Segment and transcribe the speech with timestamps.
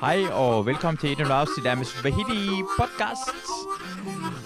[0.00, 3.30] Hej og velkommen til endnu et afsnit af Miss Vahidi podcast.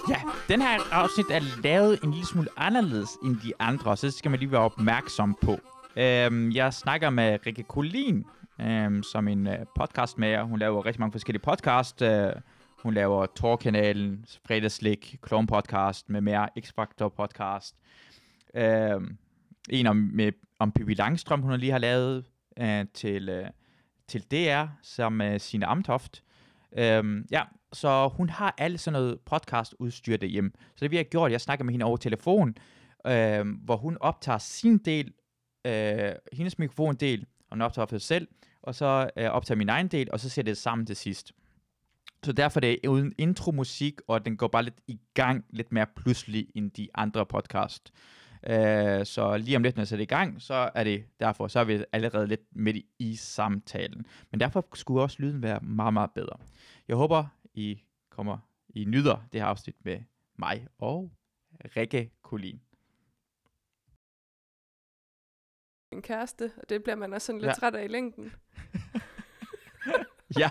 [0.09, 0.17] Ja,
[0.49, 4.31] den her afsnit er lavet en lille smule anderledes end de andre, så det skal
[4.31, 5.59] man lige være opmærksom på.
[5.97, 8.25] Øhm, jeg snakker med Rikke Kolin,
[8.61, 12.03] øhm, som en øh, podcast med Hun laver rigtig mange forskellige podcast.
[12.03, 12.33] Øh,
[12.83, 17.77] hun laver Torkanalen, Fredagslik, Clone Podcast med mere, X-Factor Podcast.
[18.55, 19.17] Øhm,
[19.71, 22.25] en om, med, om Pippi Langstrøm, hun lige har lavet
[22.59, 23.29] øh, til...
[23.29, 23.47] Øh,
[24.13, 26.23] til DR som øh, med sine Amtoft.
[26.77, 30.51] Øhm, ja, så hun har alt sådan noget podcast-udstyr derhjemme.
[30.77, 32.55] Så det vi har gjort, jeg snakker med hende over telefon,
[33.07, 35.13] øhm, hvor hun optager sin del,
[35.65, 38.29] øh, hendes mikrofondel, og hun optager for sig selv,
[38.63, 41.33] og så øh, optager min egen del, og så ser det sammen til sidst.
[42.25, 45.87] Så derfor er det uden intro-musik, og den går bare lidt i gang, lidt mere
[45.97, 47.93] pludselig end de andre podcast.
[48.51, 51.61] Uh, så lige om lidt, når jeg sætter i gang, så er det derfor, så
[51.61, 54.07] er vi allerede lidt midt i, i samtalen.
[54.31, 56.37] Men derfor skulle også lyden være meget, meget bedre.
[56.89, 60.01] Jeg håber, I kommer, I nyder det her afsnit med
[60.39, 61.13] mig og
[61.77, 62.61] Rikke Kolin.
[65.93, 67.55] En kæreste, og det bliver man også sådan lidt ja.
[67.55, 68.25] træt af i længden.
[70.39, 70.51] ja,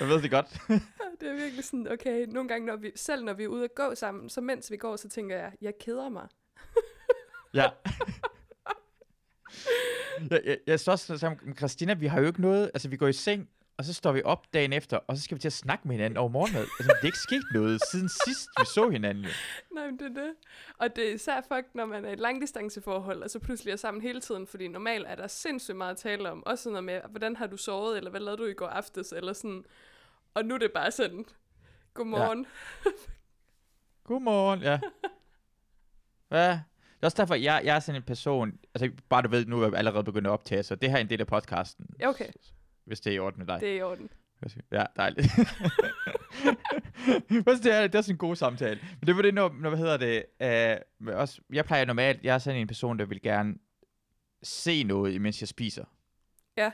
[0.00, 0.60] jeg ved det godt.
[1.20, 3.74] det er virkelig sådan, okay, nogle gange, når vi, selv når vi er ude at
[3.74, 6.28] gå sammen, så mens vi går, så tænker jeg, jeg keder mig.
[7.54, 7.64] Ja.
[10.30, 12.96] jeg, jeg, jeg står også sammen med Christina, vi har jo ikke noget, altså vi
[12.96, 15.48] går i seng, og så står vi op dagen efter, og så skal vi til
[15.48, 16.60] at snakke med hinanden over morgenmad.
[16.60, 19.24] Altså, det er ikke sket noget siden sidst, vi så hinanden.
[19.24, 19.30] Jo.
[19.74, 20.34] Nej, men det er det.
[20.78, 23.76] Og det er især fuck, når man er i et langdistanceforhold, og så pludselig er
[23.76, 26.46] sammen hele tiden, fordi normalt er der sindssygt meget at tale om.
[26.46, 29.12] Også sådan noget med, hvordan har du sovet, eller hvad lavede du i går aftes,
[29.12, 29.64] eller sådan.
[30.34, 31.24] Og nu er det bare sådan,
[31.94, 32.46] godmorgen.
[32.84, 32.90] Ja.
[34.04, 34.80] Godmorgen, ja.
[36.28, 36.58] Hvad?
[37.04, 39.66] Er også derfor, jeg, jeg er sådan en person, altså bare du ved, nu er
[39.66, 41.86] jeg allerede begyndt at optage, så det her er en del af podcasten.
[42.04, 42.28] Okay.
[42.84, 43.60] Hvis det er i orden med dig.
[43.60, 44.10] Det er i orden.
[44.72, 45.26] Ja, dejligt.
[47.28, 48.80] det, er, det er sådan en god samtale.
[49.00, 50.24] Men det var det, når, når hvad hedder det,
[51.08, 53.54] uh, også, jeg plejer normalt, jeg er sådan en person, der vil gerne
[54.42, 55.84] se noget, imens jeg spiser.
[56.56, 56.70] Ja.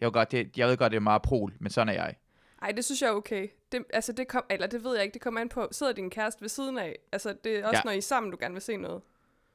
[0.00, 2.16] Jeg ved godt, det, jeg ved godt, det er meget prol, men sådan er jeg.
[2.62, 3.48] Ej, det synes jeg er okay.
[3.72, 6.10] Det, altså, det kom, eller det ved jeg ikke, det kommer an på, sidder din
[6.10, 6.98] kæreste ved siden af?
[7.12, 7.82] Altså, det er også, ja.
[7.84, 9.02] når I er sammen, du gerne vil se noget.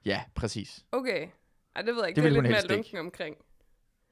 [0.06, 0.86] Ja, præcis.
[0.92, 1.28] Okay.
[1.76, 2.22] Ej, det ved jeg ikke.
[2.22, 3.36] Det, det er lidt mere lunken omkring.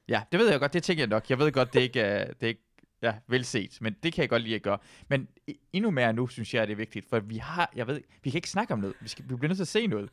[0.07, 0.73] Ja, det ved jeg godt.
[0.73, 1.29] Det tænker jeg nok.
[1.29, 2.63] Jeg ved godt, det er ikke er, det er ikke
[3.01, 4.77] ja, velset, men det kan jeg godt lide at gøre.
[5.09, 5.27] Men
[5.73, 8.37] endnu mere nu, synes jeg, det er vigtigt, for vi har, jeg ved, vi kan
[8.37, 8.95] ikke snakke om noget.
[9.01, 10.09] Vi, skal, vi bliver nødt til at se noget.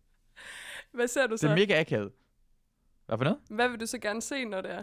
[0.94, 1.46] Hvad ser du så?
[1.46, 2.12] Det er mega akavet.
[3.06, 3.38] Hvad for noget?
[3.50, 4.82] Hvad vil du så gerne se, når det er?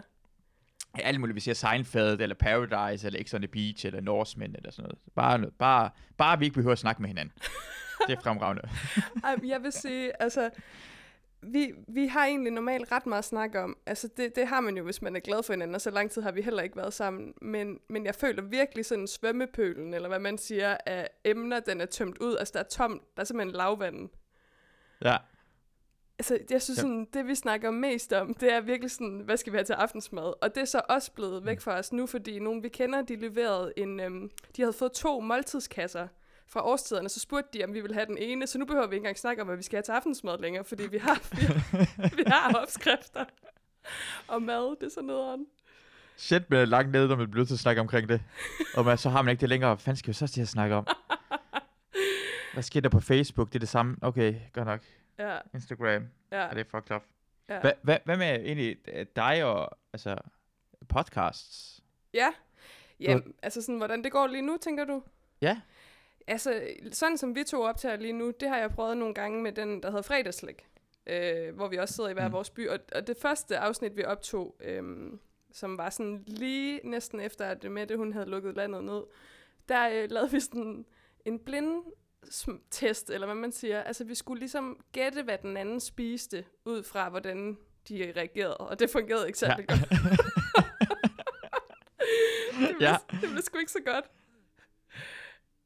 [0.98, 1.34] Ja, alt muligt.
[1.34, 4.98] Vi ser Seinfeld, eller Paradise, eller X on the Beach, eller Norsemen, eller sådan noget.
[5.14, 5.54] Bare, noget.
[5.58, 7.34] bare, bare vi ikke behøver at snakke med hinanden.
[8.06, 8.62] det er fremragende.
[9.52, 10.50] jeg vil sige, altså,
[11.42, 13.76] vi, vi har egentlig normalt ret meget at snakke om.
[13.86, 16.10] Altså, det, det har man jo, hvis man er glad for hinanden, og så lang
[16.10, 17.34] tid har vi heller ikke været sammen.
[17.42, 21.86] Men, men jeg føler virkelig sådan svømmepølen, eller hvad man siger, af emner, den er
[21.86, 22.36] tømt ud.
[22.36, 23.02] Altså, der er tomt.
[23.16, 24.08] Der er simpelthen lavvand.
[25.04, 25.16] Ja.
[26.18, 29.52] Altså, jeg synes sådan, det vi snakker mest om, det er virkelig sådan, hvad skal
[29.52, 30.42] vi have til aftensmad?
[30.42, 33.16] Og det er så også blevet væk fra os nu, fordi nogen vi kender, de
[33.16, 36.08] leverede en, øhm, de havde fået to måltidskasser
[36.48, 38.94] fra årstiderne, så spurgte de, om vi ville have den ene, så nu behøver vi
[38.94, 41.46] ikke engang snakke om, hvad vi skal have til aftensmad længere, fordi vi har, vi,
[42.22, 43.24] vi har opskrifter
[44.28, 45.46] og mad, det er så nederen.
[46.16, 48.22] Shit med langt nede, når man bliver til at snakke omkring det.
[48.76, 49.74] Og man, så har man ikke det længere.
[49.74, 50.86] Hvad fanden skal vi så til at snakke om?
[52.52, 53.48] Hvad sker der på Facebook?
[53.48, 53.96] Det er det samme.
[54.02, 54.80] Okay, godt nok.
[55.18, 55.38] Ja.
[55.54, 56.08] Instagram.
[56.32, 56.36] Ja.
[56.36, 57.02] Er det fucked up?
[57.48, 57.60] Ja.
[57.60, 60.16] Hvad, hvad, hvad med egentlig øh, dig og altså,
[60.88, 61.80] podcasts?
[62.14, 62.28] Ja.
[63.00, 63.32] Jamen, du...
[63.42, 65.02] altså sådan, hvordan det går lige nu, tænker du?
[65.40, 65.60] Ja.
[66.28, 66.62] Altså,
[66.92, 69.82] sådan som vi to optager lige nu, det har jeg prøvet nogle gange med den,
[69.82, 70.66] der hedder Fredagslæg.
[71.06, 72.32] Øh, hvor vi også sidder i hver mm.
[72.32, 72.68] vores by.
[72.68, 74.82] Og, og det første afsnit, vi optog, øh,
[75.52, 79.02] som var sådan lige næsten efter, at Mette hun havde lukket landet ned,
[79.68, 80.86] der øh, lavede vi sådan
[81.24, 81.82] en blind
[82.70, 83.82] test, eller hvad man siger.
[83.82, 87.58] Altså, vi skulle ligesom gætte, hvad den anden spiste, ud fra, hvordan
[87.88, 89.74] de reagerede, og det fungerede ikke særlig ja.
[89.74, 89.90] godt.
[92.60, 92.96] det, blev, ja.
[93.10, 94.04] det blev sgu ikke så godt.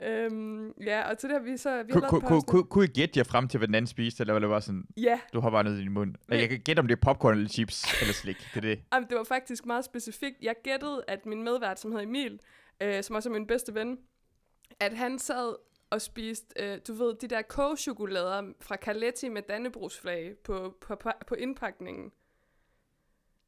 [0.07, 1.83] Øhm, ja, og til det har vi så...
[1.83, 4.33] Vi har ku, ku, kunne I gætte jer frem til, hvad den anden spiste, eller
[4.33, 4.85] var det bare sådan...
[4.97, 5.21] Ja.
[5.33, 6.15] Du har bare noget i din mund.
[6.29, 8.37] Men, jeg kan gætte, om det er popcorn eller chips eller slik.
[8.55, 8.81] Det er det.
[8.93, 10.37] Jamen, det var faktisk meget specifikt.
[10.43, 12.41] Jeg gættede, at min medvært, som hedder Emil,
[12.81, 13.99] øh, som også er min bedste ven,
[14.81, 15.55] at han sad
[15.91, 21.11] og spiste, øh, du ved, de der kogechokolader fra Caletti med Dannebrugsflag på, på, på,
[21.27, 22.13] på indpakningen.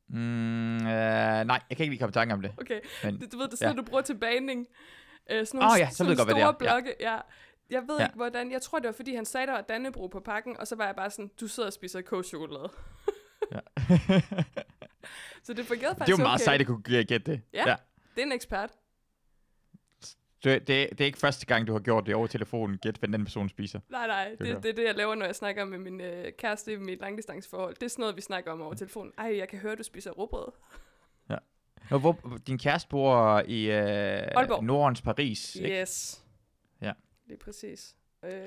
[0.08, 2.52] Mm, øh, nej, jeg kan ikke lige komme i tanke om det.
[2.60, 3.82] Okay, men, du ved, det er sådan, ja.
[3.82, 4.66] du bruger til bagning.
[5.30, 6.52] Øh, sådan nogle, oh, ja, så ved godt, store hvad det er.
[6.58, 7.12] blokke, ja.
[7.12, 7.20] ja.
[7.70, 8.04] Jeg ved ja.
[8.04, 8.52] ikke, hvordan.
[8.52, 10.86] Jeg tror, det var, fordi han sagde, der var Dannebro på pakken, og så var
[10.86, 12.70] jeg bare sådan, du sidder og spiser kogchokolade.
[13.52, 13.60] ja.
[15.42, 16.44] Så det fungerede Det er faktisk jo meget okay.
[16.44, 17.42] sejt at kunne gætte det.
[17.52, 17.76] Ja.
[18.14, 18.70] Det er en ekspert.
[20.44, 22.78] Det, det, det er ikke første gang, du har gjort det over telefonen.
[22.78, 23.80] Gæt, hvad den person spiser.
[23.88, 26.32] Nej, nej, det, det, det er det, jeg laver, når jeg snakker med min øh,
[26.38, 27.74] kæreste i mit langdistanceforhold.
[27.74, 29.12] Det er sådan noget, vi snakker om over telefonen.
[29.18, 30.52] Ej, jeg kan høre, du spiser råbrød.
[31.90, 34.64] Og hvor, din kæreste bor i øh, Aalborg.
[34.64, 35.56] Nordens Paris.
[35.56, 35.80] ikke?
[35.80, 36.24] Yes.
[36.82, 36.92] Ja.
[37.28, 37.96] Lige præcis.
[38.24, 38.46] Øh, ej,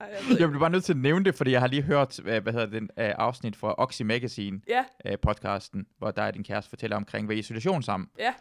[0.00, 2.42] jeg Jeg bliver bare nødt til at nævne det, fordi jeg har lige hørt, øh,
[2.42, 6.44] hvad hedder den, øh, afsnit fra Oxy Magazine Ja, øh, podcasten, hvor der er din
[6.44, 8.08] kæreste fortæller omkring, hvad isolation sammen.
[8.18, 8.34] ja.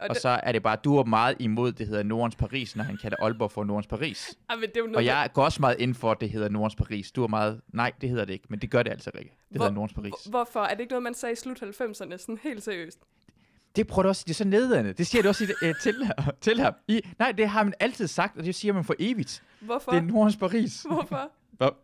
[0.00, 2.84] Og, Og, så er det bare, du er meget imod, det hedder Nordens Paris, når
[2.84, 4.34] han kalder Aalborg for Nordens Paris.
[4.50, 6.30] ej, men det er jo noget, Og jeg går også meget ind for, at det
[6.30, 7.12] hedder Nordens Paris.
[7.12, 9.30] Du er meget, nej, det hedder det ikke, men det gør det altså ikke.
[9.48, 10.10] Det Hvor- hedder Nordens Paris.
[10.24, 10.60] Hvor- Hvorfor?
[10.60, 12.16] Er det ikke noget, man sagde i slut 90'erne?
[12.18, 12.98] Sådan helt seriøst.
[13.76, 14.92] Det prøver du også, det er så nedladende.
[14.92, 16.10] Det siger du også i, øh, til,
[16.40, 16.74] til ham.
[16.88, 19.42] I, nej, det har man altid sagt, og det siger man for evigt.
[19.60, 19.90] Hvorfor?
[19.92, 20.82] Det er Nordens Paris.
[20.82, 21.30] Hvorfor?
[21.58, 21.76] Hvor?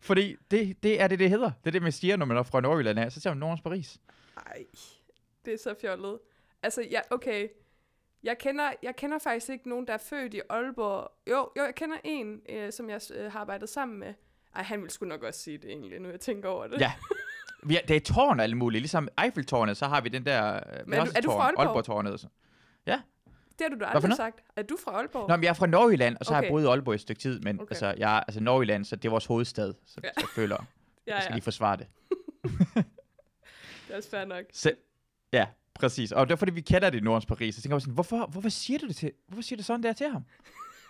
[0.00, 1.50] Fordi det, det er det, det hedder.
[1.50, 3.12] Det er det, man siger, når man er fra Nordjylland af.
[3.12, 3.98] Så siger man Nordens Paris.
[4.46, 4.64] Ej,
[5.44, 6.18] det er så fjollet.
[6.64, 7.48] Altså, ja, okay.
[8.22, 11.12] Jeg kender, jeg kender faktisk ikke nogen, der er født i Aalborg.
[11.30, 14.14] Jo, jo jeg kender en, øh, som jeg øh, har arbejdet sammen med.
[14.54, 16.80] Ej, han ville sgu nok også sige det egentlig, nu jeg tænker over det.
[16.80, 16.92] Ja.
[17.62, 18.80] Vi er, det er tårn alle mulige.
[18.80, 20.54] Ligesom Eiffeltårnet, så har vi den der...
[20.54, 21.66] øh, Men er du- er du fra Aalborg?
[21.66, 22.20] Aalborg-tårnet.
[22.20, 22.28] så.
[23.58, 24.40] Det har du da aldrig sagt.
[24.56, 25.28] Er du fra Aalborg?
[25.28, 26.52] Nå, men jeg er fra Nordjylland, og så har jeg Okay.
[26.52, 27.40] boet i Aalborg et stykke tid.
[27.40, 27.62] Men Okay.
[27.62, 27.72] okay.
[27.72, 29.74] altså, jeg altså Nordjylland, så det er vores hovedstad.
[29.86, 30.08] Så Ja.
[30.08, 30.20] ja.
[30.20, 30.56] jeg føler,
[31.06, 31.34] ja, jeg skal ja.
[31.36, 31.86] lige forsvare det.
[33.86, 34.44] Det er også fair nok.
[34.62, 34.72] Så,
[35.32, 36.12] ja, præcis.
[36.12, 37.54] Og det er fordi, vi kender det i Nordens Paris.
[37.54, 39.92] Så tænker jeg sådan, hvorfor, hvorfor siger du det til, hvorfor siger du sådan der
[39.92, 40.24] til ham?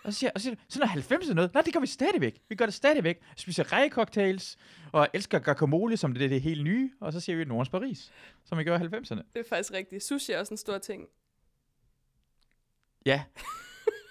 [0.04, 1.54] Og så siger, og så siger sådan er 90 noget.
[1.54, 2.42] Nej, det gør vi stadigvæk.
[2.48, 3.20] Vi gør det stadigvæk.
[3.36, 4.56] Spiser rejcocktails,
[4.92, 6.90] og elsker guacamole, som det er det helt nye.
[7.00, 8.12] Og så siger vi Nordens Paris,
[8.44, 9.22] som vi gør i 90'erne.
[9.34, 10.04] Det er faktisk rigtigt.
[10.04, 11.06] Sushi er også en stor ting.
[13.06, 13.24] Ja.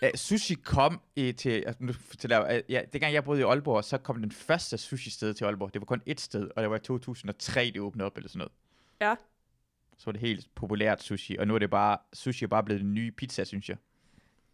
[0.02, 3.84] Uh, sushi kom i, til, altså, nu fortæller jeg, ja, dengang jeg boede i Aalborg,
[3.84, 5.74] så kom den første sushi-sted til Aalborg.
[5.74, 8.38] Det var kun ét sted, og det var i 2003, det åbnede op, eller sådan
[8.38, 8.52] noget.
[9.02, 9.16] Ja.
[10.04, 12.82] Så var det helt populært sushi, og nu er det bare, sushi er bare blevet
[12.82, 13.78] en ny pizza, synes jeg.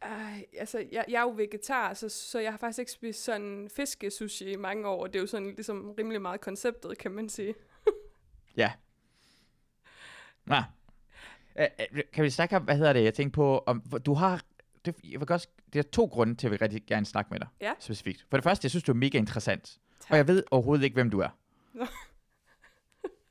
[0.01, 3.69] Ej, altså, jeg, jeg er jo vegetar, så, så jeg har faktisk ikke spist sådan
[3.75, 5.07] fiskesushi i mange år.
[5.07, 7.53] Det er jo sådan ligesom rimelig meget konceptet, kan man sige.
[8.57, 8.71] Ja.
[10.45, 10.55] Nå.
[12.13, 14.41] Kan vi snakke om, hvad hedder det, jeg tænkte på, om, du har,
[14.85, 17.39] det, jeg vil godt, det er to grunde til, at vi rigtig gerne snakke med
[17.39, 17.73] dig, Ja.
[17.79, 18.25] specifikt.
[18.29, 20.11] For det første, jeg synes, du er mega interessant, Tak.
[20.11, 21.29] og jeg ved overhovedet ikke, hvem du er.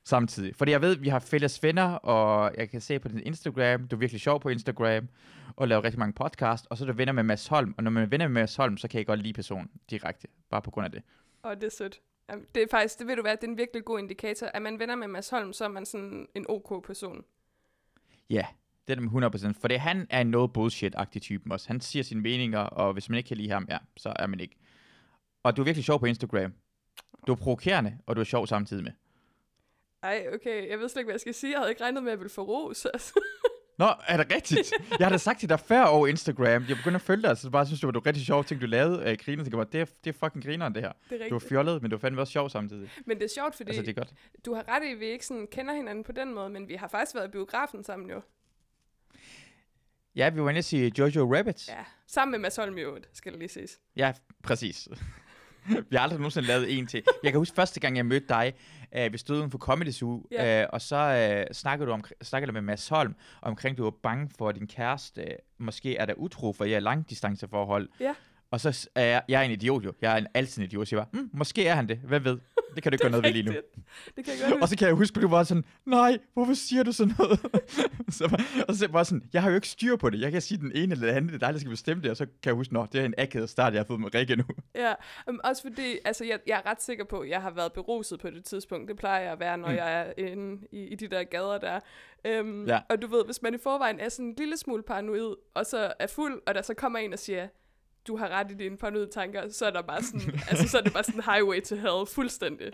[0.09, 0.57] Samtidig.
[0.57, 3.97] Fordi jeg ved, vi har fælles venner, og jeg kan se på din Instagram, du
[3.97, 5.09] er virkelig sjov på Instagram,
[5.57, 7.91] og laver rigtig mange podcast, og så er du venner med Mads Holm, og når
[7.91, 10.71] man er venner med Mads Holm, så kan jeg godt lide personen direkte, bare på
[10.71, 11.03] grund af det.
[11.43, 12.01] Og det er sødt.
[12.55, 14.47] Det er faktisk, det ved du hvad, det er en virkelig god indikator.
[14.55, 17.25] Er man venner med Mads Holm, så er man sådan en ok person.
[18.31, 18.47] Ja,
[18.89, 19.61] det er dem 100%.
[19.61, 21.69] For det, han er en no bullshit-agtig typen også.
[21.69, 24.41] Han siger sine meninger, og hvis man ikke kan lide ham, ja, så er man
[24.41, 24.57] ikke.
[25.43, 26.53] Og du er virkelig sjov på Instagram.
[27.27, 28.93] Du er provokerende, og du er sjov samtidig med.
[30.03, 31.51] Ej, okay, jeg ved slet ikke, hvad jeg skal sige.
[31.51, 32.85] Jeg havde ikke regnet med, at jeg ville få ros.
[32.95, 33.21] Altså.
[33.79, 34.73] Nå, er det rigtigt?
[34.99, 36.65] jeg har da sagt til dig før over Instagram.
[36.69, 38.67] Jeg begyndte at følge dig, så bare synes, det var du rigtig sjov ting, du
[38.67, 39.11] lavede.
[39.11, 40.93] Øh, griner, så det er, det er fucking grineren, det her.
[41.11, 42.91] Det er Du var fjollet, men du var fandme også sjov samtidig.
[43.07, 44.13] Men det er sjovt, fordi Altså, det er godt.
[44.45, 46.75] du har ret i, at vi ikke sådan kender hinanden på den måde, men vi
[46.75, 48.21] har faktisk været i biografen sammen jo.
[50.17, 51.69] Ja, vi var inde og sige Jojo Rabbit.
[51.69, 53.79] Ja, sammen med Mads Holm i øvrigt, skal det lige ses.
[53.97, 54.13] Ja,
[54.43, 54.89] præcis.
[55.91, 57.03] Vi har aldrig nogensinde lavet en til.
[57.23, 58.53] Jeg kan huske første gang, jeg mødte dig,
[58.97, 60.63] øh, vi stod uden for Comedy Zoo, Ja.
[60.63, 63.91] øh, og så øh, snakkede du om, snakkede du med Mads Holm, omkring du var
[64.03, 67.89] bange for, at din kæreste øh, måske er der utro, for jeg er langdistanceforhold.
[68.01, 68.15] Ja.
[68.51, 69.93] Og så er jeg, jeg er en idiot jo.
[70.03, 70.89] Jeg er en, altid en idiot.
[70.89, 71.99] Så jeg bare, mm, måske er han det.
[71.99, 72.39] Hvem ved?
[72.75, 73.53] Det kan du ikke gøre noget ved lige nu.
[74.17, 76.55] Det kan jeg godt Og så kan jeg huske, at du var sådan, nej, hvorfor
[76.55, 77.41] siger du sådan noget?
[78.19, 80.21] så, og så var sådan, jeg har jo ikke styr på det.
[80.21, 82.11] Jeg kan sige den ene eller den anden, det er dig, der skal bestemme det.
[82.11, 84.15] Og så kan jeg huske, nå, det er en akavet start, jeg har fået med
[84.15, 84.45] Rikke nu.
[84.75, 84.95] Ja,
[85.29, 88.21] um, også fordi, altså jeg, jeg er ret sikker på, at jeg har været beruset
[88.21, 88.89] på det tidspunkt.
[88.89, 89.77] Det plejer jeg at være, når mm.
[89.77, 91.81] jeg er inde i, i de der gader der.
[92.41, 92.81] Um, Ja.
[92.89, 95.93] Og du ved, hvis man i forvejen er sådan en lille smule paranoid, og så
[95.99, 97.49] er fuld, og der så kommer en og siger,
[98.09, 100.83] du har ret i dine paranoide tanker, så er der bare sådan, altså så er
[100.83, 102.73] det bare sådan highway to hell, fuldstændig.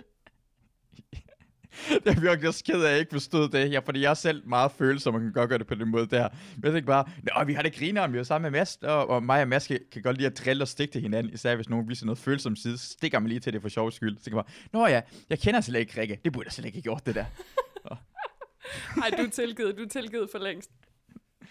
[2.04, 3.72] Jeg er virkelig også ked af, at jeg ikke forstod det.
[3.72, 6.06] Ja, fordi jeg er selv meget følsom, og kan godt gøre det på den måde
[6.06, 6.28] der.
[6.56, 9.08] Men jeg tænkte bare, Nå, vi har det griner, vi er sammen med Mads, og,
[9.10, 11.32] og mig og Mads kan, kan godt lide at drille og stikke til hinanden.
[11.32, 13.90] Især hvis nogen viser noget følsom side, så stikker man lige til det for sjov
[13.90, 14.18] skyld.
[14.18, 15.00] Så tænker jeg bare, Nå ja,
[15.30, 16.20] jeg kender slet ikke Rikke.
[16.24, 17.24] Det burde jeg slet ikke have gjort, det der.
[19.02, 20.70] Ej, du er tilgivet, du er tilgivet for længst.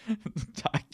[0.63, 0.85] tak.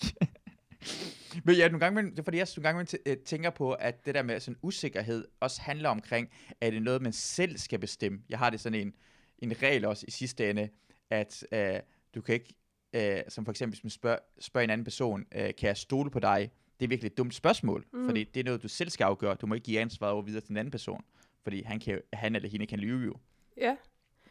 [1.43, 4.15] Men ja, nogle gange, det er fordi, jeg nogle gange øh, tænker på, at det
[4.15, 6.29] der med sådan usikkerhed også handler omkring,
[6.61, 8.21] at det er noget, man selv skal bestemme.
[8.29, 8.93] Jeg har det sådan en,
[9.39, 10.69] en regel også i sidste ende,
[11.09, 11.79] at øh,
[12.15, 12.55] du kan ikke,
[12.93, 16.11] øh, som for eksempel hvis man spørger, spørger en anden person, øh, kan jeg stole
[16.11, 16.51] på dig?
[16.79, 17.85] Det er virkelig et dumt spørgsmål.
[17.93, 18.05] Mm.
[18.05, 19.35] fordi det er noget, du selv skal afgøre.
[19.35, 21.03] Du må ikke give ansvaret over videre til en anden person,
[21.43, 23.13] fordi han, kan, han eller hende kan lyve jo.
[23.57, 23.75] Ja.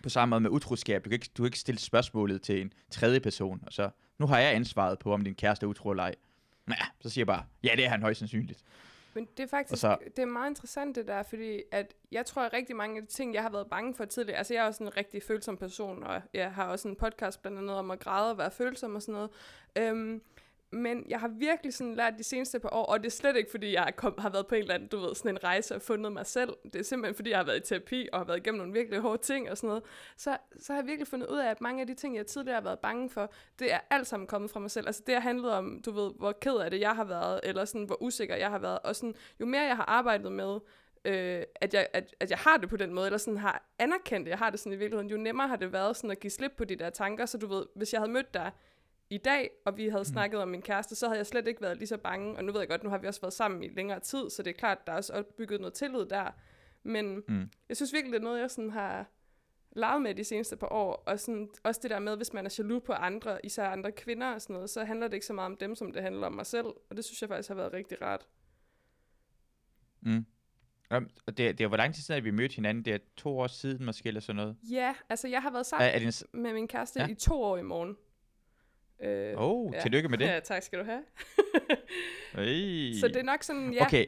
[0.03, 1.05] på samme måde med utroskab.
[1.05, 4.27] Du kan, ikke, du kan ikke stille spørgsmålet til en tredje person, og så, nu
[4.27, 6.15] har jeg ansvaret på, om din kæreste er utro eller ej.
[6.71, 8.65] Ja, så siger jeg bare, ja, det er han højst sandsynligt.
[9.15, 12.43] Men det er faktisk, så- det er meget interessant det der, fordi at jeg tror,
[12.43, 14.67] at rigtig mange af de ting, jeg har været bange for tidligere, altså jeg er
[14.67, 17.99] også en rigtig følsom person, og jeg har også en podcast blandt andet om at
[18.01, 19.31] græde og være følsom og sådan noget.
[19.79, 20.23] Øhm,
[20.71, 23.51] men jeg har virkelig sådan lært de seneste par år, og det er slet ikke,
[23.51, 25.75] fordi jeg har, kom, har været på en eller anden, du ved, sådan en rejse
[25.75, 26.57] og fundet mig selv.
[26.65, 29.01] Det er simpelthen, fordi jeg har været i terapi og har været igennem nogle virkelig
[29.01, 29.83] hårde ting og sådan noget.
[30.17, 32.55] Så, så har jeg virkelig fundet ud af, at mange af de ting, jeg tidligere
[32.55, 34.87] har været bange for, det er alt sammen kommet fra mig selv.
[34.87, 37.65] Altså det har handlet om, du ved, hvor ked af det jeg har været, eller
[37.65, 38.79] sådan, hvor usikker jeg har været.
[38.79, 40.59] Og sådan, jo mere jeg har arbejdet med,
[41.05, 44.25] øh, at, jeg, at, at jeg har det på den måde, eller sådan har anerkendt
[44.25, 46.31] det, jeg har det sådan i virkeligheden, jo nemmere har det været sådan at give
[46.31, 48.53] slip på de der tanker, så du ved, hvis jeg havde mødt dig
[49.11, 51.77] i dag, og vi havde snakket om min kæreste, så havde jeg slet ikke været
[51.77, 53.69] lige så bange, og nu ved jeg godt, nu har vi også været sammen i
[53.69, 56.31] længere tid, så det er klart, der er også opbygget noget tillid der,
[56.83, 57.51] men Mm.
[57.69, 59.07] jeg synes virkelig, det er noget, jeg sådan har
[59.73, 62.55] leget med de seneste par år, og sådan, også det der med, hvis man er
[62.59, 65.47] jaloux på andre, især andre kvinder og sådan noget, så handler det ikke så meget
[65.47, 67.73] om dem, som det handler om mig selv, og det synes jeg faktisk har været
[67.73, 68.27] rigtig rart.
[70.01, 70.27] Mm.
[70.91, 72.85] Og det, det er hvor lang tid siden, at vi mødte hinanden?
[72.85, 74.57] Det er to år siden måske, eller sådan noget.
[74.71, 76.43] Ja, altså jeg har været Er, sammen er det en...
[76.43, 77.09] med min kæreste ja.
[77.09, 77.97] i to år i morgen.
[79.01, 79.81] Øh, Oh, ja.
[79.81, 80.25] tillykke med det.
[80.35, 81.03] Ja, tak skal du have.
[82.35, 82.93] Hey.
[83.01, 84.07] Så det er nok sådan, ja, okay.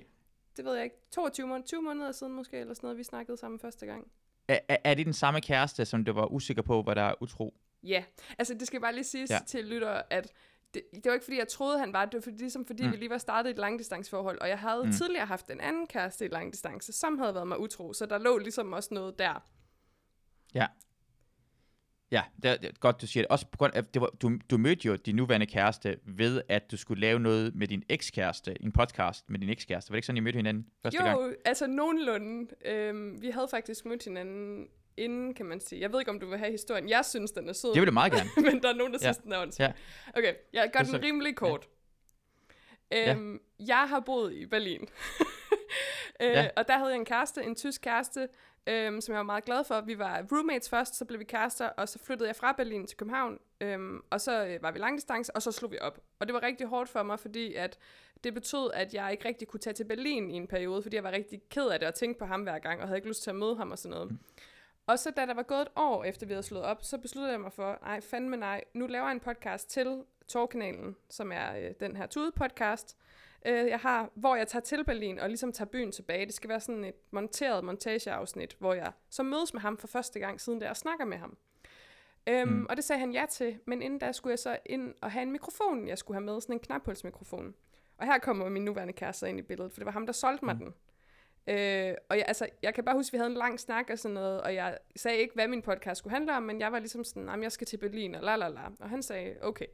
[0.56, 3.36] Det ved jeg ikke, 22 måneder, 20 måneder siden måske, eller sådan noget, vi snakkede
[3.36, 4.10] sammen første gang.
[4.48, 7.54] er, er, det den samme kæreste, som du var usikker på, hvad der er utro?
[7.82, 8.04] Ja,
[8.38, 9.38] altså det skal bare lige siges Ja.
[9.46, 10.32] til lytter, at
[10.74, 12.14] det, det var ikke fordi, jeg troede, han var det.
[12.14, 12.92] var fordi, ligesom fordi, Mm.
[12.92, 14.92] vi lige var startet et langdistanceforhold, og jeg havde mm.
[14.92, 18.38] tidligere haft en anden kæreste i langdistance, som havde været mig utro, så der lå
[18.38, 19.42] ligesom også noget der.
[20.54, 20.66] Ja,
[22.10, 23.28] det er, det er godt, du siger det.
[23.30, 26.70] Også på grund af, det var, du, du mødte jo din nuværende kæreste ved, at
[26.70, 29.90] du skulle lave noget med din ekskæreste, en podcast med din ekskæreste.
[29.90, 31.34] Var det ikke sådan, I mødte hinanden første jo, gang?
[31.44, 32.50] altså nogenlunde.
[32.64, 35.80] Øhm, vi havde faktisk mødt hinanden inden, kan man sige.
[35.80, 36.88] Jeg ved ikke, om du vil have historien.
[36.88, 37.70] Jeg synes, den er sød.
[37.74, 38.30] Det vil jeg meget gerne.
[38.52, 39.06] men der er nogen, der Ja.
[39.06, 39.78] synes, den er åndssvagt.
[40.16, 41.68] Okay, jeg gør den rimelig kort.
[42.92, 43.14] Ja.
[43.14, 44.80] Øhm, Jeg har boet i Berlin.
[46.22, 46.48] øh, Ja.
[46.56, 48.28] Og der havde jeg en kæreste, en tysk kæreste,
[48.66, 49.80] øhm, som jeg var meget glad for.
[49.80, 52.96] Vi var roommates først, så blev vi kærester, og så flyttede jeg fra Berlin til
[52.96, 53.38] København.
[53.60, 55.98] Øhm, og så øh, var vi langdistance, og så slog vi op.
[56.18, 57.78] Og det var rigtig hårdt for mig, fordi at
[58.24, 61.04] det betød, at jeg ikke rigtig kunne tage til Berlin i en periode, fordi jeg
[61.04, 63.22] var rigtig ked af det og tænkte på ham hver gang, og havde ikke lyst
[63.22, 64.18] til at møde ham og sådan noget.
[64.86, 67.32] Og så da der var gået et år efter vi havde slået op, så besluttede
[67.32, 71.56] jeg mig for, nej, fandme nej, nu laver jeg en podcast til Torkanalen, som er
[71.56, 72.96] øh, den her Tude-podcast,
[73.46, 76.26] øh, jeg har, hvor jeg tager til Berlin og ligesom tager byen tilbage.
[76.26, 80.18] Det skal være sådan et monteret montageafsnit, hvor jeg så mødes med ham for første
[80.20, 81.36] gang siden der og snakker med ham.
[82.26, 82.66] Øhm, Mm.
[82.70, 85.22] Og det sagde han ja til, men inden da skulle jeg så ind og have
[85.22, 87.54] en mikrofon, jeg skulle have med, sådan en knaphulsmikrofon.
[87.98, 90.44] Og her kommer min nuværende kæreste ind i billedet, for det var ham, der solgte
[90.44, 90.60] mig Mm.
[90.60, 90.74] den.
[91.46, 93.98] Øh, og jeg, altså, jeg kan bare huske, at vi havde en lang snak og
[93.98, 96.78] sådan noget, og jeg sagde ikke, hvad min podcast skulle handle om, men jeg var
[96.78, 98.60] ligesom sådan, at jeg skal til Berlin, og la la la.
[98.80, 99.66] Og han sagde, okay.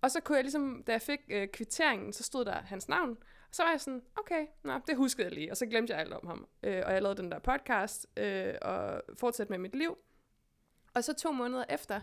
[0.00, 3.10] Og så kunne jeg ligesom, da jeg fik øh, kvitteringen, så stod der hans navn,
[3.48, 6.00] og så var jeg sådan, okay, nå, det huskede jeg lige, og så glemte jeg
[6.00, 6.48] alt om ham.
[6.62, 9.98] Øh, og jeg lavede den der podcast, øh, og fortsatte med mit liv.
[10.94, 12.00] Og så to måneder efter,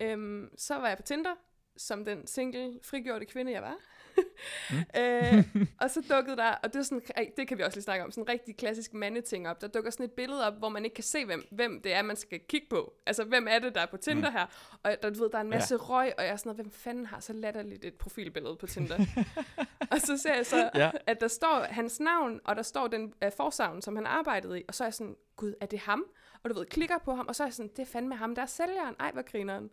[0.00, 1.34] øh, så var jeg på Tinder,
[1.76, 3.76] som den single, frigjorte kvinde, jeg var.
[5.00, 5.44] øh,
[5.82, 7.02] og så dukkede der, og det, er sådan,
[7.36, 9.60] det kan vi også lige snakke om, sådan en rigtig klassisk mandeting op.
[9.60, 12.02] Der dukker sådan et billede op, hvor man ikke kan se, hvem, hvem det er,
[12.02, 12.92] man skal kigge på.
[13.06, 14.46] Altså, hvem er det, der er på Tinder her?
[14.82, 15.80] Og der, du ved, der er en masse ja.
[15.80, 18.98] røg, og jeg er sådan hvem fanden har så latterligt et profilbillede på Tinder?
[19.92, 20.90] og så ser jeg så, ja.
[21.06, 24.64] at der står hans navn, og der står den uh, forsavn, som han arbejdede i,
[24.68, 26.04] og så er jeg sådan, gud, er det ham?
[26.42, 28.34] Og du ved, klikker på ham, og så er jeg sådan, det er fandme ham,
[28.34, 28.94] der er sælgeren.
[29.00, 29.70] Ej, hvor grineren.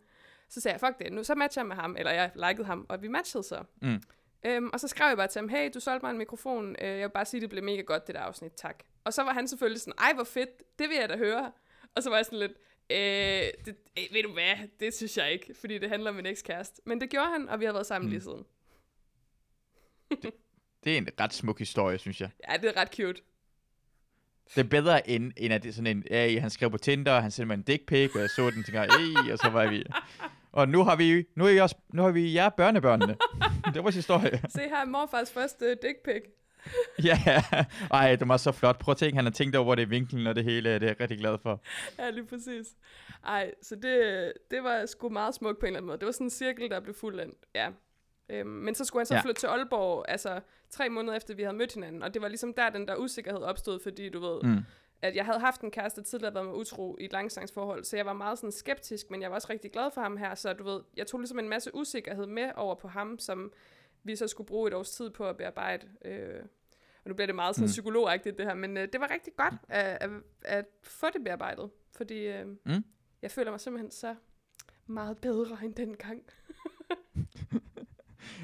[0.50, 2.86] Så sagde jeg, fuck det, nu så matcher jeg med ham, eller jeg likede ham,
[2.90, 3.64] og vi matchede så.
[3.82, 4.02] Mm.
[4.46, 6.88] Øhm, og så skrev jeg bare til ham, hey, du solgte mig en mikrofon, øh,
[6.88, 8.84] jeg vil bare sige, det blev mega godt, det der afsnit, tak.
[9.04, 10.50] Og så var han selvfølgelig sådan, ej, hvor fedt,
[10.80, 11.52] det vil jeg da høre.
[11.96, 12.52] Og så var jeg sådan lidt,
[12.90, 16.26] øh, det, øh, ved du hvad, det synes jeg ikke, fordi det handler om min
[16.26, 16.82] ekskæreste.
[16.86, 18.12] Men det gjorde han, og vi har været sammen Mm.
[18.12, 18.46] lige siden.
[20.84, 22.30] Det er en ret smuk historie, synes jeg.
[22.50, 23.22] Ja, det er ret cute.
[24.56, 27.12] Det er bedre, end, end at det er sådan en, ja, han skrev på Tinder,
[27.14, 29.50] og han sendte mig en dick pic, og jeg så den, tænker, hey, og så
[29.50, 29.84] var vi...
[30.56, 33.16] Og nu har vi, nu er vi også, nu har vi jer børnebørnene.
[33.66, 34.42] det var vores historie.
[34.50, 36.24] Se her er morfars første dick pic.
[37.10, 37.44] ja,
[37.92, 38.80] ej, det var så flot.
[38.80, 40.88] Prøv at tænke, han har tænkt over det i vinklen og det hele, det er
[40.88, 41.62] jeg rigtig glad for.
[42.00, 42.68] Ja, lige præcis.
[43.26, 45.98] Ej, så det, det var sgu meget smukt på en eller anden måde.
[45.98, 47.38] Det var sådan en cirkel, der blev fuldendt.
[47.56, 47.70] Ja.
[48.30, 49.22] Øhm, men så skulle han så ja.
[49.22, 52.04] flytte til Aalborg, altså tre måneder efter, vi havde mødt hinanden.
[52.04, 54.64] Og det var ligesom der, den der usikkerhed opstod, fordi du ved, Mm.
[55.02, 57.96] At jeg havde haft en kæreste der tidligere, været med utro i et langdistanceforhold, så
[57.98, 60.54] jeg var meget sådan skeptisk, men jeg var også rigtig glad for ham her, så
[60.54, 63.52] du ved, jeg tog ligesom en masse usikkerhed med over på ham, som
[64.04, 65.88] vi så skulle bruge et års tid på at bearbejde.
[66.06, 66.44] Øh,
[67.04, 67.70] og nu bliver det meget sådan Mm.
[67.72, 70.10] psykologagtigt det her, men øh, det var rigtig godt at, at,
[70.46, 72.84] at få det bearbejdet, fordi øh, Mm.
[73.22, 74.16] jeg føler mig simpelthen så
[74.88, 76.22] meget bedre end dengang.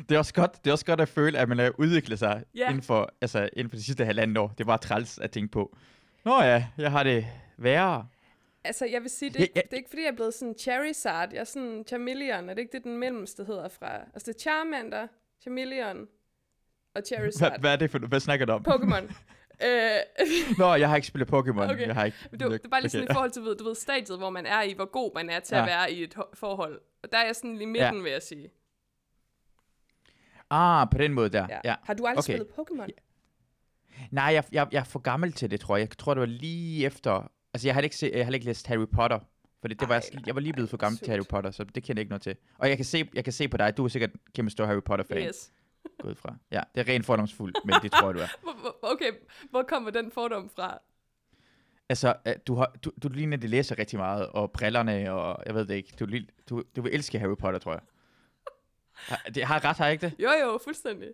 [0.09, 2.43] Det er også godt, det er også godt at føle, at man har udviklet sig
[2.55, 2.69] Ja.
[2.69, 4.53] inden, for, altså, inden for de sidste halvandet år.
[4.57, 5.77] Det var træls at tænke på.
[6.25, 8.07] Nå ja, jeg har det værre.
[8.63, 9.59] Altså, jeg vil sige, det, Ja, ja, ja.
[9.59, 9.61] ja.
[9.61, 11.29] det er ikke fordi, jeg er blevet sådan Charizard.
[11.33, 12.49] Jeg er sådan Charmeleon.
[12.49, 13.95] Er det ikke det, den mellemste hedder fra?
[13.97, 15.07] Altså, det er Charmander,
[15.41, 16.07] Charmeleon og
[16.91, 17.59] Hvad, Charizard.
[17.59, 18.65] hvad er det for Hvad snakker du om?
[18.67, 19.03] Pokémon.
[19.67, 19.97] øh,
[20.57, 21.71] Nå, jeg har ikke spillet Pokémon.
[21.73, 21.87] Okay.
[21.87, 22.17] Jeg har ikke.
[22.31, 24.61] det, det er bare lige sådan i forhold til, du ved, stadiet, hvor man er
[24.61, 25.61] i, hvor god man er til ja.
[25.61, 25.65] Ja.
[25.65, 26.81] at være i et ho- forhold.
[27.03, 28.01] Og der er jeg sådan lige midten, ja.
[28.01, 28.49] vil jeg sige.
[30.49, 31.47] Ah, på den måde der.
[31.49, 31.59] Ja.
[31.63, 31.75] Ja.
[31.83, 32.33] Har du aldrig Okay.
[32.33, 32.87] spillet Pokémon?
[34.11, 35.87] Nej, jeg, jeg, jeg er for gammel til det, tror jeg.
[35.89, 37.31] Jeg tror, det var lige efter...
[37.53, 39.19] Altså, jeg har ikke, se, jeg har ikke læst Harry Potter.
[39.61, 41.11] For det, det var, Ej, jeg, jeg var lige blevet for gammel til sødt.
[41.17, 42.35] Harry Potter, så det kender jeg ikke noget til.
[42.57, 44.81] Og jeg kan se, jeg kan se på dig, du er sikkert kæmpe stor Harry
[44.85, 45.27] Potter-fan.
[45.27, 45.51] Yes.
[46.01, 46.35] Gået fra.
[46.51, 48.27] Ja, det er rent fordomsfuldt, men det tror jeg, du er.
[48.93, 49.11] Okay,
[49.49, 50.77] hvor kommer den fordom fra?
[51.89, 55.43] Altså, øh, du, har, du, du ligner, at de læser rigtig meget, og brillerne, og
[55.45, 55.93] jeg ved det ikke.
[55.99, 56.07] Du,
[56.49, 57.81] du, du vil elske Harry Potter, tror jeg.
[58.93, 60.15] Har- Det har jeg ret, har jeg ikke det?
[60.19, 61.09] Jo, jo, fuldstændig.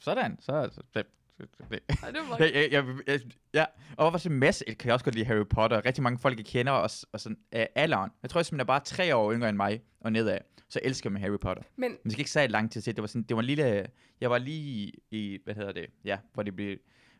[0.00, 0.68] Sådan, så...
[0.72, 1.02] så
[1.38, 1.80] det, det, det.
[2.02, 3.20] Ej, det var Jeg, jeg, jeg, jeg,
[3.54, 3.64] ja,
[3.96, 5.86] og hvorfor så masse kan jeg også godt lide Harry Potter.
[5.86, 8.10] Rigtig mange folk, jeg kender, og, og sådan af alderen.
[8.22, 10.38] Jeg tror, man er bare tre år yngre end mig, og nedad,
[10.68, 11.62] så elsker man Harry Potter.
[11.76, 12.96] Men Man skal ikke sige lang tid til.
[12.96, 13.86] Det var sådan, det var en lille...
[14.20, 16.76] Jeg var lige i, hvad hedder det, ja, hvor det blev,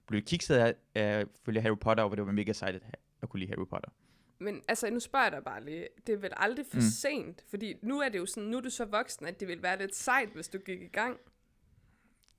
[0.06, 2.82] blev kikset af, af følge Harry Potter, og hvor det var mega sejt at,
[3.22, 3.90] at kunne lide Harry Potter.
[4.38, 5.88] Men altså, nu spørger jeg dig bare lige.
[6.06, 6.82] Det er vel aldrig for mm.
[6.82, 7.44] sent?
[7.50, 9.78] Fordi nu er det jo sådan, nu er du så voksen, at det ville være
[9.78, 11.16] lidt sejt, hvis du gik i gang.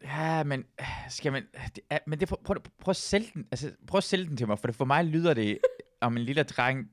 [0.04, 0.66] Ja, men
[1.10, 1.44] skal man...
[1.90, 4.48] Er, men det, prøv, prøv, prøv, at sælge den, altså, prøv at sælge den til
[4.48, 5.60] mig, for det, for mig lyder det
[6.02, 6.92] om en lille dreng,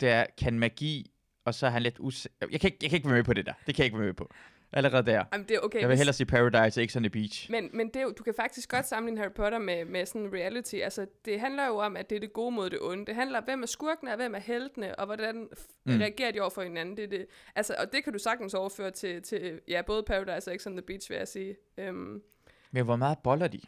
[0.00, 1.10] der kan magi,
[1.44, 2.28] og så er han lidt us...
[2.40, 3.52] Jeg kan, ikke, jeg kan ikke være med på det der.
[3.66, 4.30] Det kan jeg ikke være med på.
[4.72, 5.24] Allerede der.
[5.32, 5.80] Jamen, det er okay.
[5.80, 7.50] Jeg vil hellere sige Paradise, ikke the beach.
[7.50, 10.32] Men, men det er jo, du kan faktisk godt sammenligne Harry Potter med, med sådan
[10.32, 10.74] reality.
[10.74, 13.06] Altså, det handler jo om, at det er det gode mod det onde.
[13.06, 15.48] Det handler om, hvem er skurkene, og hvem er heltene, og hvordan
[15.84, 15.98] Mm.
[15.98, 16.96] reagerer de over for hinanden.
[16.96, 17.26] Det, det.
[17.56, 20.82] Altså, og det kan du sagtens overføre til, til ja, både Paradise og on the
[20.82, 21.56] Beach, vil jeg sige.
[21.88, 22.22] Um,
[22.70, 23.60] Men hvor meget boller de?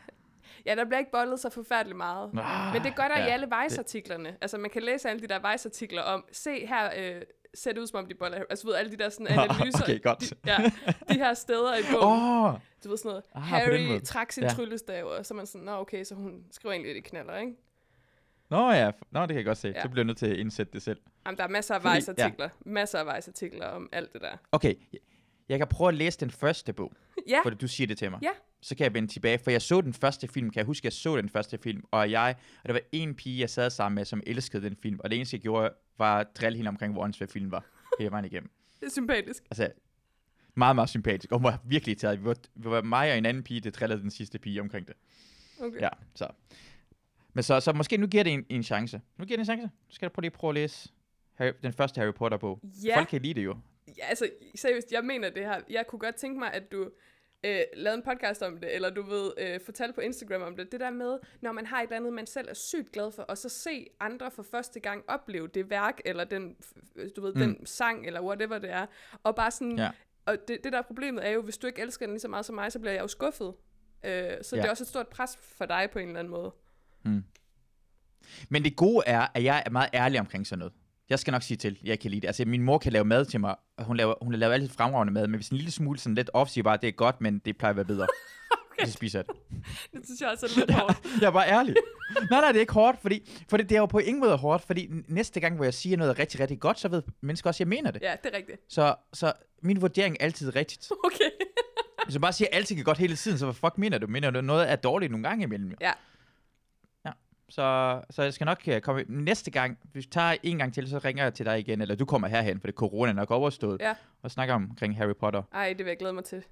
[0.66, 2.30] ja, der bliver ikke bollet så forfærdeligt meget.
[2.38, 4.36] Ah, Men det gør der ja, i alle Vice-artiklerne.
[4.40, 7.22] Altså, man kan læse alle de der Vice-artikler om, se her, øh,
[7.54, 8.38] ser det ud som om de boller.
[8.50, 9.82] Altså, ved, alle de der sådan analyser.
[9.82, 10.20] okay, godt.
[10.20, 10.56] De, ja,
[11.08, 12.06] de her steder i bogen.
[12.22, 14.48] Oh, Du ved sådan noget, Ah, Harry trak sin Ja.
[14.48, 14.54] ja.
[14.54, 17.38] tryllestav, og så er man sådan, nå okay, så hun skriver egentlig lidt i knaller,
[17.38, 17.52] ikke?
[18.50, 19.68] Nå ja, Nå, det kan jeg godt se.
[19.68, 19.82] Ja.
[19.82, 21.00] Så bliver jeg nødt til at indsætte det selv.
[21.26, 22.48] Jamen, der er masser af Fordi- Vice-artikler.
[22.66, 24.36] Masser af Vice-artikler om alt det der.
[24.52, 24.74] Okay,
[25.48, 26.92] jeg- kan prøve at læse den første bog,
[27.28, 28.20] Ja, for du siger det til mig.
[28.22, 28.30] Ja.
[28.64, 30.92] Så kan jeg vende tilbage, for jeg så den første film, kan jeg huske, jeg
[30.92, 34.04] så den første film, og jeg, og der var en pige, jeg sad sammen med,
[34.04, 37.02] som elskede den film, og det eneste, jeg gjorde, var at drille hende omkring, hvor
[37.02, 37.64] åndssvær film var,
[37.98, 38.50] hele vejen igennem.
[38.80, 39.42] det er sympatisk.
[39.50, 39.72] Altså,
[40.54, 42.20] meget, meget sympatisk, og hun var virkelig taget.
[42.20, 44.88] Vi var, vi var mig og en anden pige, der drillede den sidste pige omkring
[44.88, 44.94] det.
[45.60, 45.80] Okay.
[45.80, 46.26] Ja, så.
[47.32, 49.00] Men så, så måske nu giver det en, en chance.
[49.18, 49.62] Nu giver det en chance.
[49.62, 50.88] Nu skal jeg prøve lige prøve at læse
[51.34, 52.60] Harry, den første Harry Potter-bog.
[52.84, 53.56] Ja, Folk kan lide det jo.
[53.98, 55.60] ja, altså seriøst, jeg mener det her.
[55.70, 56.90] Jeg kunne godt tænke mig, at du
[57.44, 60.72] øh, lavede en podcast om det, eller du ved, øh, fortalte på Instagram om det.
[60.72, 63.22] Det der med, når man har et eller andet, man selv er sygt glad for,
[63.22, 67.34] og så se andre for første gang opleve det værk, eller den, f- du ved,
[67.34, 67.40] Mm.
[67.40, 67.54] mm.
[67.56, 68.86] den sang, eller whatever det er.
[69.22, 69.90] Og bare sådan, Ja.
[70.26, 72.28] og det, det der er problemet er jo, hvis du ikke elsker den lige så
[72.28, 73.54] meget som mig, så bliver jeg jo skuffet.
[74.04, 74.62] Øh, så Ja.
[74.62, 76.52] det er også et stort pres for dig på en eller anden måde.
[78.48, 80.72] Men det gode er, at jeg er meget ærlig omkring sådan noget.
[81.12, 82.26] Jeg skal nok sige til, jeg kan lide det.
[82.26, 85.12] Altså, min mor kan lave mad til mig, og hun laver, hun laver altid fremragende
[85.12, 87.38] mad, men hvis en lille smule sådan lidt off, siger bare, det er godt, men
[87.38, 88.06] det plejer at være bedre.
[88.72, 88.86] okay.
[88.86, 89.36] Så spiser jeg det.
[89.92, 91.20] Det synes jeg også er lidt hårdt.
[91.20, 91.74] Jeg er bare ærlig.
[92.30, 94.62] nej, nej, det er ikke hårdt, fordi, fordi det er jo på ingen måde hårdt,
[94.66, 97.60] fordi næste gang, hvor jeg siger noget rigtig, rigtig godt, så ved mennesker også, at
[97.60, 98.02] jeg mener det.
[98.02, 98.60] Ja, det er rigtigt.
[98.68, 100.90] Så, så min vurdering er altid rigtigt.
[101.04, 101.30] Okay.
[102.04, 104.06] Hvis du bare siger, at alting er godt hele tiden, så hvad fuck mener du?
[104.06, 105.74] Mener du, noget er dårligt nogle gange imellem?
[105.80, 105.92] Ja.
[107.52, 109.04] Så, så jeg skal nok øh, komme...
[109.08, 111.94] Næste gang, hvis vi tager en gang til, så ringer jeg til dig igen, eller
[111.94, 113.94] du kommer herhen, for det er corona nok overstået, Ja.
[114.22, 115.42] og snakker omkring Harry Potter.
[115.52, 116.44] Ej, det vil jeg glæde mig til.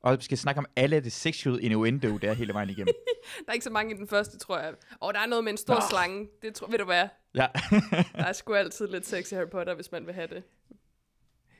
[0.00, 2.94] Og vi skal snakke om alle det sexual innuendo, der hele vejen igennem.
[3.38, 4.74] Der er ikke så mange i den første, tror jeg.
[5.00, 5.80] Og der er noget med en stor Nå.
[5.90, 6.28] slange.
[6.42, 7.08] Det tror, ved du hvad?
[7.34, 7.46] ja.
[8.16, 10.42] Der er sgu altid lidt sex i Harry Potter, hvis man vil have det.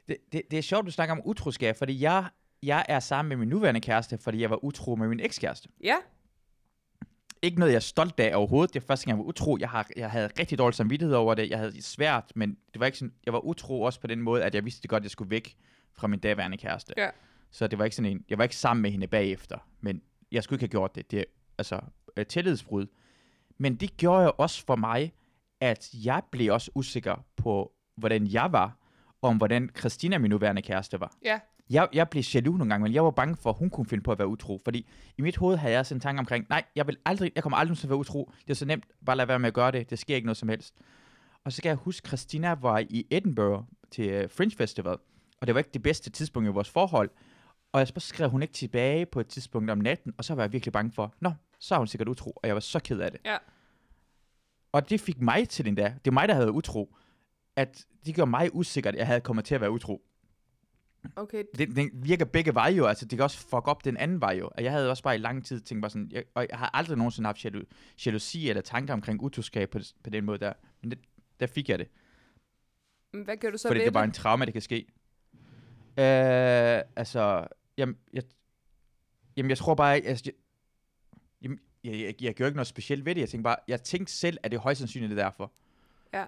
[0.08, 2.24] det, det, det er sjovt, du snakker om utroskab, fordi jeg,
[2.62, 5.68] jeg er sammen med min nuværende kæreste, fordi jeg var utro med min ekskæreste.
[5.84, 5.96] Ja,
[7.42, 8.74] ikke noget, jeg er stolt af overhovedet.
[8.74, 9.56] Det er første gang, jeg var utro.
[9.60, 11.50] Jeg, har, jeg havde rigtig dårlig samvittighed over det.
[11.50, 14.22] Jeg havde det svært, men det var ikke sådan, jeg var utro også på den
[14.22, 15.56] måde, at jeg vidste godt, at jeg skulle væk
[15.92, 16.94] fra min daværende kæreste.
[16.96, 17.10] Ja.
[17.50, 20.02] Så det var ikke sådan en, jeg var ikke sammen med hende bagefter, men
[20.32, 21.10] jeg skulle ikke have gjort det.
[21.10, 21.24] Det er
[21.58, 21.80] altså
[22.28, 22.86] tillidsbrud.
[23.58, 25.12] Men det gjorde jeg også for mig,
[25.60, 28.78] at jeg blev også usikker på, hvordan jeg var,
[29.22, 31.16] og om hvordan Christina, min nuværende kæreste, var.
[31.24, 31.40] ja.
[31.72, 34.04] Jeg, jeg blev jaloux nogle gange, men jeg var bange for, at hun kunne finde
[34.04, 34.60] på at være utro.
[34.64, 34.86] Fordi
[35.18, 37.56] i mit hoved havde jeg sådan en tanke omkring, nej, jeg, vil aldrig, jeg kommer
[37.56, 38.32] aldrig til at være utro.
[38.44, 39.90] Det er så nemt, bare lade være med at gøre det.
[39.90, 40.74] Det sker ikke noget som helst.
[41.44, 44.96] Og så skal jeg huske, Christina var i Edinburgh til uh, Fringe Festival,
[45.40, 47.10] og det var ikke det bedste tidspunkt i vores forhold.
[47.72, 50.42] Og jeg så skrev hun ikke tilbage på et tidspunkt om natten, og så var
[50.42, 53.00] jeg virkelig bange for, nå, så er hun sikkert utro, og jeg var så ked
[53.00, 53.20] af det.
[53.24, 53.36] Ja.
[54.72, 56.96] Og det fik mig til den der, det var mig, der havde været utro,
[57.56, 60.02] at det gjorde mig usikkert, at jeg havde kommet til at være utro.
[61.16, 64.20] Okay, Det, det virker begge veje jo, altså det kan også fuck op den anden
[64.20, 64.50] vej jo.
[64.56, 66.70] Og jeg havde også bare i lang tid tænkt bare sådan, jeg, og jeg har
[66.74, 67.62] aldrig nogensinde haft jalu,
[68.06, 70.52] jalousi eller tanker omkring utroskab på, på den måde der.
[70.80, 70.98] Men det,
[71.40, 71.88] der fik jeg det,
[73.12, 74.86] men hvad gør du så fordi ved det er bare en traume, det kan ske.
[75.98, 78.22] Øh, altså, jamen, jeg,
[79.36, 80.34] jamen, jeg tror bare, altså, jeg,
[81.42, 83.20] jamen, jeg, jeg, jeg gør ikke noget specielt ved det.
[83.20, 85.52] Jeg tænkte bare, jeg tænkte selv, at det er højst sandsynligt det er derfor.
[86.14, 86.24] Ja.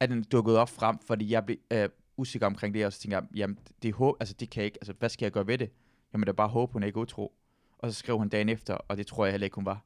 [0.00, 1.88] At den dukkede op frem, fordi jeg blev øh,
[2.22, 4.64] usikker omkring det, og så tænkte jeg, jamen, det, er håb, altså, det kan jeg
[4.66, 5.70] ikke, altså, hvad skal jeg gøre ved det?
[6.12, 7.32] Jamen, det er bare håbe, hun er ikke utro.
[7.78, 9.84] Og så skrev hun dagen efter, og det tror jeg heller ikke, hun var.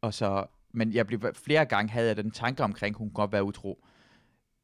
[0.00, 3.32] Og så, men jeg blev, flere gange havde jeg den tanke omkring, hun kunne godt
[3.32, 3.84] være utro.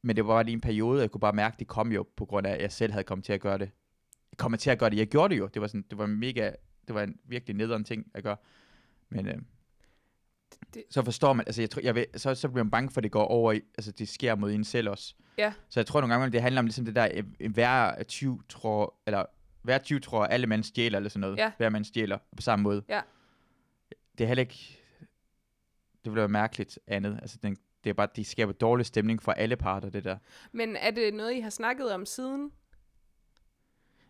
[0.02, 2.24] Men det var bare lige en periode, jeg kunne bare mærke, det kom jo på
[2.24, 3.70] grund af, at jeg selv havde kommet til at gøre det.
[4.32, 4.96] Jeg kom til at gøre det.
[4.96, 5.46] Jeg gjorde det jo.
[5.46, 6.50] Det var sådan, det var mega,
[6.87, 8.37] det var en virkelig nederen ting at gøre.
[9.08, 9.38] Men øh,
[10.74, 13.00] det- så forstår man, altså jeg tror, jeg ved, så, så bliver man bange for,
[13.00, 15.14] at det går over i, altså det sker mod en selv også.
[15.38, 15.53] Ja.
[15.68, 17.09] Så jeg tror nogle gange, det handler om ligesom det der,
[17.40, 19.24] øh, hver 20 tror, eller
[19.62, 21.37] hver 20 tror, alle mand stjæler, eller sådan noget.
[21.37, 21.53] Ja.
[21.57, 22.83] Hver mand stjæler på samme måde.
[22.88, 23.01] Ja.
[24.18, 24.79] Det er heller ikke,
[26.05, 27.18] det ville være mærkeligt andet.
[27.22, 30.18] Altså den, det er bare, de skaber dårlig stemning for alle parter, det der.
[30.53, 32.53] Men er det noget, I har snakket om siden?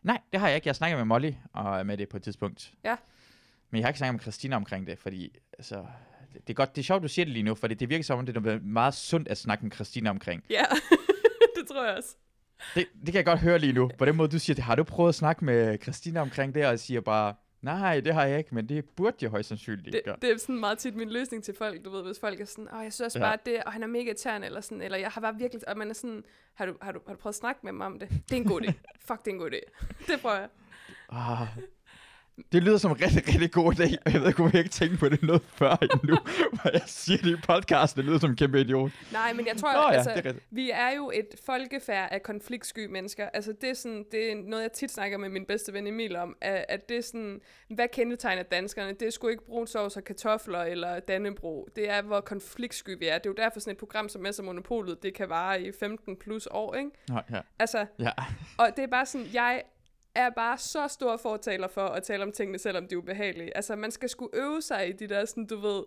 [0.02, 0.68] Nej, det har jeg ikke.
[0.68, 2.72] Jeg snakker med Molly og med det på et tidspunkt.
[2.84, 2.96] Ja.
[3.70, 5.86] Men jeg har ikke snakket med Christina omkring det, fordi altså,
[6.32, 8.04] det, det, er godt, det er sjovt, du siger det lige nu, fordi det virker
[8.04, 10.44] som om, det er noget meget sundt at snakke med Christina omkring.
[10.50, 10.64] Ja,
[11.68, 12.16] det tror jeg også.
[12.74, 13.90] Det, det kan jeg godt høre lige nu.
[13.98, 14.64] På den måde, du siger det.
[14.64, 18.14] Har du prøvet at snakke med Christina omkring det, og jeg siger bare, nej, det
[18.14, 20.16] har jeg ikke, men det burde jeg højst sandsynligt Det, gøre.
[20.22, 22.68] det er sådan meget tit min løsning til folk, du ved, hvis folk er sådan,
[22.74, 23.24] åh, jeg synes også Ja.
[23.24, 25.78] bare det, og han er mega irriterende, eller sådan, eller jeg har bare virkelig, og
[25.78, 27.98] man er sådan, har du, har du, har du prøvet at snakke med mig om
[27.98, 28.08] det?
[28.10, 28.72] Det er en god idé.
[29.06, 29.86] Fuck, det er en god idé.
[30.12, 30.48] Det prøver jeg.
[31.12, 31.46] Ah,
[32.52, 34.98] det lyder som en rigtig, rigtig god idé, og jeg ved ikke, jeg ikke tænkt
[34.98, 36.16] på det noget før endnu,
[36.56, 38.90] hvor jeg siger det i podcasten, det lyder som en kæmpe idiot.
[39.12, 40.46] Nej, men jeg tror, Nå ja, altså, det er rigtigt.
[40.50, 43.28] vi er jo et folkefærd af konfliktsky mennesker.
[43.34, 46.16] Altså, det er, sådan, det er noget, jeg tit snakker med min bedste ven Emil
[46.16, 47.40] om, at, at det er sådan,
[47.74, 48.92] hvad kendetegner danskerne?
[48.92, 51.68] Det er sgu ikke brun sovs og kartofler eller dannebro.
[51.76, 53.18] Det er, hvor konfliktsky vi er.
[53.18, 56.16] Det er jo derfor sådan et program som Messer Monopolet, det kan vare i 15
[56.16, 56.90] plus år, ikke?
[57.08, 57.40] Nå, ja.
[57.58, 58.10] Altså, ja.
[58.58, 59.62] og det er bare sådan, jeg
[60.18, 63.56] er bare så stor fortaler for at tale om tingene, selvom de er ubehagelige.
[63.56, 65.84] Altså, man skal skulle øve sig i de der, sådan, du ved,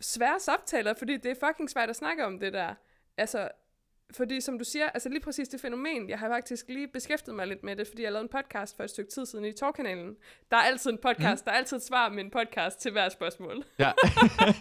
[0.00, 2.74] svære samtaler, fordi det er fucking svært at snakke om det der.
[3.16, 3.48] Altså,
[4.16, 7.46] fordi som du siger, altså lige præcis det fænomen, jeg har faktisk lige beskæftiget mig
[7.46, 10.16] lidt med det, fordi jeg lavede en podcast for et stykke tid siden i Torkanalen.
[10.50, 11.44] Der er altid en podcast, mm.
[11.44, 13.64] der er altid et svar med en podcast til hver spørgsmål.
[13.78, 13.92] ja.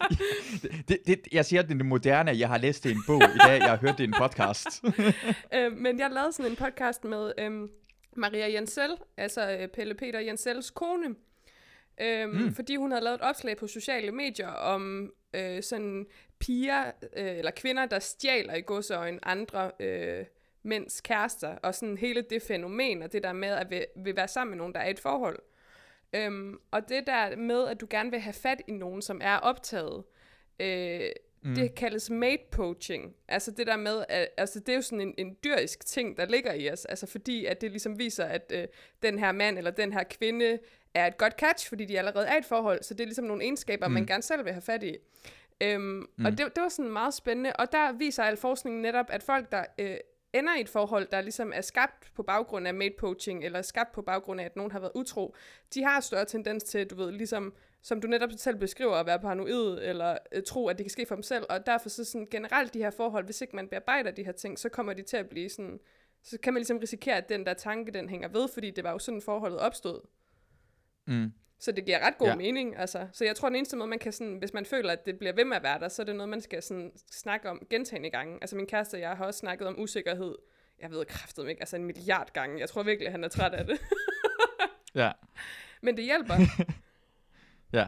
[0.88, 3.04] det, det, jeg siger, at det er det moderne, jeg har læst det i en
[3.08, 4.84] bog i dag, jeg har hørt det i en podcast.
[5.56, 7.70] øh, men jeg lavede sådan en podcast med øhm,
[8.16, 11.16] Maria Jensel, altså øh, Pelle Peter Jensels kone,
[12.02, 12.54] øhm, mm.
[12.54, 16.06] fordi hun havde lavet et opslag på sociale medier om øh, sådan
[16.40, 20.26] piger øh, eller kvinder, der stjæler i godsøjne andre øh,
[20.64, 24.28] mænds kærester, og sådan hele det fænomen, og det der med at vil, vil være
[24.28, 25.40] sammen med nogen, der er i et forhold.
[26.14, 29.38] Øhm, og det der med, at du gerne vil have fat i nogen, som er
[29.38, 30.04] optaget,
[30.60, 31.10] øh,
[31.44, 31.56] mm.
[31.56, 33.16] det kaldes mate poaching.
[33.28, 36.26] Altså det der med, at altså det er jo sådan en, en dyrisk ting, der
[36.26, 36.86] ligger i os.
[36.86, 38.68] Altså fordi, at det ligesom viser, at øh,
[39.02, 40.60] den her mand eller den her kvinde
[40.94, 42.84] er et godt catch, fordi de allerede er i et forhold.
[42.84, 43.94] Så det er ligesom nogle egenskaber, mm.
[43.94, 44.98] man gerne selv vil have fat i.
[45.62, 46.26] Øhm, mm.
[46.26, 47.54] Og det, det var sådan meget spændende.
[47.54, 49.98] Og der viser al forskningen netop, at folk, der øh,
[50.34, 53.92] ender i et forhold, der ligesom er skabt på baggrund af mate poaching, eller skabt
[53.92, 55.36] på baggrund af, at nogen har været utro,
[55.74, 59.20] de har større tendens til, du ved, ligesom, som du netop selv beskriver, at være
[59.20, 62.28] paranoid, eller øh, tro, at det kan ske for dem selv, og derfor så sådan
[62.32, 65.18] generelt de her forhold, hvis ikke man bearbejder de her ting, så kommer de til
[65.18, 65.80] at blive sådan,
[66.24, 68.92] så kan man ligesom risikere, at den der tanke, den hænger ved, fordi det var
[68.92, 70.02] jo sådan forholdet opstod.
[71.08, 71.32] Mm.
[71.60, 72.36] Så det giver ret god Ja.
[72.36, 73.08] mening, altså.
[73.12, 75.34] Så jeg tror, den eneste måde, man kan sådan, hvis man føler, at det bliver
[75.34, 78.10] ved med at være der, så er det noget, man skal sådan snakke om gentagende
[78.10, 78.38] gange.
[78.42, 80.36] Altså min kæreste og jeg har også snakket om usikkerhed.
[80.80, 82.60] Jeg ved kraftet ikke, altså en milliard gange.
[82.60, 83.82] Jeg tror virkelig, han er træt af det.
[84.96, 85.12] Ja.
[85.82, 86.34] Men det hjælper.
[87.74, 87.88] Ja.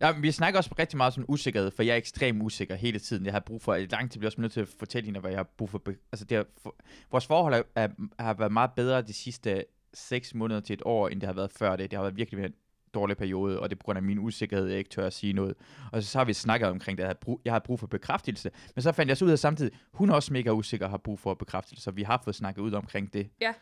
[0.00, 2.98] Ja, men vi snakker også rigtig meget om usikkerhed, for jeg er ekstremt usikker hele
[2.98, 3.24] tiden.
[3.24, 5.30] Jeg har brug for, i lang tid bliver også nødt til at fortælle hende, hvad
[5.30, 5.82] jeg har brug for.
[6.12, 6.76] Altså, det har, for,
[7.10, 11.08] vores forhold er, er, har været meget bedre de sidste seks måneder til et år,
[11.08, 11.90] end det har været før det.
[11.90, 12.54] Det har været virkelig en
[12.94, 15.32] dårlig periode, og det er på grund af min usikkerhed, jeg ikke tør at sige
[15.32, 15.54] noget.
[15.92, 17.86] Og så, så har vi snakket omkring det, jeg har, brug, jeg har brug for
[17.86, 18.50] bekræftelse.
[18.74, 20.98] Men så fandt jeg så ud af samtidig, hun er også mega usikker og har
[20.98, 23.30] brug for bekræftelse, så vi har fået snakket ud omkring det.
[23.40, 23.52] Ja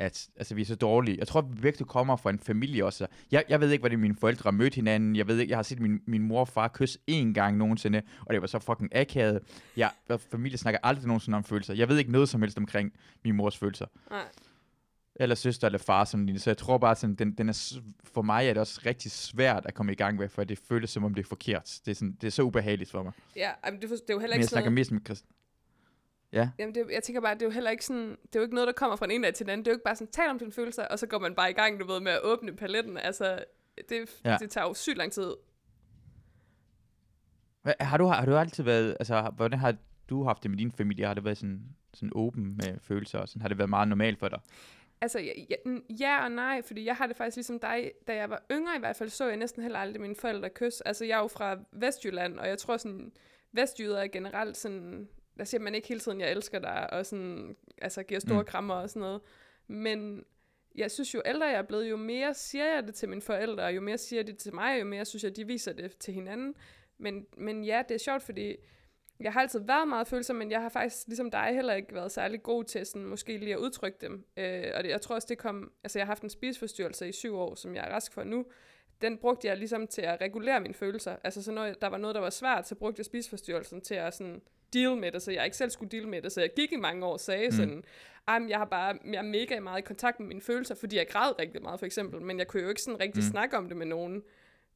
[0.00, 1.18] at altså, vi er så dårlige.
[1.18, 3.06] Jeg tror, vi virkelig kommer fra en familie også.
[3.30, 5.16] Jeg, jeg ved ikke, hvordan mine forældre mødt hinanden.
[5.16, 8.02] Jeg ved ikke, jeg har set min, min mor og far kysse én gang nogensinde,
[8.26, 9.40] og det var så fucking akavet.
[9.76, 9.90] Jeg,
[10.30, 11.74] familie snakker aldrig nogensinde om følelser.
[11.74, 12.92] Jeg ved ikke noget som helst omkring
[13.24, 13.86] min mors følelser.
[14.10, 14.24] Nej.
[15.16, 16.40] Eller søster eller far, som lignende.
[16.40, 17.72] Så jeg tror bare, sådan, den, den er,
[18.04, 20.90] for mig er det også rigtig svært at komme i gang med, for det føles
[20.90, 21.80] som om det er forkert.
[21.84, 23.12] Det er, sådan, det er så ubehageligt for mig.
[23.36, 25.24] Ja, men det, det er jo heller Men ikke jeg snakker sådan mest med Christ.
[26.32, 26.50] Ja.
[26.58, 28.54] Jamen, det, jeg tænker bare, det er jo heller ikke sådan, det er jo ikke
[28.54, 29.64] noget, der kommer fra en ene dag til den anden.
[29.64, 31.50] Det er jo ikke bare sådan, tal om dine følelser, og så går man bare
[31.50, 32.96] i gang, du ved, med at åbne paletten.
[32.96, 33.44] Altså,
[33.88, 34.36] det, Ja.
[34.40, 35.32] det tager jo sygt lang tid.
[37.62, 39.74] Hvad, har, du, har du altid været, altså hvordan har
[40.10, 41.06] du haft det med din familie?
[41.06, 41.62] Har det været sådan,
[41.94, 43.18] sådan åben med følelser?
[43.18, 44.40] Og sådan, har det været meget normalt for dig?
[45.00, 45.32] Altså, ja,
[46.00, 48.78] ja og nej, fordi jeg har det faktisk ligesom dig, da jeg var yngre i
[48.78, 50.80] hvert fald, så jeg næsten heller aldrig mine forældre kys.
[50.80, 53.12] Altså, jeg er jo fra Vestjylland, og jeg tror sådan,
[53.52, 57.56] vestjyder er generelt sådan, der siger man ikke hele tiden, jeg elsker dig, og sådan,
[57.82, 58.40] altså giver store Mm.
[58.40, 58.46] mm.
[58.46, 59.20] krammer og sådan noget.
[59.66, 60.24] Men
[60.74, 63.64] jeg synes, jo ældre jeg er blevet, jo mere siger jeg det til mine forældre,
[63.64, 65.96] og jo mere siger de det til mig, jo mere synes jeg, de viser det
[65.98, 66.54] til hinanden.
[66.98, 68.56] Men, men ja, det er sjovt, fordi
[69.20, 72.12] jeg har altid været meget følsom, men jeg har faktisk, ligesom dig, heller ikke været
[72.12, 74.24] særlig god til sådan, måske lige at udtrykke dem.
[74.36, 75.72] Øh, og det, jeg tror også, det kom...
[75.84, 78.46] Altså, jeg har haft en spiseforstyrrelse i syv år, som jeg er rask for nu.
[79.02, 81.16] Den brugte jeg ligesom til at regulere mine følelser.
[81.24, 84.14] Altså, så når der var noget, der var svært, så brugte jeg spiseforstyrrelsen til at
[84.14, 86.32] sådan deal med det, så jeg ikke selv skulle deal med det.
[86.32, 87.52] Så jeg gik i mange år og sagde mm.
[87.52, 87.84] sådan,
[88.28, 90.96] "Ej, men jeg har bare, jeg er mega meget i kontakt med mine følelser, fordi
[90.96, 93.30] jeg græd rigtig meget, for eksempel, men jeg kunne jo ikke sådan rigtig mm.
[93.30, 94.22] snakke om det med nogen.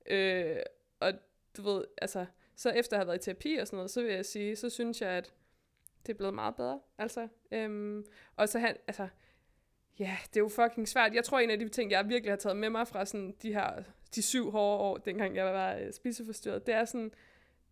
[0.06, 0.56] Øh,
[1.00, 1.12] og
[1.56, 4.12] du ved, altså, så efter at have været i terapi og sådan noget, så vil
[4.12, 5.32] jeg sige, så synes jeg, at
[6.06, 6.80] det er blevet meget bedre.
[6.98, 8.04] Altså, øhm,
[8.36, 9.08] og så han, altså,
[9.98, 11.14] ja, det er jo fucking svært.
[11.14, 13.52] Jeg tror, en af de ting, jeg virkelig har taget med mig fra sådan de
[13.52, 13.82] her,
[14.14, 17.12] de syv hårde år, dengang jeg var øh, spiseforstyrret, det er sådan,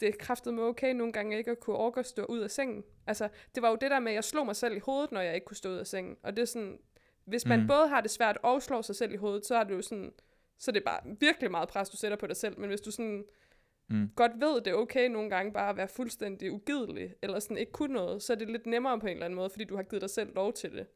[0.00, 2.50] det er kraftet med okay nogle gange ikke at kunne orke at stå ud af
[2.50, 2.84] sengen.
[3.06, 5.20] Altså, det var jo det der med, at jeg slog mig selv i hovedet, når
[5.20, 6.16] jeg ikke kunne stå ud af sengen.
[6.22, 6.78] Og det er sådan,
[7.24, 7.66] hvis man mm.
[7.66, 10.12] både har det svært og slår sig selv i hovedet, så er det jo sådan,
[10.58, 12.60] så er det bare virkelig meget pres, du sætter på dig selv.
[12.60, 13.24] Men hvis du sådan
[13.92, 14.10] Mm.
[14.16, 17.72] godt ved, det er okay nogle gange bare at være fuldstændig ugidelig, eller sådan ikke
[17.72, 19.82] kunne noget, så er det lidt nemmere på en eller anden måde, fordi du har
[19.82, 20.86] givet dig selv lov til det.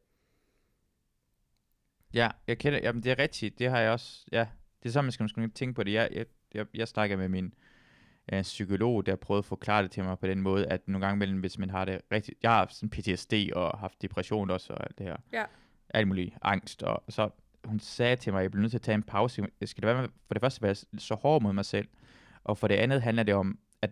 [2.13, 4.47] Ja, jeg kender, jamen det er rigtigt, det har jeg også, ja,
[4.83, 5.93] det er sådan, man skal måske tænke på det.
[5.93, 7.53] Jeg, jeg, jeg, jeg snakker med min
[8.33, 11.17] øh, psykolog, der prøvede at forklare det til mig på den måde, at nogle gange
[11.17, 14.73] imellem, hvis man har det rigtigt, jeg har haft sådan PTSD og haft depression også,
[14.73, 15.43] og alt det her, Ja.
[15.89, 17.29] alt muligt, angst, og så
[17.65, 19.47] hun sagde til mig, at jeg bliver nødt til at tage en pause.
[19.61, 21.87] Jeg skal det være med, for det første være så hård mod mig selv,
[22.43, 23.91] og for det andet handler det om, at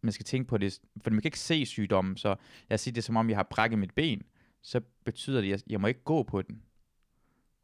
[0.00, 2.36] man skal tænke på det, for man kan ikke se sygdommen, så
[2.70, 4.22] jeg siger det er som om, jeg har brækket mit ben,
[4.62, 6.62] så betyder det, at jeg, jeg må ikke gå på den.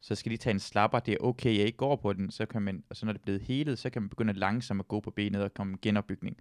[0.05, 2.45] Så skal de tage en slapper, det er okay, jeg ikke går på den, så
[2.45, 4.87] kan man, og så når det er blevet helet, så kan man begynde langsomt at
[4.87, 6.37] gå på benet og komme en genopbygning.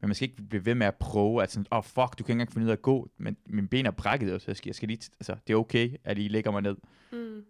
[0.00, 2.24] Men man skal ikke blive ved med at prøve, at sådan, åh oh, fuck, du
[2.24, 4.56] kan ikke engang finde ud af at gå, men min ben er brækket, så jeg
[4.56, 6.76] skal, jeg skal lige, altså, det er okay, at I lægger mig ned,
[7.12, 7.44] Mm.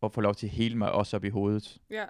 [0.00, 1.78] og får lov til at hele mig også op i hovedet.
[1.90, 2.04] Ja.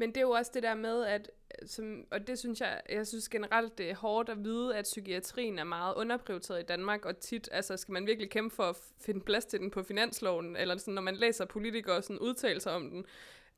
[0.00, 1.30] Men det er jo også det der med, at,
[1.66, 5.58] som, og det synes jeg, jeg synes generelt, det er hårdt at vide, at psykiatrien
[5.58, 9.20] er meget underprioriteret i Danmark, og tit, altså skal man virkelig kæmpe for at finde
[9.20, 12.90] plads til den på finansloven, eller sådan, når man læser politikere sådan udtale sig om
[12.90, 13.04] den.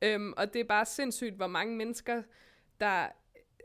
[0.02, 2.22] Øhm, og det er bare sindssygt, hvor mange mennesker,
[2.81, 3.07] der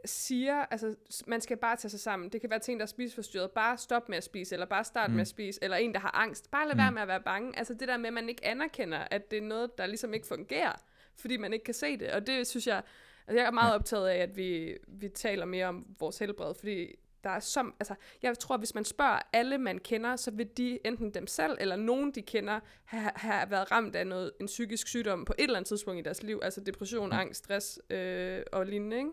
[0.06, 0.96] siger, altså
[1.28, 2.30] man skal bare tage sig sammen.
[2.30, 3.52] Det kan være ting, der er spiseforstyrret.
[3.52, 5.16] Bare stop med at spise, eller bare start mm.
[5.16, 6.52] med at spise, eller en, der har angst.
[6.52, 6.80] Bare lad mm.
[6.80, 7.58] være med at være bange.
[7.58, 10.28] Altså det der med, at man ikke anerkender, at det er noget, der ligesom ikke
[10.28, 10.74] fungerer,
[11.20, 12.12] fordi man ikke kan se det.
[12.12, 12.84] Og det synes jeg,
[13.28, 16.96] altså jeg er meget optaget af, at vi, vi taler mere om vores helbred, fordi
[17.24, 20.80] der er som, altså, jeg tror, hvis man spørger alle, man kender, så vil de,
[20.86, 24.88] enten dem selv, eller nogen, de kender, have, have været ramt af noget, en psykisk
[24.88, 28.66] sygdom på et eller andet tidspunkt i deres liv, altså depression, angst, stress øh, og
[28.66, 29.10] lignende, ikke?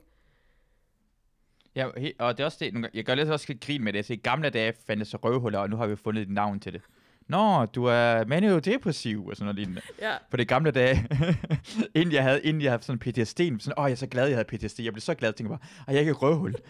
[1.74, 1.86] Ja,
[2.18, 4.50] og det er også det, jeg gør lidt også grin med det, så i gamle
[4.50, 6.82] dage fandtes så røvhuller, og nu har vi fundet et navn til det.
[7.28, 9.80] Nå, du er maniodepressiv, og sådan noget lignende.
[10.00, 11.08] Ja, For det gamle dage,
[11.94, 14.36] inden jeg havde, inden jeg havde sådan PTSD, sådan, åh, jeg er så glad, jeg
[14.36, 14.80] havde PTSD.
[14.80, 16.54] Jeg blev så glad, jeg tænkte bare, at jeg er ikke røvhul.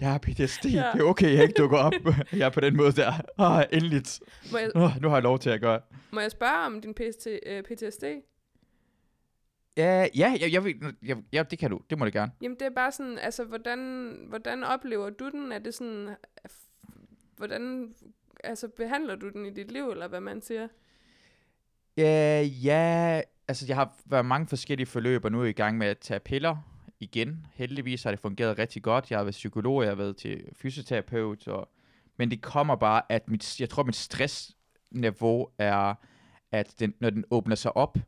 [0.00, 0.64] Jeg har PTSD.
[0.66, 0.90] Ja.
[0.94, 1.92] Det er okay, jeg ikke dukker op.
[2.32, 3.12] jeg er på den måde der.
[3.38, 4.20] Åh, endeligt.
[4.52, 5.80] må jeg, Åh, nu har jeg lov til at gøre.
[6.12, 8.04] må jeg spørge om din PST, øh, PTSD?
[9.76, 11.80] Ja, ja, jeg, jeg, vil- jeg, ja, det kan du.
[11.90, 12.32] Det må du gerne.
[12.42, 13.78] Jamen det er bare sådan, altså hvordan,
[14.28, 15.52] hvordan oplever du den?
[15.52, 16.08] Er det sådan,
[16.48, 16.90] f-
[17.36, 17.94] hvordan
[18.44, 20.68] altså, behandler du den i dit liv, eller hvad man siger?
[21.96, 25.78] Ja, ja, altså jeg har været mange forskellige forløb, og nu er jeg i gang
[25.78, 26.56] med at tage piller
[27.00, 27.46] igen.
[27.54, 29.10] Heldigvis har det fungeret rigtig godt.
[29.10, 31.68] Jeg har været psykolog, jeg har været til fysioterapeut, og,
[32.16, 35.94] men det kommer bare, at mit, jeg tror, mit stressniveau er,
[36.52, 37.98] at den, når den åbner sig op,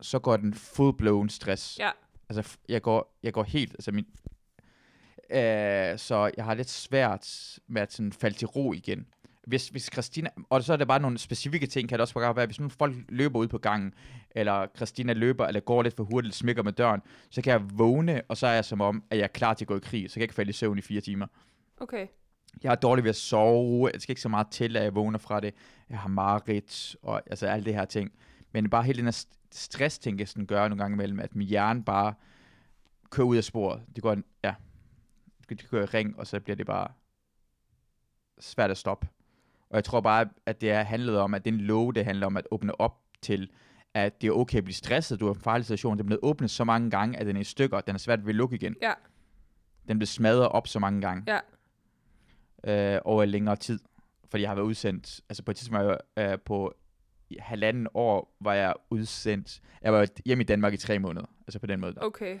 [0.00, 1.78] så går den full-blown stress.
[1.78, 1.90] Ja.
[2.28, 4.06] Altså, jeg går, jeg går helt, altså min,
[5.30, 9.06] øh, så jeg har lidt svært med at sådan falde til ro igen.
[9.46, 12.36] Hvis, hvis Christina, og så er der bare nogle specifikke ting, kan det også bare
[12.36, 13.94] være, hvis nogle folk løber ud på gangen,
[14.30, 17.00] eller Christina løber, eller går lidt for hurtigt, smækker med døren,
[17.30, 19.64] så kan jeg vågne, og så er jeg som om, at jeg er klar til
[19.64, 21.26] at gå i krig, så kan jeg ikke falde i søvn i fire timer.
[21.76, 22.06] Okay.
[22.62, 25.18] Jeg er dårlig ved at sove, det skal ikke så meget til, at jeg vågner
[25.18, 25.54] fra det.
[25.90, 28.12] Jeg har mareridt, og altså alle det her ting.
[28.52, 31.48] Men bare hele den her stress, ting, jeg sådan gør nogle gange imellem, at min
[31.48, 32.14] hjerne bare
[33.10, 33.82] kører ud af sporet.
[33.94, 34.54] Det går, ja,
[35.48, 36.88] det kører i ring, og så bliver det bare
[38.40, 39.08] svært at stoppe.
[39.70, 42.04] Og jeg tror bare, at det er handlet om, at det er en lov, det
[42.04, 43.50] handler om at åbne op til,
[43.94, 45.92] at det er okay at blive stresset, du har en farlig situation.
[45.92, 48.26] Den er blevet åbnet så mange gange, at den er i stykker, den er svært
[48.26, 48.76] ved at lukke igen.
[48.82, 48.92] Ja.
[49.88, 51.38] Den blev smadret op så mange gange.
[52.64, 52.94] Ja.
[52.94, 53.78] Øh, over længere tid.
[54.30, 56.74] Fordi jeg har været udsendt, altså på et tidspunkt øh, på
[57.38, 61.66] halvanden år, var jeg udsendt, jeg var hjemme i Danmark i tre måneder, altså på
[61.66, 61.94] den måde.
[61.94, 62.00] Der.
[62.00, 62.38] Okay.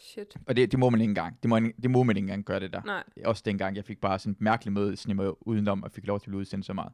[0.00, 0.36] Shit.
[0.46, 1.38] Og det, det må man ikke engang.
[1.42, 2.82] Det må, det må man ikke engang gøre det der.
[2.82, 3.02] Nej.
[3.24, 6.26] Også dengang, jeg fik bare sådan en mærkelig måde snimmer udenom, og fik lov til
[6.26, 6.92] at blive udsendt så meget.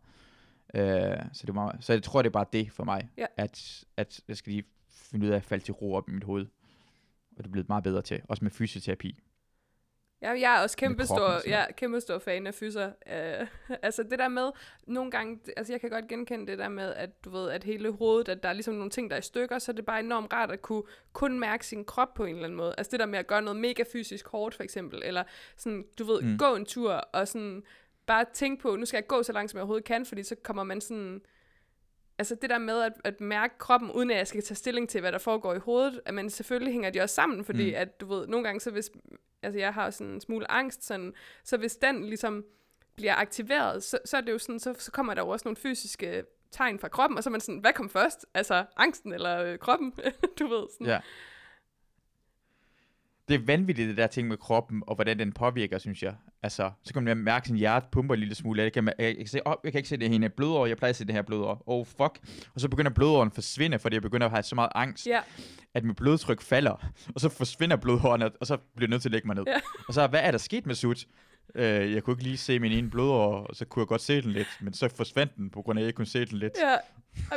[0.75, 3.27] Øh, så, det var, så jeg tror, det er bare det for mig, Ja.
[3.37, 6.25] at, at jeg skal lige finde ud af at falde til ro op i mit
[6.25, 6.47] hoved.
[7.31, 9.19] Og det er blevet meget bedre til, også med fysioterapi.
[10.23, 12.87] Ja, jeg er også kæmpe stor, er kæmpe stor fan af fyser.
[12.87, 13.47] Uh,
[13.83, 14.51] altså det der med,
[14.87, 17.91] nogle gange, altså jeg kan godt genkende det der med, at du ved, at hele
[17.93, 20.01] hovedet, at der er ligesom nogle ting, der er i stykker, så er det bare
[20.01, 22.75] enormt rart at kunne kun mærke sin krop på en eller anden måde.
[22.79, 25.25] Altså det der med at gøre noget mega fysisk hårdt, for eksempel, eller
[25.57, 26.39] sådan, du ved, Mm.
[26.39, 27.63] gå en tur, og sådan
[28.07, 30.35] bare tænke på, nu skal jeg gå så langt, som jeg overhovedet kan, fordi så
[30.43, 31.21] kommer man sådan,
[32.19, 35.01] altså det der med at, at mærke kroppen, uden at jeg skal tage stilling til,
[35.01, 37.77] hvad der foregår i hovedet, at man selvfølgelig hænger de også sammen, fordi mm.
[37.77, 38.91] at du ved, nogle gange så hvis,
[39.47, 41.13] altså jeg har sådan en smule angst, sådan,
[41.45, 42.45] så hvis den ligesom
[42.97, 45.57] bliver aktiveret, så, så er det jo sådan, så, så kommer der jo også nogle
[45.57, 48.27] fysiske tegn fra kroppen, og så er man sådan, hvad kom først?
[48.35, 49.93] Altså angsten eller øh, kroppen?
[50.39, 50.87] du ved, sådan.
[50.87, 51.01] Ja.
[53.29, 56.15] Det er vanvittigt, det der ting med kroppen, og hvordan den påvirker, synes jeg.
[56.43, 58.63] Altså, så kan man mærke, at sin hjerte pumper en lille smule.
[58.63, 60.77] Jeg kan, jeg, jeg, kan se, oh, jeg kan ikke se det her blodår, jeg
[60.77, 61.63] plejer at se det her blodår.
[61.67, 62.21] Oh, fuck.
[62.55, 65.21] Og så begynder blodåren at forsvinde, fordi jeg begynder at have så meget angst, Ja,
[65.75, 66.91] at mit blodtryk falder.
[67.15, 69.45] Og så forsvinder blodårene, og så bliver jeg nødt til at lægge mig ned.
[69.47, 69.61] Ja.
[69.89, 71.07] Og så, hvad er der sket med sut?
[71.55, 74.23] Øh, jeg kunne ikke lige se min ene blodår, og så kunne jeg godt se
[74.23, 76.39] den lidt, men så forsvandt den, på grund af, at jeg ikke kunne se den
[76.39, 76.53] lidt.
[76.63, 76.77] ja,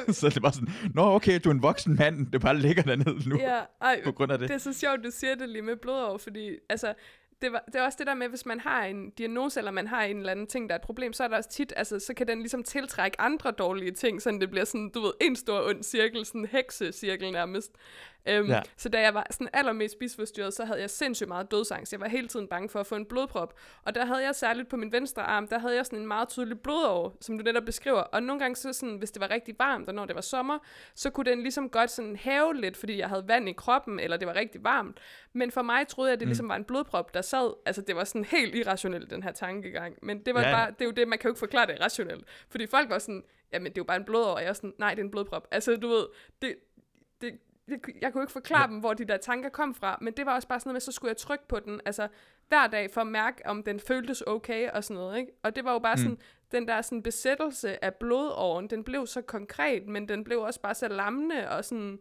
[0.10, 3.30] så det var sådan, nå okay, du er en voksen mand, det bare ligger dernede
[3.30, 3.60] nu, ja.
[3.82, 4.50] Ej, på grund af det.
[4.50, 6.94] Det er så sjovt, du siger det lige med blodår, fordi altså,
[7.42, 9.88] det, var, det er også det der med, hvis man har en diagnose, eller man
[9.88, 12.00] har en eller anden ting, der er et problem, så er der også tit, altså,
[12.00, 15.36] så kan den ligesom tiltrække andre dårlige ting, så det bliver sådan, du ved, en
[15.36, 17.72] stor ond cirkel, sådan en heksecirkel nærmest.
[18.40, 18.62] Um, Ja.
[18.78, 21.92] Så da jeg var sådan allermest spiseforstyrret, så havde jeg sindssygt meget dødsangst.
[21.94, 23.54] Jeg var hele tiden bange for at få en blodprop.
[23.84, 26.30] Og der havde jeg særligt på min venstre arm, der havde jeg sådan en meget
[26.30, 28.00] tydelig blodår, som du netop beskriver.
[28.02, 30.60] Og nogle gange, så sådan, hvis det var rigtig varmt, og når det var sommer,
[30.96, 34.18] så kunne den ligesom godt sådan hæve lidt, fordi jeg havde vand i kroppen, eller
[34.18, 35.00] det var rigtig varmt.
[35.34, 36.30] Men for mig troede jeg, at det Mm.
[36.30, 37.54] ligesom var en blodprop, der sad.
[37.66, 39.96] Altså, det var sådan helt irrationelt, den her tankegang.
[40.02, 41.82] Men det var Ja, bare, det er jo det, man kan jo ikke forklare det
[41.82, 42.26] rationelt.
[42.50, 44.74] Fordi folk var sådan, jamen det er jo bare en blodår, og jeg er sådan,
[44.78, 45.48] nej, det er en blodprop.
[45.52, 46.06] Altså, du ved,
[46.42, 46.56] det,
[47.22, 47.32] det,
[47.70, 48.68] det, jeg kunne ikke forklare Ja.
[48.68, 50.82] dem, hvor de der tanker kom fra, men det var også bare sådan noget med,
[50.82, 52.08] så skulle jeg trykke på den, altså
[52.48, 55.32] hver dag for at mærke, om den føltes okay og sådan noget, ikke?
[55.44, 56.02] Og det var jo bare Mm.
[56.02, 56.04] mm.
[56.04, 56.20] sådan,
[56.52, 60.76] den der sådan besættelse af blodåren, den blev så konkret, men den blev også bare
[60.76, 62.00] så lammende og sådan,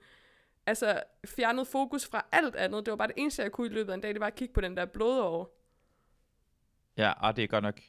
[0.67, 2.87] altså fjernet fokus fra alt andet.
[2.87, 4.35] Det var bare det eneste, jeg kunne i løbet af en dag, det var at
[4.35, 5.55] kigge på den der blodår.
[6.97, 7.81] Ja, og det er godt nok.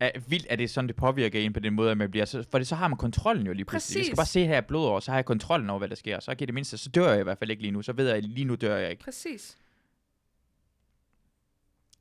[0.00, 2.24] Er, vildt, at det er sådan, det påvirker en på den måde, at man bliver
[2.24, 3.98] så, for det, så har man kontrollen jo lige pludselig.
[3.98, 4.34] Jeg skal Præcis.
[4.34, 6.20] bare se her blodår, så har jeg kontrollen over, hvad der sker.
[6.20, 7.82] Så kan det mindste, så dør jeg i hvert fald ikke lige nu.
[7.82, 9.04] Så ved jeg, at lige nu dør jeg ikke.
[9.04, 9.58] Præcis.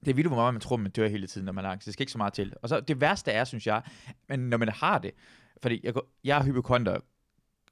[0.06, 1.86] Det er vildt, hvor meget man tror, man dør hele tiden, når man har angst.
[1.86, 2.54] Det skal ikke så meget til.
[2.62, 3.82] Og så det værste er, synes jeg,
[4.30, 5.12] men når man har det,
[5.62, 7.00] fordi jeg, jeg er hypokonter.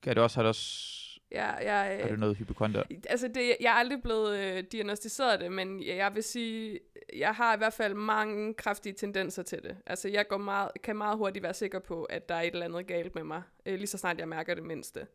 [0.03, 2.83] Kan du også, har du også, Ja, jeg, har du noget hypokonter?
[3.09, 6.79] Altså, det, jeg er aldrig blevet øh, diagnostiseret af det, men jeg vil sige,
[7.15, 9.77] jeg har i hvert fald mange kraftige tendenser til det.
[9.85, 12.65] Altså, jeg går meget, kan meget hurtigt være sikker på, at der er et eller
[12.65, 15.07] andet galt med mig, øh, lige så snart jeg mærker det mindste.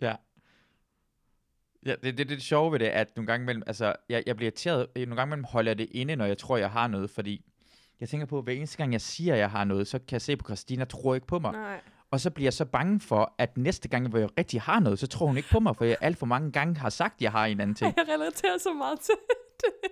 [0.00, 0.14] Ja.
[1.86, 4.22] Ja, det, det, det, det sjove ved det, er, at nogle gange imellem, altså, jeg,
[4.26, 6.70] jeg bliver irriteret, øh, nogle gange imellem holder jeg det inde, når jeg tror, jeg
[6.70, 7.44] har noget, fordi
[8.00, 10.12] jeg tænker på, at hver eneste gang, jeg siger, at jeg har noget, så kan
[10.12, 11.52] jeg se på Christina, tror ikke på mig.
[11.52, 11.80] Nej.
[12.10, 14.98] Og så bliver jeg så bange for, at næste gang, hvor jeg rigtig har noget,
[14.98, 17.22] så tror hun ikke på mig, for jeg alt for mange gange har sagt, at
[17.22, 17.94] jeg har en anden ting.
[17.96, 19.14] Jeg relaterer så meget til
[19.60, 19.90] det.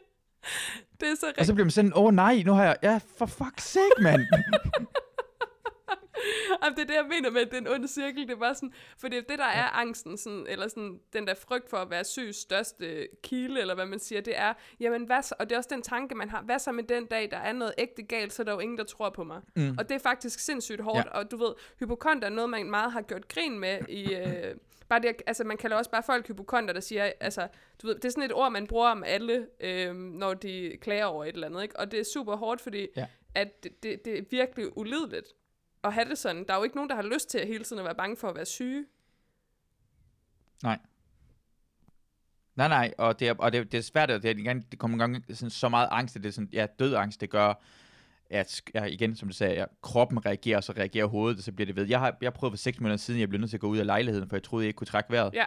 [1.01, 1.47] Det er så Og rigtigt.
[1.47, 4.21] så bliver man sådan, åh oh, nej, nu har jeg, ja, for fuck's sake, mand.
[6.62, 8.23] Jamen, det er det, jeg mener med, at det er en ond cirkel.
[8.23, 11.27] Det er bare sådan, for det er det, der er angsten, sådan, eller sådan, den
[11.27, 15.05] der frygt for at være syg største kilde, eller hvad man siger, det er, jamen
[15.05, 17.31] hvad så, og det er også den tanke, man har, hvad så med den dag,
[17.31, 19.41] der er noget ægte galt, så er der jo ingen, der tror på mig.
[19.57, 19.77] Mm.
[19.79, 21.19] Og det er faktisk sindssygt hårdt, ja.
[21.19, 24.15] og du ved, hypokont er noget, man meget har gjort grin med i...
[24.25, 24.55] Øh,
[24.89, 27.49] bare det, altså man kalder også bare folk hypokonter, der siger, altså,
[27.83, 31.05] du ved, det er sådan et ord, man bruger om alle, øhm, når de klager
[31.05, 31.79] over et eller andet, ikke?
[31.79, 33.07] Og det er super hårdt, fordi Ja.
[33.35, 35.27] at det, det, det er virkelig ulideligt
[35.85, 36.45] at have det sådan.
[36.49, 38.16] Der er jo ikke nogen, der har lyst til at hele tiden at være bange
[38.16, 38.87] for at være syge.
[40.62, 40.78] Nej.
[42.57, 44.78] Nej, nej, og det er, og det, det er svært, og det, er, igen, det
[44.78, 47.55] kommer nogle gange sådan, så meget angst, det er sådan, ja, dødangst, det gør,
[48.30, 51.53] at ja, igen, som du sagde, ja, kroppen reagerer, og så reagerer hovedet, og så
[51.53, 51.87] bliver det ved.
[51.87, 53.78] Jeg har, jeg prøvet for seks måneder siden, jeg blev nødt til at gå ud
[53.78, 55.35] af lejligheden, for jeg troede, jeg ikke kunne trække vejret.
[55.35, 55.45] Ja.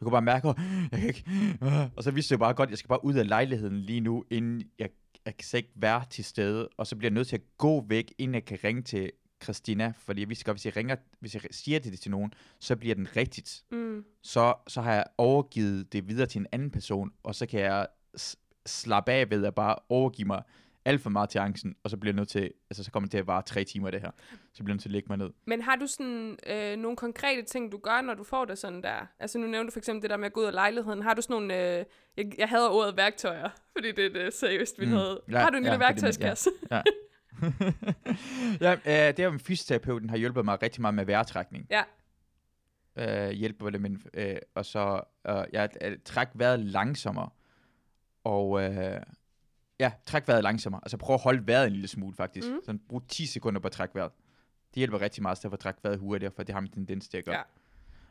[0.00, 0.56] Jeg kunne bare mærke, at
[0.92, 1.24] jeg kan ikke,
[1.96, 4.24] og så vidste jeg bare godt, at jeg skal bare ud af lejligheden lige nu,
[4.30, 4.88] inden jeg,
[5.26, 7.84] jeg kan slet ikke være til stede, og så bliver jeg nødt til at gå
[7.88, 9.12] væk, inden jeg kan ringe til
[9.42, 12.76] Christina, fordi jeg vidste godt, hvis jeg, ringer, hvis jeg siger det til nogen, så
[12.76, 14.04] bliver den rigtigt Mm.
[14.22, 17.86] så, så har jeg overgivet det videre til en anden person, og så kan jeg
[18.66, 20.42] slappe af ved at bare overgive mig
[20.86, 23.10] alt for meget til angsten, og så bliver jeg nødt til, altså så kommer det
[23.10, 24.10] til at vare tre timer det her.
[24.52, 25.30] Så bliver jeg nødt til at lægge mig ned.
[25.46, 28.82] Men har du sådan øh, nogle konkrete ting, du gør, når du får det sådan
[28.82, 29.06] der?
[29.18, 31.02] Altså nu nævnte du for eksempel det der med at gå ud af lejligheden.
[31.02, 31.84] Har du sådan nogle, øh,
[32.16, 34.92] jeg, jeg hader ordet værktøjer, fordi det er det seriøst, vi Mm.
[34.92, 35.20] havde.
[35.30, 36.50] Ja, har du en ja, lille fordi man- værktøjskasse?
[38.60, 41.66] ja, øh, det er min fysioterapeuten har hjulpet mig rigtig meget med vejrtrækning.
[41.70, 41.82] Ja.
[42.98, 47.28] Øh, hjælper det, men, øh, og så øh, jeg øh, træk vejret langsommere,
[48.24, 49.00] og øh,
[49.80, 50.80] ja, træk vejret langsommere.
[50.84, 52.48] Altså prøv at holde vejret en lille smule faktisk.
[52.48, 52.60] Mm.
[52.64, 54.12] Sådan brug 10 sekunder på at trække vejret.
[54.68, 57.18] Det hjælper rigtig meget, for at trække vejret hurtigere, for det har min tendens til
[57.18, 57.36] at gøre.
[57.36, 57.42] Ja.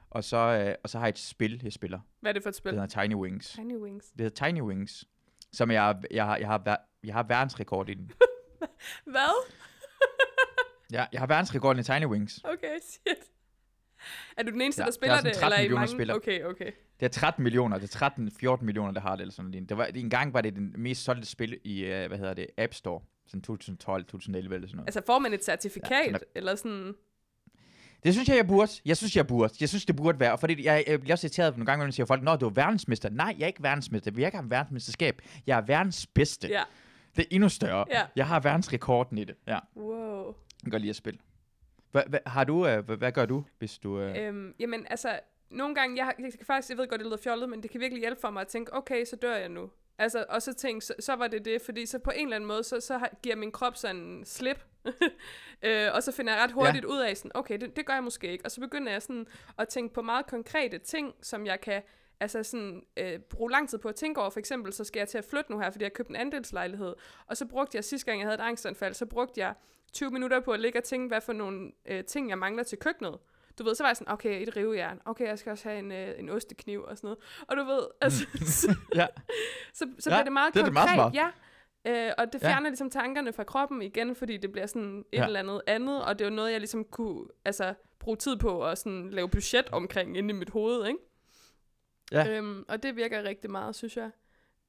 [0.10, 2.00] Og så, øh, og så har jeg et spil, jeg spiller.
[2.20, 2.72] Hvad er det for et Det spil?
[2.72, 3.50] hedder Tiny Wings.
[3.50, 4.06] Tiny Wings.
[4.12, 5.06] Det hedder Tiny Wings,
[5.54, 8.12] som jeg, jeg, har, jeg, har, jeg har verdensrekord i den.
[9.14, 9.52] Hvad?
[10.92, 12.42] Ja, jeg har verdensrekorden i Tiny Wings.
[12.44, 13.32] Okay, shit.
[14.38, 15.34] Er du den eneste, Ja, der der er spiller det?
[15.34, 15.92] 13 Eller i millioner mange?
[15.94, 16.18] spillere.
[16.18, 16.72] Okay, okay.
[17.00, 18.10] Det er 13 millioner, det er
[18.58, 19.70] 13-14 millioner, der har det, eller sådan noget.
[19.70, 22.48] Det var, en gang var det den mest solgte spil i, uh, hvad hedder det,
[22.58, 23.02] App Store.
[23.28, 24.88] Sådan 2012, 2011 eller sådan noget.
[24.88, 25.92] Altså får man et certifikat?
[25.92, 26.94] Ja, sådan eller sådan...
[28.04, 28.72] Det synes jeg, jeg burde.
[28.86, 29.54] Jeg synes, jeg burde.
[29.60, 30.38] Jeg synes, det burde være.
[30.38, 32.50] Fordi jeg, jeg bliver også irriteret nogle gange, når man siger folk, Nå, du er
[32.50, 33.10] verdensmester.
[33.10, 34.12] Nej, jeg er ikke verdensmester.
[34.12, 35.22] Vi har ikke have verdensmesterskab.
[35.48, 36.48] Jeg er verdens bedste.
[36.48, 36.64] Ja.
[37.16, 37.86] Det er endnu større.
[37.92, 38.02] Ja.
[38.16, 39.36] Jeg har verdensrekorden i det.
[39.48, 40.26] Ja, Wow.
[40.26, 40.34] jeg
[40.64, 41.20] kan godt lide at spille.
[41.96, 43.98] Hva, hva, har du, uh, hvad, hvad gør du, hvis du...
[43.98, 44.18] Uh...
[44.18, 45.20] Øhm, jamen, altså,
[45.50, 47.80] nogle gange, jeg, jeg kan faktisk, jeg ved godt, det lyder fjollet, men det kan
[47.80, 49.70] virkelig hjælpe for mig at tænke, okay, så dør jeg nu.
[49.98, 52.48] Altså, og så tænke, så, så var det det, fordi så på en eller anden
[52.48, 54.66] måde, så, så giver min krop sådan en slip,
[55.68, 56.90] øh, og så finder jeg ret hurtigt ja.
[56.90, 59.28] ud af sådan, okay, det, det gør jeg måske ikke, og så begynder jeg sådan
[59.58, 61.82] at tænke på meget konkrete ting, som jeg kan
[62.20, 64.30] altså sådan, øh, bruge lang tid på at tænke over.
[64.30, 66.16] For eksempel, så skal jeg til at flytte nu her, fordi jeg har købt en
[66.16, 66.94] andelslejlighed,
[67.28, 69.54] og så brugte jeg, sidste gang jeg havde et angstanfald, så brugte jeg
[69.96, 72.78] 20 minutter på at ligge og tænke, hvad for nogle øh, ting, jeg mangler til
[72.78, 73.18] køkkenet.
[73.60, 75.02] Du ved, så var jeg sådan, okay, et rivejern.
[75.06, 77.20] Okay, jeg skal også have en, øh, en ostekniv og sådan noget.
[77.48, 78.26] Og du ved, altså,
[78.62, 79.08] så, Ja.
[79.74, 80.74] så, så Ja, bliver det meget det konkret.
[80.74, 81.14] meget smart.
[81.16, 81.28] ja.
[82.08, 82.48] Øh, og det Ja.
[82.48, 85.26] fjerner ligesom tankerne fra kroppen igen, fordi det bliver sådan et Ja.
[85.26, 88.66] eller andet andet, og det er jo noget, jeg ligesom kunne altså, bruge tid på
[88.66, 91.00] at sådan, lave budget omkring inde i mit hoved, ikke?
[92.12, 92.30] Ja.
[92.38, 94.10] Øhm, og det virker rigtig meget, synes jeg.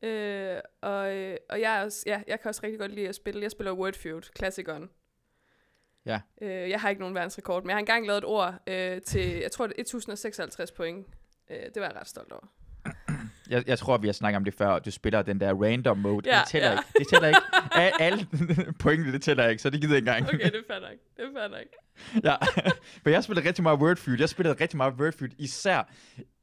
[0.02, 3.14] Øh, og, øh, og jeg, er også, ja, jeg kan også rigtig godt lide at
[3.14, 3.42] spille.
[3.42, 4.90] Jeg spiller Wordfeud, klassikeren.
[6.06, 6.20] Ja.
[6.42, 9.30] Øh, jeg har ikke nogen verdensrekord, men jeg har engang lavet et ord øh, til,
[9.30, 11.06] jeg tror det er 1056 point.
[11.50, 12.46] Øh, det var jeg ret stolt over.
[13.50, 16.30] Jeg, jeg tror, vi har snakket om det før, du spiller den der random mode.
[16.30, 16.78] Ja, det tæller ja.
[16.78, 16.98] ikke.
[16.98, 17.40] Det tæller ikke.
[18.02, 18.26] Alle
[18.82, 20.34] pointene, det tæller ikke, så det gider jeg ikke engang.
[20.34, 20.98] Okay, det er fair nok.
[21.16, 21.66] Det er fair nok.
[22.28, 22.36] ja.
[23.02, 24.16] For jeg spillede rigtig meget Wordfeud.
[24.18, 25.92] Jeg spillede rigtig meget Wordfeud, især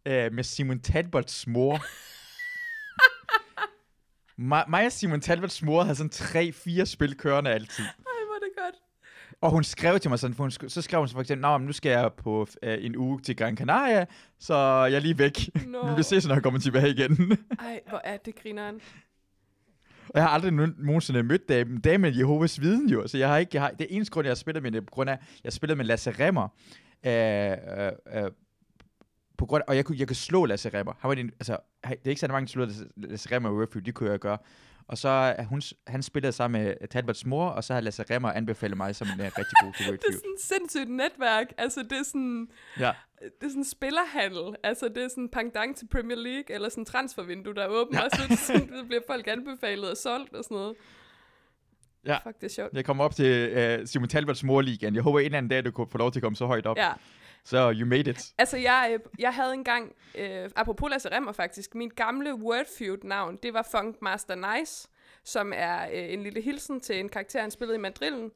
[0.06, 1.80] øh, med Simon Talbots mor.
[4.42, 7.84] mig, mig og Simon Talbots mor havde sådan tre-fire spil kørende altid.
[7.84, 7.92] Ej,
[8.26, 8.76] hvor er det godt.
[9.44, 11.58] Og hun skrev til mig sådan, for hun, så skrev hun så for eksempel, Nå,
[11.58, 14.06] men nu skal jeg på øh, en uge til Gran Canaria,
[14.40, 15.50] så jeg er lige væk.
[15.68, 15.96] Nå.
[15.98, 17.12] Vi ses, når jeg kommer tilbage igen.
[17.60, 18.76] Ej, hvor er det grineren.
[20.10, 23.38] Og jeg har aldrig nogen- nogensinde mødt damen, damen Jehovas viden jo, så jeg har
[23.38, 25.20] ikke, jeg har, det eneste grund, jeg har spillet med det, er på grund af,
[25.44, 26.48] jeg spillede med Lasse Remmer,
[27.06, 27.52] øh,
[28.16, 28.32] øh, øh,
[29.38, 30.94] på grund af, og jeg kunne, jeg kunne slå Lasse Remmer.
[31.00, 33.54] Han var den, altså, det er ikke så mange, der slår Lasse, Lasse Remmer i
[33.54, 34.38] Warfield, det kunne jeg gøre.
[34.88, 38.32] Og så er hun, han spillede sammen med Talbots mor, og så har Lasse Remmer
[38.32, 41.48] anbefalet mig som en uh, rigtig god til Det er sådan et sindssygt netværk.
[41.58, 42.48] Altså, det er sådan,
[42.80, 42.92] Ja.
[43.22, 44.56] det er sådan spillerhandel.
[44.64, 48.04] Altså, det er sådan pendant til Premier League, eller sådan transfervindue, der er åbent, ja.
[48.06, 50.76] og så, sådan, så bliver folk anbefalet og solgt og sådan noget.
[52.06, 52.18] Ja.
[52.24, 52.74] Fuck, det er sjovt.
[52.74, 54.96] Jeg kommer op til uh, Simon Talbots mor ligaen.
[54.96, 56.78] Jeg håber en anden dag, du kunne få lov til at komme så højt op.
[56.78, 56.92] Ja.
[57.46, 58.34] Så you made it.
[58.38, 63.54] Altså, jeg, øh, jeg havde engang, øh, apropos Lasse Remmer faktisk, min gamle Wordfeud-navn, det
[63.54, 64.88] var Funk Master Nice,
[65.24, 68.32] som er øh, en lille hilsen til en karakter, han spillede i Madrillen.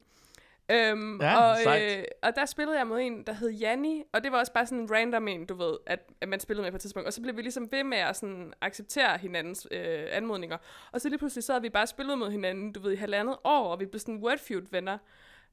[0.70, 1.98] Øhm, Ja, og, sejt.
[1.98, 4.66] øh, og der spillede jeg mod en, der hed Janni, og det var også bare
[4.66, 7.06] sådan en random en, du ved, at, at man spillede med på et tidspunkt.
[7.06, 10.56] Og så blev vi ligesom ved med at sådan acceptere hinandens øh, anmodninger.
[10.92, 13.36] Og så lige pludselig så havde vi bare spillet mod hinanden, du ved, i halvandet
[13.44, 14.98] år, og vi blev sådan Wordfeud-venner.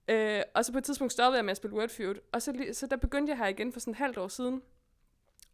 [0.08, 2.88] Øh, og så på et tidspunkt stoppede jeg med at spille Wordfeud, og så, så
[2.88, 4.62] der begyndte jeg her igen for sådan et halvt år siden.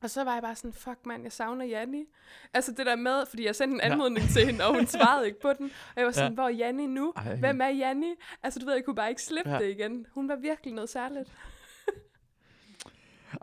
[0.01, 2.05] Og så var jeg bare sådan, fuck mand, jeg savner Janni.
[2.53, 4.31] Altså det der med, fordi jeg sendte en anmodning ja.
[4.33, 5.65] til hende, og hun svarede ikke på den.
[5.65, 6.33] Og jeg var sådan, ja.
[6.33, 7.13] hvor er Janni nu?
[7.15, 7.35] Ej.
[7.35, 8.13] Hvem er Janni?
[8.43, 9.59] Altså du ved, jeg kunne bare ikke slippe ja.
[9.59, 10.07] det igen.
[10.13, 11.29] Hun var virkelig noget særligt.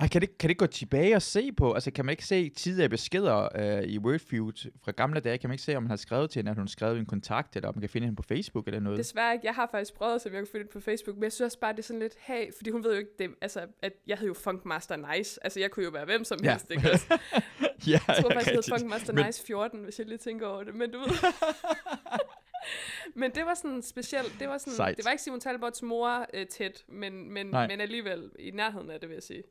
[0.01, 1.73] Ej, kan det, kan det gå tilbage og se på?
[1.73, 5.39] Altså, kan man ikke se tidligere beskeder øh, i Wordfeud fra gamle dage?
[5.39, 7.07] Kan man ikke se, om man har skrevet til hende, at hun har skrevet en
[7.07, 8.99] kontakt, eller om man kan finde hende på Facebook eller noget?
[8.99, 9.47] Desværre ikke.
[9.47, 11.61] Jeg har faktisk prøvet, så jeg kan finde det på Facebook, men jeg synes også
[11.61, 14.19] bare, det er sådan lidt, hey, fordi hun ved jo ikke, det, altså, at jeg
[14.19, 15.45] hed jo Funkmaster Nice.
[15.45, 16.51] Altså, jeg kunne jo være hvem som ja.
[16.51, 17.07] helst, ikke også?
[17.87, 19.27] ja, jeg tror faktisk, jeg hed Funkmaster men...
[19.27, 21.09] Nice 14, hvis jeg lige tænker over det, men du ved...
[23.21, 24.35] men det var sådan specielt.
[24.41, 24.97] Det var, sådan, Sejt.
[24.97, 29.01] det var ikke Simon Talbots mor øh, tæt, men, men, men alligevel i nærheden af
[29.01, 29.43] det, vil jeg sige.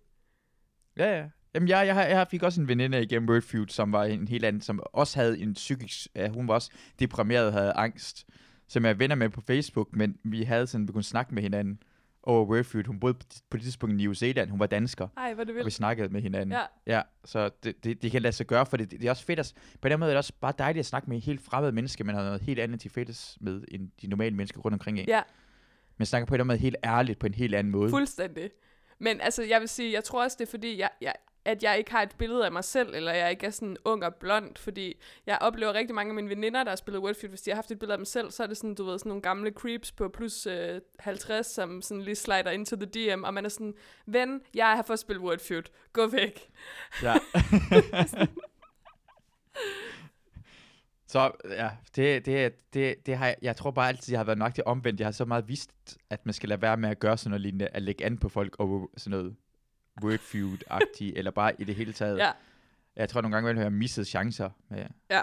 [0.98, 1.26] Ja, ja.
[1.54, 4.62] Jamen, jeg, jeg, jeg, fik også en veninde igennem Wordfeud, som var en helt anden,
[4.62, 6.08] som også havde en psykisk...
[6.16, 8.26] Ja, hun var også deprimeret og havde angst,
[8.68, 11.44] som jeg er venner med på Facebook, men vi havde sådan, vi kunne snakke med
[11.44, 11.80] hinanden
[12.24, 12.84] over Wordfeud.
[12.84, 13.14] Hun boede
[13.50, 15.08] på det tidspunkt i New Zealand, hun var dansker.
[15.18, 15.64] Ej, hvor det vildt.
[15.64, 16.52] Og vi snakkede med hinanden.
[16.52, 16.96] Ja.
[16.96, 19.40] ja så det, det, det, kan lade sig gøre, for det, det, er også fedt.
[19.40, 21.72] At, på den måde er det også bare dejligt at snakke med en helt fremmed
[21.72, 25.00] menneske, man har noget helt andet til fælles med, end de normale mennesker rundt omkring
[25.00, 25.06] en.
[25.08, 25.22] Ja.
[25.98, 27.90] Man snakker på en måde helt ærligt, på en helt anden måde.
[27.90, 28.50] Fuldstændig.
[29.00, 31.14] Men altså, jeg vil sige, jeg tror også, det er fordi, jeg, jeg,
[31.46, 34.06] at jeg ikke har et billede af mig selv, eller jeg ikke er sådan ung
[34.06, 37.42] og blond, fordi jeg oplever rigtig mange af mine veninder, der har spillet Wordfeud, hvis
[37.42, 39.10] de har haft et billede af dem selv, så er det sådan, du ved, sådan
[39.10, 43.34] nogle gamle creeps på plus øh, 50, som sådan lige slider into the DM, og
[43.34, 43.74] man er sådan,
[44.06, 46.50] ven, jeg har fået spillet Wordfeud, gå væk.
[47.04, 47.14] Ja.
[51.08, 54.38] Så ja, det, det, det, det har jeg, jeg tror bare altid, jeg har været
[54.38, 55.00] nok til omvendt.
[55.00, 57.42] Jeg har så meget vidst, at man skal lade være med at gøre sådan noget
[57.42, 59.36] lignende, at lægge an på folk og sådan noget
[60.04, 62.18] wordfeud-agtigt, eller bare i det hele taget.
[62.18, 62.32] Ja.
[62.96, 64.50] Jeg tror nogle gange, at jeg har misset chancer.
[64.70, 64.86] Med.
[65.10, 65.22] Ja.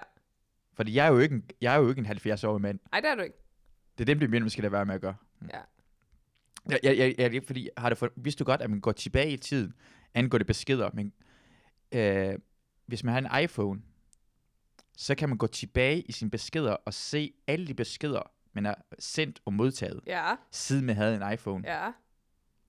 [0.75, 2.79] Fordi jeg er jo ikke en, jeg er jo ikke en 70-årig mand.
[2.93, 3.37] Nej, det er du ikke.
[3.99, 5.15] Det er dem, det mener, man skal lade være med at gøre.
[5.53, 5.61] Ja.
[6.69, 9.31] Jeg, jeg, jeg, jeg, fordi har det for, vidste du godt, at man går tilbage
[9.31, 9.75] i tiden,
[10.15, 11.13] angår det beskeder, men
[11.93, 12.39] øh,
[12.87, 13.81] hvis man har en iPhone,
[14.97, 18.79] så kan man gå tilbage i sine beskeder og se alle de beskeder, man har
[18.99, 20.35] sendt og modtaget, ja.
[20.51, 21.63] siden man havde en iPhone.
[21.67, 21.91] Ja.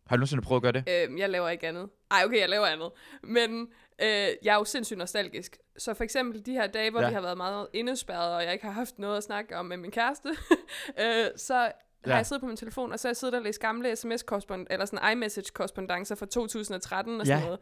[0.07, 1.03] Har du nogensinde prøvet at gøre det?
[1.03, 1.89] Øhm, jeg laver ikke andet.
[2.11, 2.91] Ej, okay, jeg laver andet.
[3.23, 3.67] Men
[4.01, 4.07] øh,
[4.43, 5.57] jeg er jo sindssygt nostalgisk.
[5.77, 7.07] Så for eksempel de her dage, hvor ja.
[7.07, 9.77] vi har været meget indespærret, og jeg ikke har haft noget at snakke om med
[9.77, 10.29] min kæreste,
[11.01, 11.73] øh, så har
[12.07, 12.15] ja.
[12.15, 14.85] jeg siddet på min telefon, og så har jeg siddet og læst gamle sms-korrespondence, eller
[14.85, 17.45] sådan iMessage-korrespondencer fra 2013 og sådan ja.
[17.45, 17.59] noget.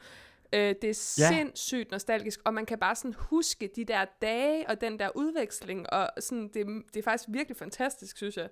[0.54, 1.28] Øh, det er ja.
[1.30, 5.94] sindssygt nostalgisk, og man kan bare sådan huske de der dage og den der udveksling,
[5.94, 8.50] og sådan, det, det er faktisk virkelig fantastisk, synes jeg.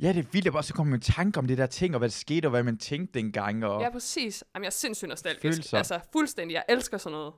[0.00, 1.98] Ja, det er vildt, at så kommer man i tanke om det der ting, og
[1.98, 3.64] hvad der skete, og hvad man tænkte dengang.
[3.64, 4.44] Og ja, præcis.
[4.54, 5.42] Jamen, jeg er sindssygt nostalgisk.
[5.42, 5.78] Følelser.
[5.78, 6.54] Altså, fuldstændig.
[6.54, 7.34] Jeg elsker sådan noget.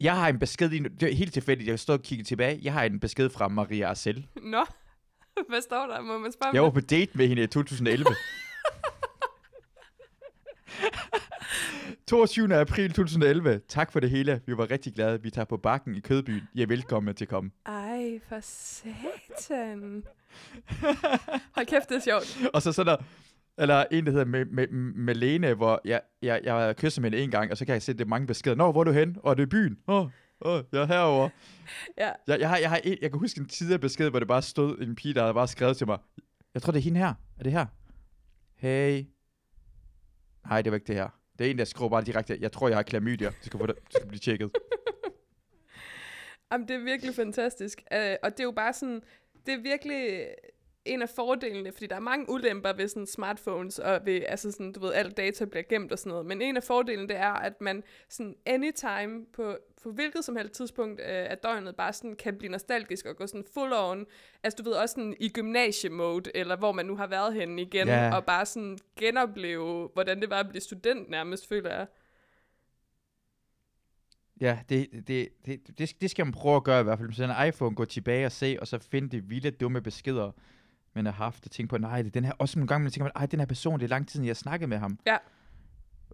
[0.00, 2.60] Jeg har en besked, i, det er helt tilfældigt, jeg står og kigger tilbage.
[2.62, 4.26] Jeg har en besked fra Maria Arcel.
[4.42, 4.64] Nå,
[5.48, 6.00] hvad står der?
[6.00, 8.06] Må man spørge Jeg var på date med hende i 2011.
[12.06, 12.54] 22.
[12.54, 13.60] april 2011.
[13.68, 14.40] Tak for det hele.
[14.46, 15.22] Vi var rigtig glade.
[15.22, 16.42] Vi tager på bakken i Kødbyen.
[16.54, 17.50] I er velkomne til at komme.
[17.66, 20.04] Ej, for satan.
[21.54, 22.38] Hold kæft, det er sjovt.
[22.54, 23.04] Og så sådan der,
[23.58, 27.10] eller en, der hedder med, med, med Lene, hvor jeg, jeg, jeg har kysset med
[27.10, 28.56] hende en gang, og så kan jeg se, det er mange beskeder.
[28.56, 29.16] Nå, hvor er du hen?
[29.22, 29.78] Og det er byen.
[29.88, 30.10] Åh, oh,
[30.40, 31.30] oh, jeg er herovre.
[31.98, 32.10] Ja.
[32.26, 34.42] Jeg, jeg, har, jeg, har en, jeg kan huske en tidligere besked, hvor det bare
[34.42, 35.98] stod en pige, der havde bare skrevet til mig.
[36.54, 37.14] Jeg tror, det er hende her.
[37.38, 37.66] Er det her?
[38.56, 39.04] Hey.
[40.48, 41.08] Nej, det var ikke det her.
[41.38, 43.28] Det er en, der skriver bare direkte, jeg tror, jeg har klamydia.
[43.28, 44.50] Det skal, få det, det skal blive tjekket.
[46.52, 47.82] Jamen, det er virkelig fantastisk.
[47.94, 49.02] Uh, og det er jo bare sådan,
[49.46, 50.26] det er virkelig
[50.86, 54.72] en af fordelene, fordi der er mange ulemper ved sådan smartphones, og ved, altså sådan,
[54.72, 57.32] du ved, alt data bliver gemt og sådan noget, men en af fordelene, det er,
[57.32, 62.16] at man sådan anytime på, på hvilket som helst tidspunkt øh, af døgnet bare sådan
[62.16, 64.06] kan blive nostalgisk og gå sådan full on,
[64.42, 67.88] altså du ved, også sådan i gymnasiemode, eller hvor man nu har været henne igen,
[67.88, 68.16] yeah.
[68.16, 71.86] og bare sådan genopleve, hvordan det var at blive student nærmest, føler jeg.
[74.40, 77.12] Ja, det, det, det, det, det skal man prøve at gøre i hvert fald.
[77.12, 80.32] Så en iPhone, gå tilbage og se, og så finde de vilde, dumme beskeder,
[80.96, 82.92] man har haft, og tænke på, nej, det er den her, også nogle gange, man
[82.92, 84.98] tænker, nej, den her person, det er lang tid, jeg har snakket med ham.
[85.06, 85.16] Ja.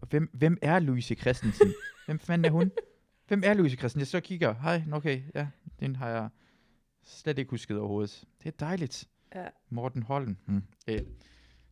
[0.09, 1.75] Hvem, hvem er Louise Christensen?
[2.07, 2.71] hvem fanden er hun?
[3.29, 4.01] Hvem er Louise Christensen?
[4.01, 5.47] Jeg så kigger, hej, okay, ja,
[5.81, 6.29] den har jeg
[7.05, 8.25] slet ikke husket overhovedet.
[8.43, 9.09] Det er dejligt.
[9.35, 9.47] Ja.
[9.71, 10.39] Morten Holden.
[10.47, 10.63] Hmm.
[10.89, 11.07] Øh, det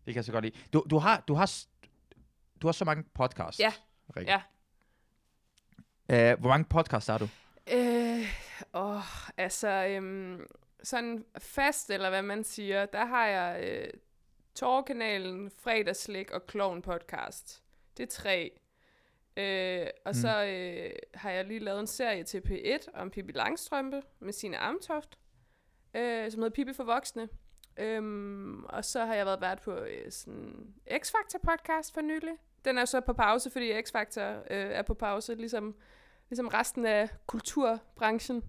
[0.06, 0.56] kan jeg så godt lide.
[0.72, 1.50] Du, du, har, du, har,
[2.62, 3.60] du har så mange podcasts.
[3.60, 3.72] Ja.
[4.16, 4.32] Rikke.
[4.32, 4.40] ja.
[6.08, 7.28] Uh, hvor mange podcasts har du?
[7.72, 8.26] Øh,
[8.74, 9.02] åh,
[9.36, 10.46] altså, øhm,
[10.82, 13.90] sådan fast, eller hvad man siger, der har jeg øh,
[14.54, 17.62] Torkanalen, Fredagslik og Clown Podcast.
[17.96, 18.60] Det er tre.
[19.36, 20.14] Øh, og mm.
[20.14, 24.58] så øh, har jeg lige lavet en serie til P1 om Pippi Langstrømpe med sine
[24.58, 25.18] Amtoft,
[25.94, 27.28] øh, som hedder Pippi for voksne.
[27.76, 32.34] Øhm, og så har jeg været vært på øh, sådan X-Factor podcast for nylig.
[32.64, 35.76] Den er så på pause, fordi X-Factor øh, er på pause, ligesom,
[36.30, 38.42] ligesom resten af kulturbranchen.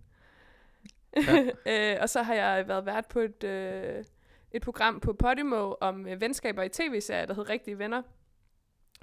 [1.16, 1.44] Ja.
[1.94, 4.04] øh, og så har jeg været vært på et, øh,
[4.52, 8.02] et program på Podimo om øh, venskaber i tv-serier, der hedder Rigtige Venner,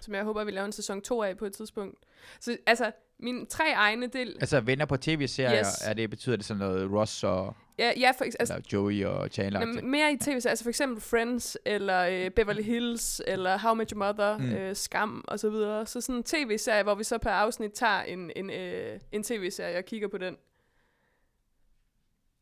[0.00, 1.98] som jeg håber, vi laver en sæson 2 af på et tidspunkt.
[2.40, 4.36] Så altså, mine tre egne del...
[4.40, 5.82] Altså venner på tv-serier, yes.
[5.84, 7.56] er det, betyder det sådan noget Ross og...
[7.78, 9.60] Ja, ja for, altså, eller Joey og Chandler.
[9.60, 13.76] Jamen, mere i tv-serier, altså for eksempel Friends, eller øh, Beverly Hills, eller How I
[13.76, 14.52] Met Your Mother, mm.
[14.52, 15.86] øh, Skam, og så videre.
[15.86, 19.78] Så sådan en tv-serie, hvor vi så per afsnit tager en, en, øh, en tv-serie
[19.78, 20.36] og kigger på den.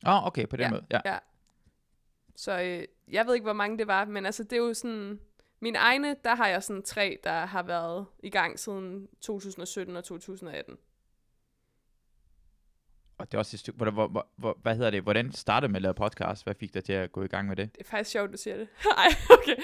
[0.06, 1.00] Åh, oh, okay, på den ja, måde, ja.
[1.04, 1.18] ja.
[2.36, 5.20] Så øh, jeg ved ikke, hvor mange det var, men altså det er jo sådan...
[5.60, 10.04] Mine egne, der har jeg sådan tre, der har været i gang siden 2017 og
[10.04, 10.76] 2018.
[13.18, 15.72] Og det er også et stykke, hvor, hvor, hvor, hvor, hvad hedder det, hvordan startede
[15.72, 16.44] med at lave podcast?
[16.44, 17.74] Hvad fik dig til at gå i gang med det?
[17.74, 18.68] Det er faktisk sjovt, du siger det.
[18.96, 19.56] Ej, okay.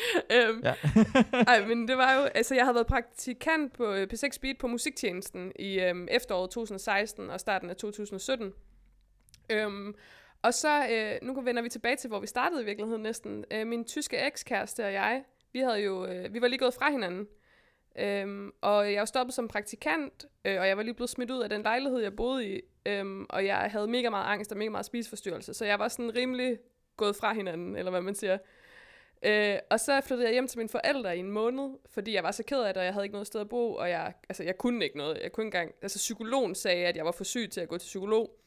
[0.51, 0.75] Um, ja.
[1.53, 4.67] ej, men det var jo, altså jeg havde været praktikant på øh, P6 Beat på
[4.67, 8.53] musiktjenesten i um, efteråret 2016 og starten af 2017.
[9.67, 9.95] Um,
[10.43, 13.45] og så, øh, nu vender vi tilbage til, hvor vi startede i virkeligheden næsten.
[13.51, 16.91] Øh, min tyske ekskæreste og jeg, vi havde jo, øh, vi var lige gået fra
[16.91, 17.29] hinanden.
[17.99, 21.43] Øhm, og jeg var stoppet som praktikant, øh, og jeg var lige blevet smidt ud
[21.43, 22.61] af den lejlighed, jeg boede i.
[22.87, 26.15] Øhm, og jeg havde mega meget angst og mega meget spiseforstyrrelse, så jeg var sådan
[26.17, 26.59] rimelig
[26.97, 28.39] gået fra hinanden, eller hvad man siger.
[29.23, 32.31] Øh, og så flyttede jeg hjem til mine forældre i en måned, fordi jeg var
[32.31, 34.43] så ked af det, og jeg havde ikke noget sted at bo, og jeg, altså,
[34.43, 35.19] jeg kunne ikke noget.
[35.23, 37.79] Jeg kunne ikke engang, altså psykologen sagde, at jeg var for syg til at gå
[37.79, 38.42] til psykolog.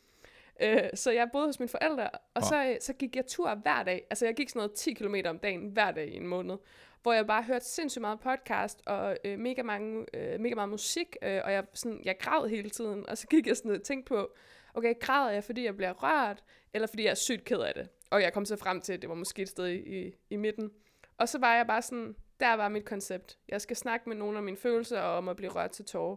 [0.62, 2.44] Øh, så jeg boede hos mine forældre, og oh.
[2.44, 4.08] så, så gik jeg tur hver dag.
[4.10, 6.58] Altså jeg gik sådan noget 10 km om dagen hver dag i en måned
[7.06, 11.16] hvor jeg bare hørte sindssygt meget podcast og øh, mega, mange, øh, mega meget musik,
[11.22, 14.08] øh, og jeg, sådan, jeg græd hele tiden, og så gik jeg sådan og tænkte
[14.08, 14.36] på,
[14.74, 16.44] okay, græder jeg, fordi jeg bliver rørt,
[16.74, 17.90] eller fordi jeg er sygt ked af det?
[18.12, 20.36] Og jeg kom så frem til, at det var måske et sted i, i, i
[20.36, 20.72] midten.
[21.18, 23.38] Og så var jeg bare sådan, der var mit koncept.
[23.50, 26.16] Jeg skal snakke med nogle af mine følelser om at blive rørt til tårer.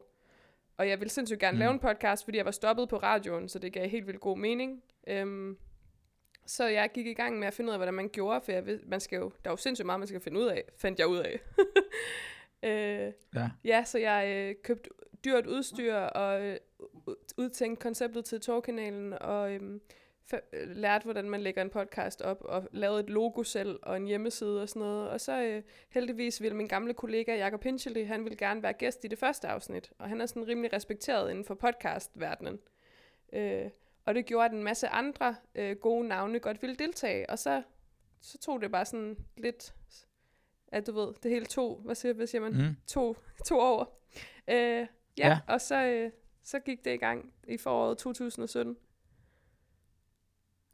[0.79, 1.59] Og jeg ville sindssygt gerne mm.
[1.59, 4.39] lave en podcast, fordi jeg var stoppet på radioen, så det gav helt vildt god
[4.39, 4.83] mening.
[5.07, 5.57] Øhm,
[6.47, 8.67] så jeg gik i gang med at finde ud af, hvordan man gjorde, for jeg
[8.67, 10.99] ved, man skal jo, der er jo sindssygt meget, man skal finde ud af, fandt
[10.99, 11.41] jeg ud af.
[12.69, 13.51] øh, ja.
[13.65, 14.91] ja, så jeg øh, købte
[15.25, 16.57] dyrt udstyr og øh,
[17.37, 19.81] udtænkte konceptet til Torkanalen og øh,
[20.53, 24.63] lærte, hvordan man lægger en podcast op og lavede et logo selv og en hjemmeside
[24.63, 25.09] og sådan noget.
[25.09, 29.05] Og så øh, heldigvis ville min gamle kollega Jakob Hinchely, han ville gerne være gæst
[29.05, 32.59] i det første afsnit, og han er sådan rimelig respekteret inden for podcastverdenen.
[33.33, 33.71] Øh,
[34.05, 37.31] og det gjorde, at en masse andre øh, gode navne godt ville deltage.
[37.31, 37.63] Og så,
[38.21, 39.75] så tog det bare sådan lidt,
[40.69, 42.77] at du ved, det hele to, hvad siger, hvad siger man, mm.
[42.87, 43.17] to,
[43.47, 44.05] to år.
[44.49, 44.87] Øh, ja,
[45.19, 46.11] ja, og så, øh,
[46.43, 48.77] så gik det i gang i foråret 2017.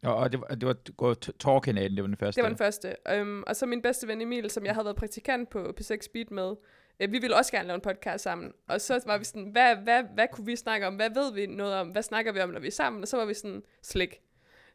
[0.04, 0.66] Og, og det var, det
[0.98, 2.36] var Torkanalen, det var den første?
[2.36, 2.96] Det var den første.
[3.20, 6.26] Um, og så min bedste ven Emil, som jeg havde været praktikant på P6 Speed
[6.30, 6.54] med,
[7.00, 8.52] øh, vi ville også gerne lave en podcast sammen.
[8.68, 10.94] Og så var vi sådan, hvad, hvad, hvad kunne vi snakke om?
[10.96, 11.88] Hvad ved vi noget om?
[11.88, 13.02] Hvad snakker vi om, når vi er sammen?
[13.02, 14.20] Og så var vi sådan, slik.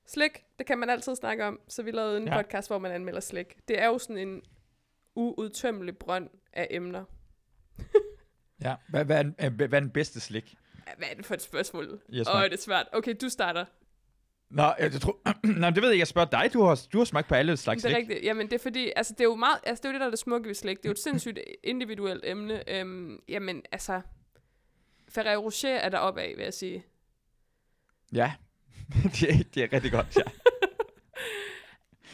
[0.05, 1.59] Slik, det kan man altid snakke om.
[1.67, 2.41] Så vi lavede en ja.
[2.41, 3.67] podcast, hvor man anmelder slik.
[3.67, 4.41] Det er jo sådan en
[5.15, 7.03] uudtømmelig brønd af emner.
[8.65, 10.55] ja, hvad, hvad, er, hvad er den bedste slik?
[10.97, 12.01] Hvad er det for et spørgsmål?
[12.13, 12.87] Yes, Åh, det er svært.
[12.93, 13.65] Okay, du starter.
[14.49, 15.17] Nå, jeg, jeg tror,
[15.59, 16.49] nej, det ved jeg, jeg spørger dig.
[16.53, 17.89] Du har, du har smagt på alle slags slik.
[17.89, 18.23] Det er rigtigt.
[18.23, 20.05] Jamen, det er fordi, altså, det er jo meget, altså, det er jo det, der
[20.05, 20.77] er det smukke ved slik.
[20.77, 22.69] Det er jo et sindssygt individuelt emne.
[22.69, 24.01] Øhm, jamen, altså,
[25.09, 26.85] Ferrero Rocher er der opad, vil jeg sige.
[28.13, 28.31] Ja,
[29.19, 30.21] det, er, det er rigtig godt, ja.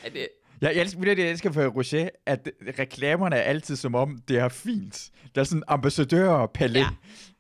[0.06, 0.28] er det...
[0.62, 4.38] Ja, jeg elsker, det, jeg elsker for Rocher, at reklamerne er altid som om, det
[4.38, 5.12] er fint.
[5.36, 6.80] Der er sådan ambassadør palet.
[6.80, 6.88] Ja.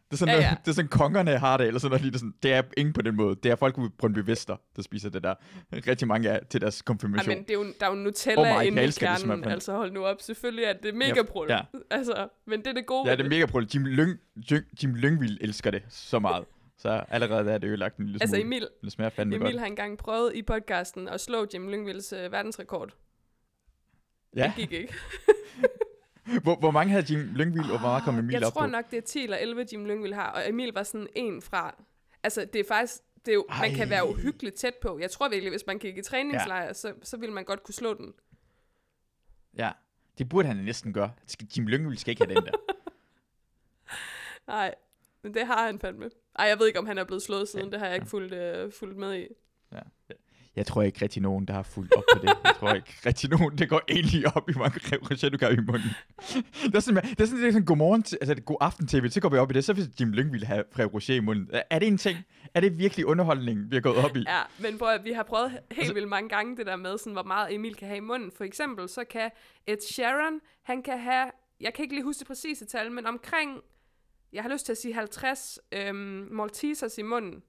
[0.05, 0.55] Det er sådan, ja, ja.
[0.65, 2.13] det er sådan kongerne har det, eller sådan noget.
[2.13, 3.35] Det, sådan, det er ingen på den måde.
[3.43, 5.35] Det er folk på Brøndby Vester, der spiser det der.
[5.73, 7.31] Rigtig mange af til deres konfirmation.
[7.31, 9.43] Ja, men det er jo, der er jo Nutella oh inde i kernen.
[9.43, 10.21] Det, altså hold nu op.
[10.21, 11.47] Selvfølgelig er det mega brul.
[11.49, 11.61] Ja.
[11.91, 13.67] Altså, men det er det gode Ja, det er mega brul.
[13.75, 14.19] Jim, Lyng,
[14.83, 16.45] Jim Lyngvild elsker det så meget.
[16.77, 18.55] Så allerede er det jo lagt en lille altså, smule.
[18.55, 19.59] Altså Emil, det smager fandme Emil godt.
[19.59, 22.95] har engang prøvet i podcasten at slå Jim Lyngvilds uh, verdensrekord.
[24.35, 24.43] Ja.
[24.43, 24.93] Det gik ikke.
[26.43, 28.59] hvor, hvor mange havde Jim Lyngvild, og hvor meget kom Emil jeg op på?
[28.59, 31.07] Jeg tror nok, det er 10 eller 11, Jim Lyngvild har, og Emil var sådan
[31.15, 31.83] en fra...
[32.23, 33.01] Altså, det er faktisk...
[33.25, 34.99] Det er jo, man kan være uhyggeligt tæt på.
[34.99, 36.73] Jeg tror virkelig, hvis man gik i træningslejr, ja.
[36.73, 38.13] så, så ville man godt kunne slå den.
[39.57, 39.71] Ja,
[40.17, 41.11] det burde han næsten gøre.
[41.57, 42.51] Jim Lyngvild skal ikke have den der.
[44.47, 44.75] Nej,
[45.21, 46.09] men det har han fandme.
[46.39, 47.65] Ej, jeg ved ikke, om han er blevet slået siden.
[47.65, 47.71] Ja.
[47.71, 49.27] Det har jeg ikke fulgt, uh, fulgt med i.
[49.71, 49.79] Ja.
[50.55, 52.33] Jeg tror ikke rigtig nogen, der har fulgt op på det.
[52.43, 55.89] Jeg tror ikke rigtig nogen, der går egentlig op i, hvor mange gør i munden.
[56.63, 59.21] det er sådan, det er sådan, det er sådan godmorgen, altså god aften tv, så
[59.21, 61.49] går vi op i det, så hvis Jim Lyng ville have Creme Rocher i munden.
[61.69, 62.17] Er- det en ting?
[62.53, 64.23] Er det virkelig underholdning, vi har gået op i?
[64.27, 67.23] Ja, men prøv vi har prøvet helt vildt mange gange det der med, sådan, hvor
[67.23, 68.31] meget Emil kan have i munden.
[68.37, 69.31] For eksempel, så kan
[69.67, 71.25] Ed Sheeran, han kan have,
[71.61, 73.59] jeg kan ikke lige huske det præcise tal, men omkring,
[74.33, 77.43] jeg har lyst til at sige 50 øhm, Maltesers i munden.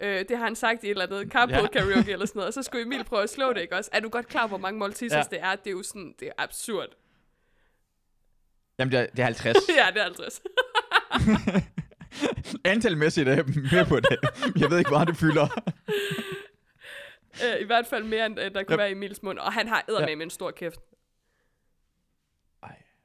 [0.00, 1.60] Øh, det har han sagt i et eller andet carpool Ja.
[1.62, 1.66] ja.
[1.68, 3.90] karaoke eller sådan noget, og så skulle Emil prøve at slå det, ikke også?
[3.92, 5.16] Er du godt klar, hvor mange Maltesers Ja.
[5.18, 5.24] ja.
[5.30, 5.56] det er?
[5.56, 6.88] Det er jo sådan, det er absurd.
[8.78, 9.56] Jamen, det er, det er 50.
[9.78, 10.42] ja, det er 50.
[12.64, 14.18] Antalmæssigt er jeg med på det.
[14.60, 15.46] Jeg ved ikke, hvor det fylder.
[17.44, 18.76] øh, I hvert fald mere, end øh, der kunne Ja.
[18.76, 20.80] være i Emils mund, og han har eddermame med en stor kæft.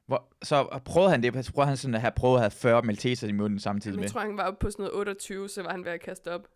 [0.06, 2.82] Hvor, så prøvede han det, så prøvede han sådan at have prøvet at have 40
[2.82, 4.04] Malteser i munden samtidig med.
[4.04, 6.32] jeg tror, han var oppe på sådan noget 28, så var han ved at kaste
[6.32, 6.48] op.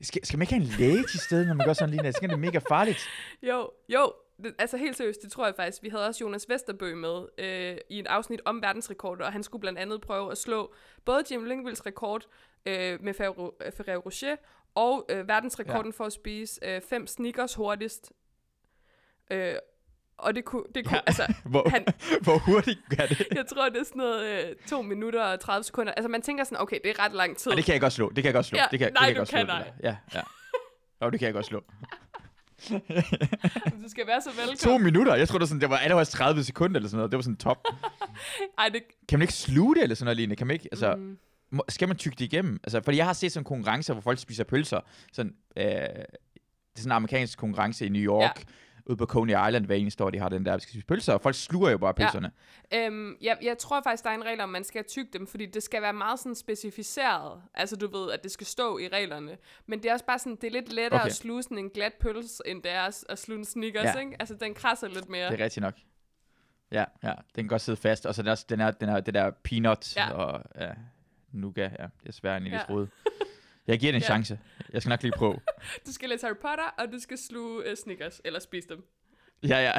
[0.00, 2.20] Skal, skal man ikke have en læge til stede, når man gør sådan lige Så
[2.20, 3.08] kan det mega farligt.
[3.42, 4.12] Jo, jo.
[4.42, 5.82] Det, altså helt seriøst, det tror jeg faktisk.
[5.82, 9.60] Vi havde også Jonas Vesterbø med øh, i et afsnit om verdensrekorder, og han skulle
[9.60, 10.74] blandt andet prøve at slå
[11.04, 12.26] både Jim Lyngvilds rekord
[12.66, 14.36] øh, med Ferrero, øh, Ferrero Rocher,
[14.74, 15.96] og øh, verdensrekorden ja.
[15.96, 18.12] for at spise øh, fem sneakers hurtigst.
[19.30, 19.54] Øh,
[20.18, 21.02] og det kunne, det kunne Ja.
[21.06, 21.84] altså, Hvor, han,
[22.24, 23.26] hvor hurtigt gør det?
[23.34, 25.92] jeg tror, det er sådan noget øh, to minutter og 30 sekunder.
[25.92, 27.50] Altså man tænker sådan, okay, det er ret lang tid.
[27.52, 28.08] Og det kan jeg godt slå.
[28.08, 28.58] Det kan jeg godt slå.
[28.58, 29.46] Ja, det kan, nej, det kan jeg du godt slå, kan
[29.82, 29.88] der.
[29.90, 30.20] Ja, ja.
[31.04, 31.64] Jo, det kan jeg godt slå.
[33.82, 34.56] Du skal være så velkommen.
[34.56, 35.14] To minutter?
[35.14, 37.10] Jeg tror, det var, sådan, det var allerede 30 sekunder eller sådan noget.
[37.12, 37.64] Det var sådan top.
[38.58, 40.36] Ej, det, Kan man ikke sluge det eller sådan noget lignende?
[40.36, 41.18] Kan man ikke, altså, mm,
[41.50, 42.60] må, skal man tygge det igennem?
[42.64, 44.80] Altså, fordi jeg har set sådan konkurrencer, hvor folk spiser pølser.
[45.12, 46.04] Sådan, øh, det er
[46.76, 48.38] sådan en amerikansk konkurrence i New York.
[48.38, 48.42] Ja.
[48.88, 51.12] Ude på Coney Island hver eneste år, de har den der, vi skal spise pølser,
[51.12, 52.04] og folk sluger jo bare Ja.
[52.04, 52.30] pølserne.
[52.74, 55.46] Øhm, jeg, jeg tror faktisk, der er en regel om, man skal tygge dem, fordi
[55.46, 57.42] det skal være meget sådan specificeret.
[57.54, 59.36] Altså, du ved, at det skal stå i reglerne.
[59.66, 61.06] Men det er også bare sådan, det er lidt lettere Okay.
[61.10, 63.92] at sluge sådan en glat pølse, end det er at, sluge en Snickers, Ja.
[63.94, 63.98] ja.
[63.98, 64.16] ikke?
[64.18, 65.30] Altså, den krasser lidt mere.
[65.30, 65.74] Det er rigtigt nok.
[66.72, 68.06] Ja, ja, den kan godt sidde fast.
[68.06, 70.10] Og så er der også den er, den er, det der peanut Ja.
[70.12, 70.70] og ja,
[71.32, 72.62] nougat, ja, det er svært end i Ja.
[73.66, 73.72] ja.
[73.72, 74.06] Jeg giver det en Ja.
[74.06, 74.38] chance.
[74.72, 75.38] Jeg skal nok lige prøve.
[75.86, 78.84] Du skal læse Harry Potter, og du skal sluge uh, Snickers, eller spise dem.
[79.42, 79.72] Ja, ja.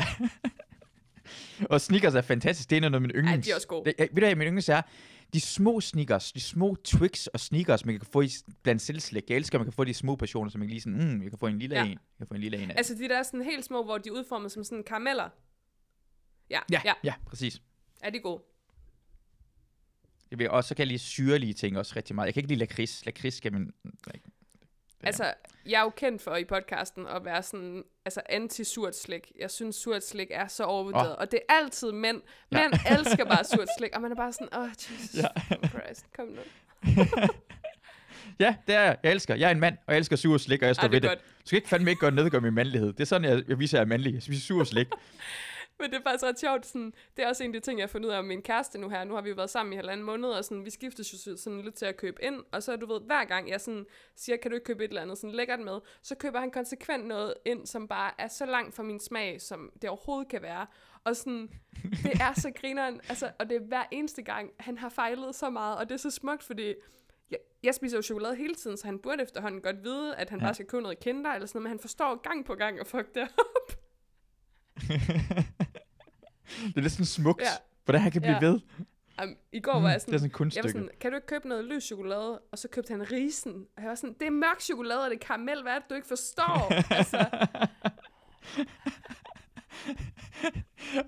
[1.73, 2.69] og sneakers er fantastisk.
[2.69, 3.45] Det er noget af min yndlings.
[3.47, 3.85] de er også gode.
[3.85, 4.81] Det, jeg, ved du, hvad min yndlings er?
[5.33, 8.29] De små sneakers, de små Twix og sneakers, man kan få i
[8.63, 9.23] blandt selvslæg.
[9.29, 11.21] Jeg elsker, at man kan få de små portioner, så man kan lige sådan, mm,
[11.21, 11.83] jeg kan få en lille Ja.
[11.83, 11.89] en.
[11.89, 12.75] Jeg kan få en lille en af.
[12.77, 15.29] Altså, de der er sådan helt små, hvor de er udformet som sådan karameller.
[16.49, 16.93] Ja, ja, ja.
[17.03, 17.61] ja, præcis.
[18.01, 18.41] Er de gode?
[20.31, 22.25] Jeg vil, og så kan jeg lide syrlige ting også rigtig meget.
[22.25, 23.05] Jeg kan ikke lide lakrids.
[23.05, 23.73] Lakrids skal man...
[23.83, 24.11] Ja.
[25.07, 25.33] Altså,
[25.65, 29.31] jeg er jo kendt for i podcasten at være sådan, altså anti-surt slik.
[29.39, 31.11] Jeg synes, surt slik er så overvurderet.
[31.11, 31.15] Åh.
[31.17, 32.21] Og det er altid mænd.
[32.51, 32.57] Ja.
[32.69, 35.27] Mænd elsker bare surt slik, og man er bare sådan, åh, oh, Jesus Ja.
[35.67, 36.41] Christ, kom nu.
[38.39, 38.97] Ja, det er jeg.
[39.03, 39.35] Jeg elsker.
[39.35, 41.03] Jeg er en mand, og jeg elsker sur slik, og jeg står Ej, ved det
[41.03, 41.09] det.
[41.09, 41.19] godt.
[41.19, 42.93] Du skal ikke fandme ikke gøre nedgøre min mandlighed.
[42.93, 44.13] Det er sådan, jeg, jeg viser, at jeg er mandlig.
[44.13, 44.87] Jeg spiser sur slik.
[45.79, 46.65] Men det er faktisk ret sjovt.
[46.65, 48.41] Sådan, det er også en af de ting, jeg har fundet ud af om min
[48.41, 49.03] kæreste nu her.
[49.03, 51.61] Nu har vi jo været sammen i halvanden måned, og sådan, vi skiftes jo sådan
[51.61, 52.43] lidt til at købe ind.
[52.51, 55.01] Og så, du ved, hver gang jeg sådan siger, kan du ikke købe et eller
[55.01, 58.75] andet sådan lækkert med, så køber han konsekvent noget ind, som bare er så langt
[58.75, 60.65] fra min smag, som det overhovedet kan være.
[61.03, 61.49] Og sådan,
[61.83, 65.49] det er så grineren, altså, og det er hver eneste gang, han har fejlet så
[65.49, 66.73] meget, og det er så smukt, fordi
[67.31, 70.39] jeg, jeg spiser jo chokolade hele tiden, så han burde efterhånden godt vide, at han
[70.39, 70.43] Ja.
[70.43, 70.47] ja.
[70.47, 72.87] bare skal købe noget kinder eller sådan noget, men han forstår gang på gang at
[72.87, 73.86] fuck det op.
[76.67, 77.47] det er lidt sådan smukt, Ja.
[77.85, 78.45] hvordan han kan blive Ja.
[78.45, 78.59] ved.
[79.23, 80.69] Um, I går var jeg det sådan, er sådan et Jeg var kunststykke.
[80.71, 82.39] sådan, kan du ikke købe noget lys chokolade?
[82.51, 83.53] Og så købte han risen.
[83.77, 85.61] Og jeg var sådan, det er mørk chokolade, og det er karamel.
[85.61, 86.73] Hvad er det, du ikke forstår?
[86.93, 87.17] altså,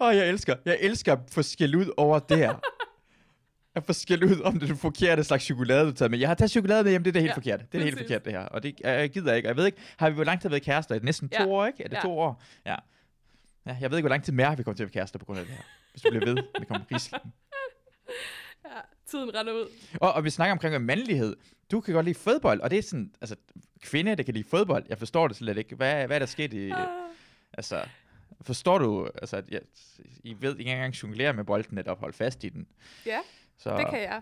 [0.01, 2.59] Åh, oh, jeg elsker, jeg elsker at få skæld ud over det her.
[3.75, 6.19] At få skæld ud om det er det forkerte slags chokolade, du tager med.
[6.19, 7.59] Jeg har taget chokolade med hjem, det er det helt Ja, ja, forkert.
[7.59, 8.39] Det er det helt forkert, det her.
[8.45, 9.47] Og det jeg, jeg gider ikke.
[9.47, 10.95] Jeg ved ikke, har vi hvor lang tid været kærester?
[10.95, 11.47] Er det næsten to Ja.
[11.47, 11.83] år, ikke?
[11.83, 12.01] Er det Ja.
[12.01, 12.41] to år?
[12.65, 12.75] Ja.
[13.65, 13.77] Ja.
[13.81, 15.39] Jeg ved ikke, hvor lang tid mere vi kommer til at være kærester på grund
[15.39, 15.63] af det her.
[15.91, 17.19] Hvis du bliver ved, det kommer rislen.
[18.65, 19.67] ja, tiden render ud.
[20.01, 21.35] Og, og vi snakker omkring mandlighed.
[21.71, 23.35] Du kan godt lide fodbold, og det er sådan, altså,
[23.81, 24.85] kvinde, der kan lide fodbold.
[24.89, 25.75] Jeg forstår det slet ikke.
[25.75, 26.87] Hvad, hvad er der sket i, Ah.
[27.53, 27.85] altså,
[28.41, 29.61] forstår du, altså, at jeg,
[30.23, 32.67] I ved ikke engang jonglere med bolden, eller holde fast i den.
[33.05, 33.19] Ja,
[33.57, 34.21] Så, det kan jeg.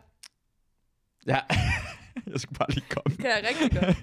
[1.28, 1.40] Ja,
[2.32, 3.16] jeg skulle bare lige komme.
[3.16, 3.98] Det kan jeg rigtig godt.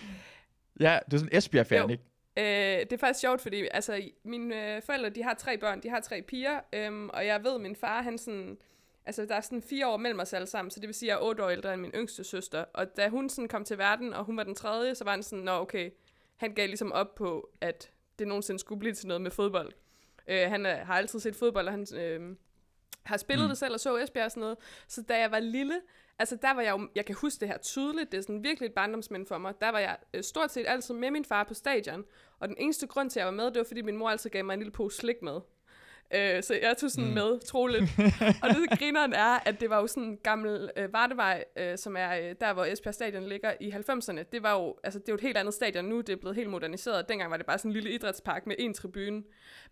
[0.80, 2.04] ja, du er sådan Esbjerg-fan, ikke?
[2.40, 5.88] Øh, det er faktisk sjovt, fordi altså, mine øh, forældre, de har tre børn, de
[5.88, 8.58] har tre piger, øhm, og jeg ved, min far, han sådan,
[9.06, 11.16] altså der er sådan fire år mellem os alle sammen, så det vil sige, at
[11.16, 13.78] jeg er otte år ældre end min yngste søster, og da hun sådan kom til
[13.78, 15.90] verden, og hun var den tredje, så var han sådan, nå okay,
[16.36, 19.72] han gav ligesom op på, at det nogensinde skulle blive til noget med fodbold.
[20.28, 22.36] Øh, han øh, har altid set fodbold, og han øh,
[23.02, 23.48] har spillet Mm.
[23.48, 25.80] det selv og så Esbjerg og sådan noget, så da jeg var lille,
[26.20, 28.66] altså der var jeg jo, jeg kan huske det her tydeligt, det er sådan virkelig
[28.66, 29.54] et barndomsmænd for mig.
[29.60, 32.04] Der var jeg øh, stort set altid med min far på stadion,
[32.38, 34.30] og den eneste grund til, at jeg var med, det var, fordi min mor altid
[34.30, 35.40] gav mig en lille pose slik med.
[36.14, 37.14] Øh, så jeg tog sådan mm.
[37.14, 37.82] med, troligt.
[38.42, 41.96] og det grineren er, at det var jo sådan en gammel øh, Vardevej, øh, som
[41.96, 44.22] er øh, der, hvor Esbjerg Stadion ligger i 90'erne.
[44.32, 46.36] Det var jo, altså det er jo et helt andet stadion nu, det er blevet
[46.36, 47.08] helt moderniseret.
[47.08, 49.22] Dengang var det bare sådan en lille idrætspark med en tribune.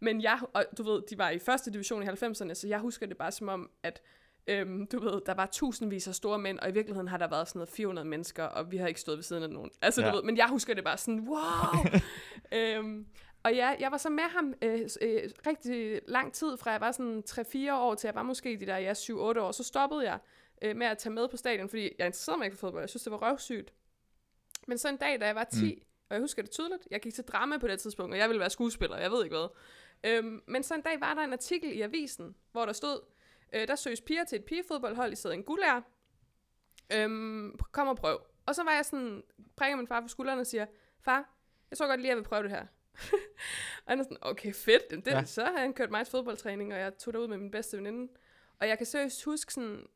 [0.01, 3.07] Men jeg, og du ved, de var i første division i 90'erne, så jeg husker
[3.07, 4.03] det bare som om, at
[4.49, 7.49] Øhm, du ved, der var tusindvis af store mænd, og i virkeligheden har der været
[7.49, 9.71] sådan noget 400 mennesker, og vi har ikke stået ved siden af nogen.
[9.83, 10.11] Altså, ja.
[10.11, 12.01] du ved, men jeg husker det bare sådan, wow!
[12.59, 13.07] øhm,
[13.43, 16.93] og ja, jeg var så med ham øh, øh, rigtig lang tid, fra jeg var
[16.93, 19.53] sådan 3-4 år til jeg var måske de der ja, 7-8 år.
[19.53, 20.19] Så stoppede jeg
[20.63, 22.83] øh, med at tage med på stadion, fordi jeg interesserede mig ikke for fodbold.
[22.83, 23.73] Jeg synes, det var røvsygt.
[24.67, 25.81] Men så en dag, da jeg var 10, mm.
[26.09, 28.41] og jeg husker det tydeligt, jeg gik til drama på det tidspunkt, og jeg ville
[28.41, 29.49] være skuespiller, jeg ved ikke hvad.
[30.05, 33.01] Øhm, men så en dag var der en artikel i avisen, hvor der stod,
[33.53, 35.81] øh, der søges piger til et pigefodboldhold i stedet en guldær.
[36.93, 38.21] Øhm, kom og prøv.
[38.47, 39.23] Og så var jeg sådan,
[39.57, 40.67] prikker min far på skulderen og siger,
[41.01, 41.35] far,
[41.71, 42.67] jeg tror godt lige, jeg vil prøve det her.
[43.85, 44.91] og han er sådan, okay, fedt.
[44.91, 45.25] Det, ja.
[45.25, 48.13] Så har han kørt mig til fodboldtræning, og jeg tog derud med min bedste veninde.
[48.61, 49.87] Og jeg kan seriøst huske sådan,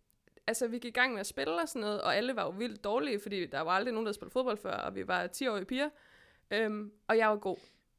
[0.46, 2.50] altså vi gik i gang med at spille og sådan noget, og alle var jo
[2.50, 5.64] vildt dårlige, fordi der var aldrig nogen, der spillede fodbold før, og vi var 10-årige
[5.64, 5.88] piger.
[6.50, 7.56] Øhm, og jeg var god.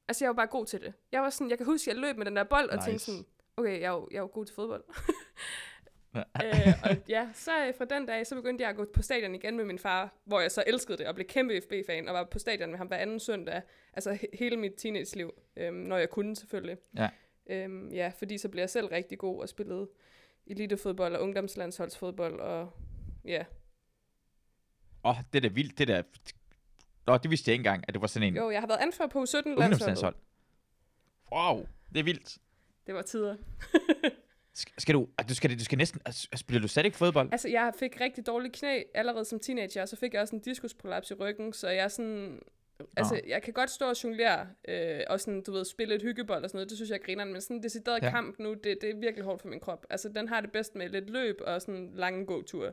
[0.08, 0.94] Altså jeg var bare god til det.
[1.12, 2.88] Jeg var sådan, jeg kan huske, jeg løb med den der bold, og nice.
[2.88, 3.26] tænkte sådan,
[3.58, 4.84] okay, jeg er jo, jeg er jo god til fodbold.
[6.16, 9.36] øh, og ja, så øh, fra den dag, så begyndte jeg at gå på stadion
[9.36, 12.24] igen med min far, hvor jeg så elskede det, og blev kæmpe FB-fan, og var
[12.24, 13.62] på stadion med ham hver anden søndag,
[13.94, 16.78] altså he- hele mit teenage-liv, øh, når jeg kunne selvfølgelig.
[16.98, 17.10] Ja.
[17.48, 19.90] Øh, ja, fordi så blev jeg selv rigtig god og spillede
[20.48, 22.72] elitefodbold og ungdomslandsholdsfodbold, og
[23.26, 23.44] ja.
[25.06, 26.04] Åh, oh, det er da vildt, det der...
[27.08, 28.36] Nå, det vidste jeg ikke engang, at det var sådan en...
[28.36, 30.16] Jo, jeg har været anført på 17 landshold.
[31.32, 32.38] Wow, det er vildt.
[32.88, 33.36] Det var tider.
[34.78, 37.30] Skal du, du skal, du skal næsten, altså, spiller du slet ikke fodbold?
[37.32, 40.42] Altså, jeg fik rigtig dårlig knæ allerede som teenager, og så fik jeg også en
[40.42, 42.40] diskusprolaps i ryggen, så jeg sådan,
[42.98, 43.30] altså, oh.
[43.30, 46.50] jeg kan godt stå og jonglere, øh, og sådan, du ved, spille et hyggebold og
[46.50, 48.10] sådan noget, det synes jeg griner, men sådan en decideret ja.
[48.10, 49.86] kamp nu, det, det er virkelig hårdt for min krop.
[49.90, 52.72] Altså, den har det bedst med lidt løb og sådan lange gåture.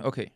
[0.00, 0.26] Okay.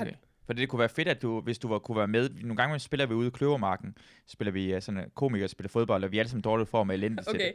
[0.00, 0.12] okay.
[0.48, 2.30] For det kunne være fedt, at du, hvis du var, kunne være med.
[2.30, 3.96] Nogle gange spiller vi ude i Kløvermarken,
[4.26, 6.94] spiller vi uh, sådan komikere, spiller fodbold, og vi er alle sammen dårligt for med
[6.94, 7.38] elendigt okay.
[7.38, 7.54] til det.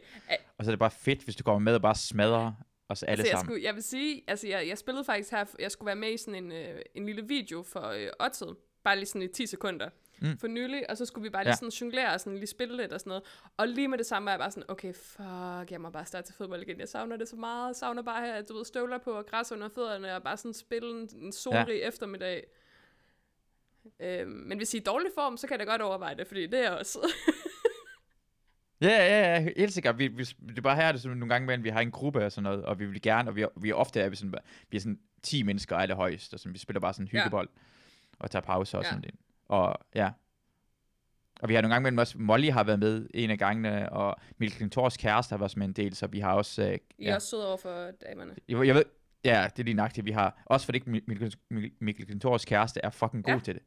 [0.58, 2.52] Og så er det bare fedt, hvis du kommer med og bare smadrer
[2.90, 3.40] os alle altså, sammen.
[3.40, 6.14] Jeg, skulle, jeg vil sige, altså jeg, jeg spillede faktisk her, jeg skulle være med
[6.14, 9.46] i sådan en, uh, en lille video for uh, Otted, bare lige sådan i 10
[9.46, 9.90] sekunder
[10.22, 10.38] mm.
[10.38, 11.56] for nylig, og så skulle vi bare lige ja.
[11.56, 13.24] sådan jonglere og sådan lige spille lidt og sådan noget.
[13.58, 16.28] Og lige med det samme var jeg bare sådan, okay, fuck, jeg må bare starte
[16.28, 16.80] til fodbold igen.
[16.80, 17.68] Jeg savner det så meget.
[17.68, 20.54] Jeg savner bare at du ved, støvler på og græs under fødderne, og bare sådan
[20.54, 21.88] spille en, en solrig ja.
[21.88, 22.44] eftermiddag.
[24.00, 26.28] Øh, men hvis I er i dårlig form, så kan jeg da godt overveje det,
[26.28, 27.00] fordi det er også.
[28.82, 29.98] Ja, ja, ja, helt sikkert.
[29.98, 32.26] Vi, vi, det er bare her, det sådan, nogle gange, men vi har en gruppe
[32.26, 34.34] og sådan noget, og vi vil gerne, og vi, vi er ofte er vi sådan,
[34.70, 37.62] vi er sådan 10 mennesker alle højst, og sådan, vi spiller bare sådan hyggebold, ja.
[38.20, 38.90] og tager pause og ja.
[38.90, 39.12] sådan det.
[39.46, 40.12] Og ja.
[41.42, 44.16] Og vi har nogle gange med også, Molly har været med en af gangene, og
[44.38, 46.64] Mikkel Klintors kæreste har været med en del, så vi har også...
[46.64, 48.36] Øh, I er også søde over for damerne.
[48.50, 48.84] Jeg, jeg ved,
[49.26, 50.44] Ja, det er lige nøjagtigt, vi har.
[50.46, 51.36] Også fordi Mikkel,
[51.82, 53.40] Mikkel Klintors kæreste er fucking god ja.
[53.40, 53.64] til det.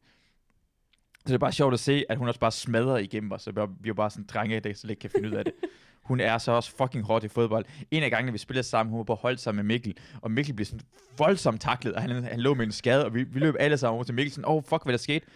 [1.26, 3.68] Så det er bare sjovt at se, at hun også bare smadrer igennem os, så
[3.80, 5.54] vi er bare sådan drenge, der så ikke kan finde ud af det.
[6.02, 7.64] Hun er så også fucking hårdt i fodbold.
[7.90, 10.54] En af gangene, vi spillede sammen, hun var på hold sammen med Mikkel, og Mikkel
[10.54, 10.80] blev sådan
[11.18, 13.94] voldsomt taklet, og han, han lå med en skade, og vi, vi løb alle sammen
[13.94, 15.26] over til Mikkel, sådan, åh, oh, fuck, hvad der skete.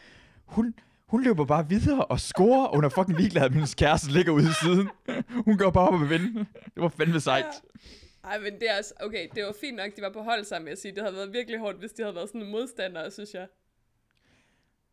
[0.45, 0.75] Hun,
[1.07, 4.33] hun løber bare videre og scorer, og hun er fucking ligeglad, at min kæreste ligger
[4.33, 4.89] ude i siden.
[5.47, 6.39] hun går bare op og vinde.
[6.75, 7.45] Det var fandme sejt.
[7.45, 7.79] Ja.
[8.25, 10.69] Ej, men det er altså, okay, det var fint nok, de var på hold sammen,
[10.69, 10.95] jeg sige.
[10.95, 13.47] Det havde været virkelig hårdt, hvis de havde været sådan en modstander, synes jeg.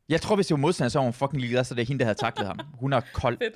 [0.09, 1.99] Jeg tror, hvis det var modstander, så var hun fucking ligeglad, så det er hende,
[1.99, 2.59] der havde taklet ham.
[2.73, 3.37] Hun er kold.
[3.37, 3.55] Fedt.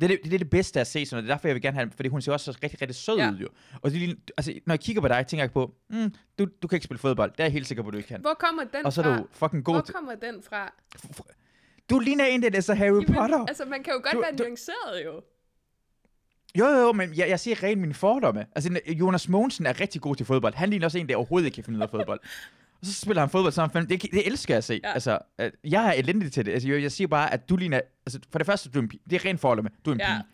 [0.00, 1.62] Det er det, det er det bedste at se, sådan Det er derfor, jeg vil
[1.62, 3.30] gerne have fordi hun ser også så rigtig, rigtig sød ja.
[3.30, 3.48] ud, jo.
[3.82, 6.76] Og det, altså, når jeg kigger på dig, tænker jeg på, mm, du, du kan
[6.76, 7.30] ikke spille fodbold.
[7.30, 8.20] Det er jeg helt sikker på, du ikke kan.
[8.20, 10.72] Hvor kommer den Og så er du fucking god Hvor kommer den fra?
[11.90, 13.46] Du ligner en, der er så Harry Jamen, Potter.
[13.48, 15.22] Altså, man kan jo godt du, være nuanceret, jo.
[16.58, 18.46] Jo, jo, men jeg, jeg ser rent mine fordomme.
[18.56, 20.54] Altså, Jonas Mogensen er rigtig god til fodbold.
[20.54, 22.20] Han ligner også en, der overhovedet ikke kan finde ud af fodbold.
[22.80, 23.88] Og så spiller han fodbold sammen.
[23.88, 24.80] Det, det elsker jeg at se.
[24.84, 24.92] Ja.
[24.92, 25.18] Altså,
[25.64, 26.52] jeg er elendig til det.
[26.52, 27.80] Altså, jeg, jeg siger bare, at du ligner...
[28.06, 29.02] Altså, for det første, du er en pige.
[29.10, 29.70] Det er rent fordomme.
[29.84, 30.06] Du er en ja.
[30.06, 30.24] pige.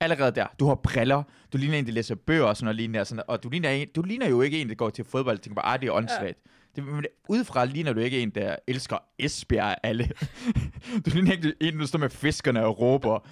[0.00, 0.46] Allerede der.
[0.60, 1.22] Du har briller.
[1.52, 3.00] Du ligner en, der læser bøger og sådan noget lignende.
[3.00, 5.36] Og, sådan, og du, ligner en, du ligner jo ikke en, der går til fodbold
[5.36, 6.38] og tænker bare, ah, det er åndssvagt.
[6.46, 6.50] Ja.
[6.76, 10.10] Det, men udefra ligner du ikke en, der elsker Esbjerg alle.
[11.06, 13.28] du ligner ikke en, der står med fiskerne og råber.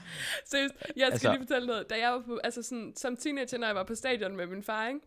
[0.46, 1.90] Seriøst, jeg skal altså, lige fortælle noget.
[1.90, 4.62] Da jeg var på, altså sådan, som teenager, når jeg var på stadion med min
[4.62, 5.00] far, ikke?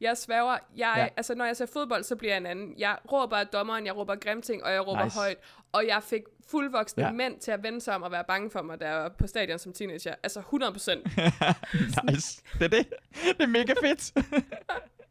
[0.00, 1.08] Jeg sværger, jeg, ja.
[1.16, 2.74] altså når jeg ser fodbold, så bliver jeg en anden.
[2.78, 5.18] Jeg råber af dommeren, jeg råber grimme ting, og jeg råber nice.
[5.18, 5.36] højt.
[5.72, 7.12] Og jeg fik fuldvoksne ja.
[7.12, 9.58] mænd til at vende sig om og være bange for mig, der var på stadion
[9.58, 10.14] som teenager.
[10.22, 11.06] Altså 100 procent.
[12.10, 12.42] nice.
[12.58, 12.86] Det er det.
[13.24, 14.12] Det er mega fedt.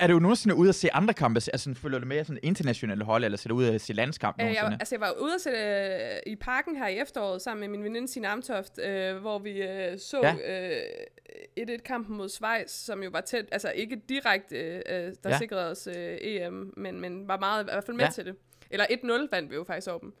[0.00, 1.36] er du nogensinde ude at se andre kampe?
[1.52, 4.44] Altså, følger du med sådan internationale hold, eller ser du ud at se landskamp Øh,
[4.44, 4.70] jeg, nogensinde?
[4.70, 7.68] var- altså, jeg var ude at se øh, i parken her i efteråret sammen med
[7.78, 10.70] min veninde Signe Amtoft, øh, hvor vi øh, så Ja.
[10.70, 10.76] øh,
[11.60, 15.38] 1-1-kampen mod Schweiz, som jo var tæt, altså ikke direkte, øh, øh, der Ja.
[15.38, 18.10] sikrede os øh, EM, men, men var meget, i hvert fald med ja.
[18.10, 18.34] til det.
[18.70, 20.14] Eller 1-0 vandt vi jo faktisk over dem.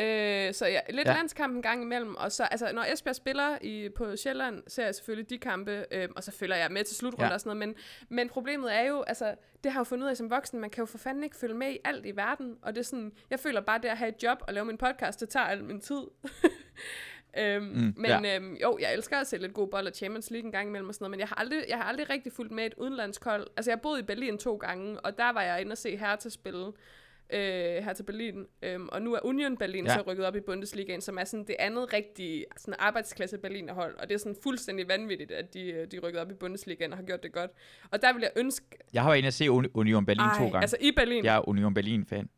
[0.00, 1.12] Øh, så ja, lidt Ja.
[1.14, 4.94] landskamp en gang imellem, og så, altså, når Esbjerg spiller i, på Sjælland, ser jeg
[4.94, 7.34] selvfølgelig de kampe, øh, og så følger jeg med til slutrunder Ja.
[7.34, 7.76] og sådan noget, men,
[8.08, 9.34] men problemet er jo, altså,
[9.64, 11.36] det har jeg jo fundet ud af som voksen, man kan jo for fanden ikke
[11.36, 13.96] følge med i alt i verden, og det er sådan, jeg føler bare, det at
[13.96, 16.00] have et job og lave min podcast, det tager al min tid.
[17.38, 18.36] øhm, Mm, men ja.
[18.36, 20.88] øhm, jo, jeg elsker at se lidt god bold og Champions League en gang imellem
[20.88, 23.46] og sådan noget, men jeg har aldrig, jeg har aldrig rigtig fulgt med et udenlandskold.
[23.56, 26.28] Altså, jeg boede i Berlin to gange, og der var jeg inde og se Hertha
[26.28, 26.72] spille
[27.30, 28.46] øh, her til Berlin.
[28.62, 29.94] Øhm, og nu er Union Berlin Ja.
[29.94, 33.94] så rykket op i Bundesligaen, som er sådan det andet rigtige sådan arbejdsklasse Berlinerhold.
[33.98, 36.98] Og det er sådan fuldstændig vanvittigt, at de, øh, de rykkede op i Bundesligaen og
[36.98, 37.50] har gjort det godt.
[37.90, 38.66] Og der vil jeg ønske...
[38.92, 40.60] Jeg har været inde at se Uni- Union Berlin to gange.
[40.60, 41.24] altså i Berlin.
[41.24, 42.28] Jeg er Union Berlin-fan.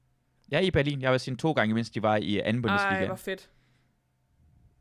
[0.50, 1.00] Jeg er i Berlin.
[1.00, 2.94] Jeg har været sine to gange, mens de var i anden Bundesliga.
[2.94, 3.50] Ej, hvor fedt.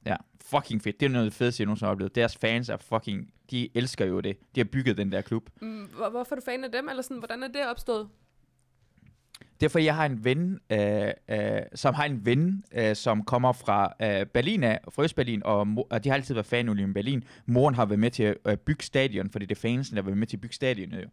[0.06, 1.00] Ja, fucking fedt.
[1.00, 2.16] Det er noget af det fedeste, jeg nogensinde har oplevet.
[2.16, 3.34] Deres fans er fucking...
[3.52, 4.38] De elsker jo det.
[4.56, 5.50] De har bygget den der klub.
[5.62, 8.10] Mm, hvor, hvorfor er du fan af dem, eller sådan, hvordan er det opstået?
[9.62, 13.94] Derfor jeg har en ven, øh, øh, som har en ven, øh, som kommer fra
[14.02, 17.24] øh, Berlin af, fra Østberlin, og, og de har altid været fan af Union Berlin.
[17.46, 20.06] Moren har været med til at øh, bygge stadion, fordi det er fansen, der har
[20.06, 21.10] været med til at bygge stadionet jo.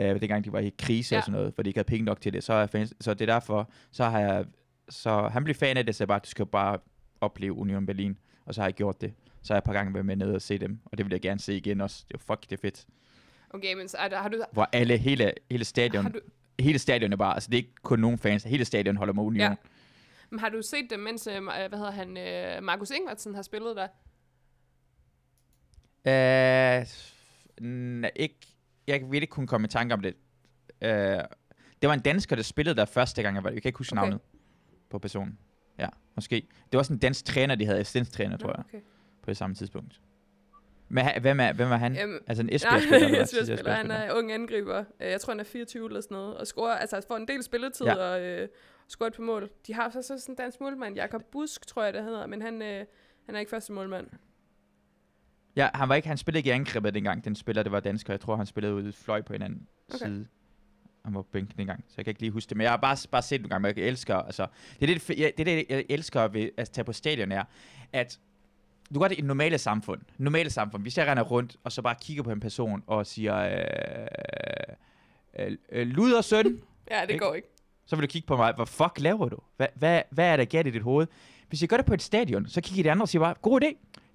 [0.00, 1.18] Øh, dengang de var i krise ja.
[1.18, 2.44] Og sådan noget, fordi de ikke havde penge nok til det.
[2.44, 4.44] Så, er fans, så det er derfor, så har jeg,
[4.88, 6.78] så han blev fan af det, så jeg bare, du skal bare
[7.20, 8.18] opleve Union Berlin.
[8.46, 9.12] Og så har jeg gjort det.
[9.42, 11.10] Så har jeg et par gange været med ned og se dem, og det vil
[11.12, 12.04] jeg gerne se igen også.
[12.08, 12.86] Det er fuck, det er fedt.
[13.50, 14.42] Okay, men så er der, har du...
[14.52, 16.20] Hvor alle, hele, hele stadion, Har du,
[16.58, 19.22] hele stadion er bare, altså det er ikke kun nogen fans, hele stadion holder med
[19.22, 19.50] Union.
[19.50, 19.56] Ja.
[20.30, 23.76] men har du set dem, mens, øh, hvad hedder han, øh, Markus Ingvartsen har spillet
[23.76, 23.88] der?
[26.06, 26.82] Øh,
[27.62, 28.36] n- ikke,
[28.86, 30.14] jeg vil ikke kunne komme i tanke om det.
[30.82, 30.90] Øh,
[31.82, 33.92] det var en dansker, der spillede der første gang, jeg var Jeg kan ikke huske
[33.92, 34.02] Okay.
[34.02, 34.20] navnet
[34.90, 35.38] på personen.
[35.78, 36.34] Ja, måske.
[36.36, 38.80] Det var også en dansk træner, de havde assistenttræner, tror Nå, jeg, okay.
[39.22, 40.00] på det samme tidspunkt.
[40.92, 41.98] Men hvem er, hvem er han?
[42.02, 42.96] Øhm, altså en Esbjerg-spiller?
[43.06, 43.22] eller hvad?
[43.22, 43.72] Esbjerg Tidligere spiller.
[43.74, 44.14] Han Esbjerg-spiller.
[44.14, 44.78] er ung angriber.
[45.00, 46.36] Øh, Jeg tror, han er 24 eller sådan noget.
[46.36, 47.94] Og scorer, altså får en del spilletid Ja.
[47.94, 48.48] og øh,
[48.88, 49.50] scorer et på mål.
[49.66, 52.26] De har så, så sådan en dansk målmand, Jakob Busk, tror jeg, det hedder.
[52.26, 52.84] Men han, øh,
[53.26, 54.06] han er ikke første målmand.
[55.56, 58.12] Ja, han, var ikke, han spillede ikke i angrebet dengang, den spiller, det var dansker.
[58.12, 60.06] Jeg tror, han spillede ude i fløj på en anden Okay.
[60.06, 60.26] side.
[61.04, 62.56] Han var på bænken dengang, så jeg kan ikke lige huske det.
[62.56, 64.46] Men jeg har bare, bare set det nogle gange, men jeg elsker, altså,
[64.80, 67.44] det er det, jeg, det, er det, jeg elsker ved at tage på stadion er,
[67.92, 68.20] at
[68.94, 70.00] du gør det i normale samfund.
[70.18, 70.82] Normale samfund.
[70.82, 74.06] Hvis jeg render rundt, og så bare kigger på en person og siger, øh,
[75.38, 76.46] øh, øh, luder søn,
[76.90, 77.24] Ja, det Ikke?
[77.24, 77.48] går ikke.
[77.86, 79.38] så vil du kigge på mig, hvad fuck laver du?
[79.56, 81.06] Hvad, hvad, hvad er der galt i dit hoved?
[81.48, 83.62] Hvis jeg gør det på et stadion, så kigger de andre og siger bare, god
[83.62, 83.66] idé,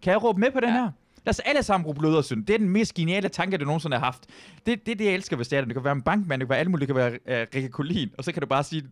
[0.02, 0.76] kan jeg råbe med på den Ja.
[0.76, 0.92] her?
[1.26, 2.42] Lad os alle sammen råbe Ludersøn.
[2.42, 4.26] Det er den mest geniale tanke, du nogensinde har haft.
[4.66, 5.68] Det, det er det, jeg elsker ved stadion.
[5.68, 7.70] Det kan være en bankmand, det kan være alt muligt, det kan være uh, Rikke
[7.70, 8.84] Collin, og så kan du bare sige,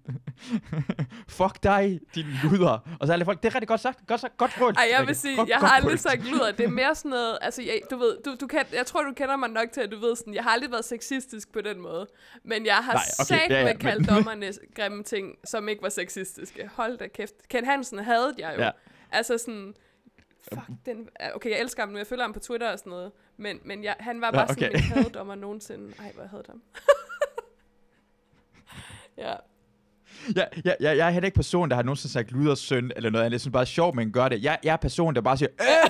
[1.40, 2.98] fuck dig, din luder.
[3.00, 4.74] Og så er alle folk, det er rigtig godt sagt, godt sagt, godt råd.
[4.74, 6.52] Ej, jeg vil sige, Godt- jeg godt har aldrig sagt luder.
[6.52, 9.14] Det er mere sådan noget, altså, jeg, du ved, du, du kan, jeg tror, du
[9.14, 11.82] kender mig nok til, at du ved sådan, jeg har aldrig været sexistisk på den
[11.82, 12.08] måde.
[12.46, 15.90] Men jeg har Nej, okay, sagt med men- kaldt dommerne grimme ting, som ikke var
[15.90, 16.70] sexistiske.
[16.76, 17.34] Hold da kæft.
[17.50, 18.64] Ken Hansen havde jeg jo.
[18.64, 18.70] Ja.
[19.12, 19.74] Altså sådan,
[20.54, 23.12] fuck, den, okay, jeg elsker ham nu, jeg følger ham på Twitter og sådan noget.
[23.38, 24.54] Men, men jeg, han var bare okay.
[24.54, 25.94] sådan min hadedommer nogensinde.
[26.00, 26.62] Ej, hvor jeg havde ham.
[29.26, 29.34] ja.
[30.36, 33.26] Ja, ja, ja, jeg er heller ikke person, der har nogensinde sagt ludersøn eller noget
[33.26, 33.32] andet.
[33.34, 34.44] Jeg synes bare, det er sjovt, man gør det.
[34.44, 35.90] Jeg, jeg er person, der bare siger, øh,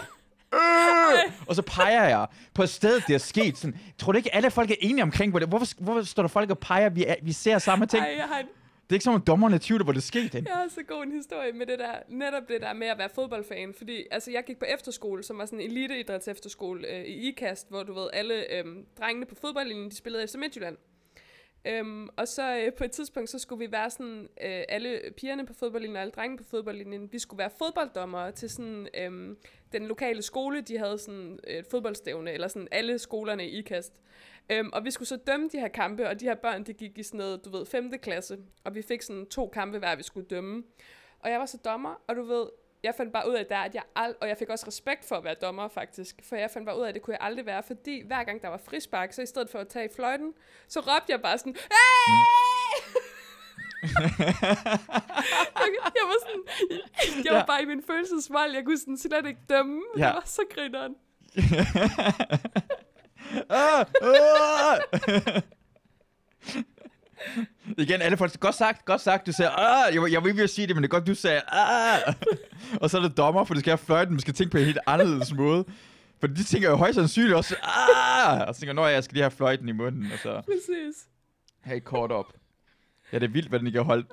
[0.59, 3.57] øh, og så peger jeg på stedet, det er sket.
[3.57, 6.59] Sådan, tror du ikke, alle folk er enige omkring, hvorfor, hvorfor står der folk og
[6.59, 6.89] peger?
[6.89, 8.03] Vi, er, vi ser samme ting.
[8.03, 8.47] Ej, jeg har en
[8.93, 10.37] er ikke som, at dommerne tvivler, hvor det skete.
[10.37, 10.45] hen.
[10.45, 13.09] Jeg har så god en historie med det der, netop det der med at være
[13.09, 17.27] fodboldfan, fordi altså, jeg gik på efterskole, som var sådan en eliteidræts efterskole øh, i
[17.27, 18.65] IKAST, hvor du ved, alle øh,
[18.99, 20.77] drengene på fodboldlinjen, de spillede efter Midtjylland.
[21.65, 25.45] Øhm, og så øh, på et tidspunkt, så skulle vi være sådan, øh, alle pigerne
[25.45, 29.35] på fodboldlinjen og alle drengene på fodboldlinjen, vi skulle være fodbolddommere til sådan, øh,
[29.71, 34.01] den lokale skole, de havde sådan øh, et fodboldstævne, eller sådan alle skolerne i IKAST.
[34.49, 36.97] Øhm, og vi skulle så dømme de her kampe, og de her børn, de gik
[36.97, 37.91] i sådan noget, du ved, 5.
[38.01, 40.63] klasse, og vi fik sådan to kampe hver, vi skulle dømme.
[41.19, 42.45] Og jeg var så dommer, og du ved,
[42.83, 45.15] jeg fandt bare ud af der, at jeg ald- og jeg fik også respekt for
[45.15, 47.45] at være dommer faktisk, for jeg fandt bare ud af, at det kunne jeg aldrig
[47.45, 50.33] være, fordi hver gang der var frispark, så i stedet for at tage i fløjten,
[50.67, 52.23] så råbte jeg bare sådan, hey!
[53.83, 55.69] jeg,
[55.99, 56.43] jeg var sådan,
[57.25, 57.45] jeg var Ja.
[57.45, 60.05] bare i min følelsesvold, jeg kunne sådan slet ikke dømme, Ja.
[60.05, 60.95] det var så grineren.
[63.49, 65.41] ah, ah.
[67.77, 70.67] Igen, alle folk, godt sagt, godt sagt, du sagde, ah, jeg, jeg vil ikke sige
[70.67, 72.13] det, men det er godt, du sagde, ah.
[72.81, 74.65] og så er det dommer, for du skal have fløjten, man skal tænke på en
[74.65, 75.65] helt anderledes måde.
[76.19, 78.47] For de tænker jo højst sandsynligt også, ah!
[78.47, 81.07] Og så tænker, når jeg skal lige have fløjten i munden, og så Præcis.
[81.75, 82.33] et kort op.
[83.11, 84.07] Ja, det er vildt, hvad den ikke har holdt.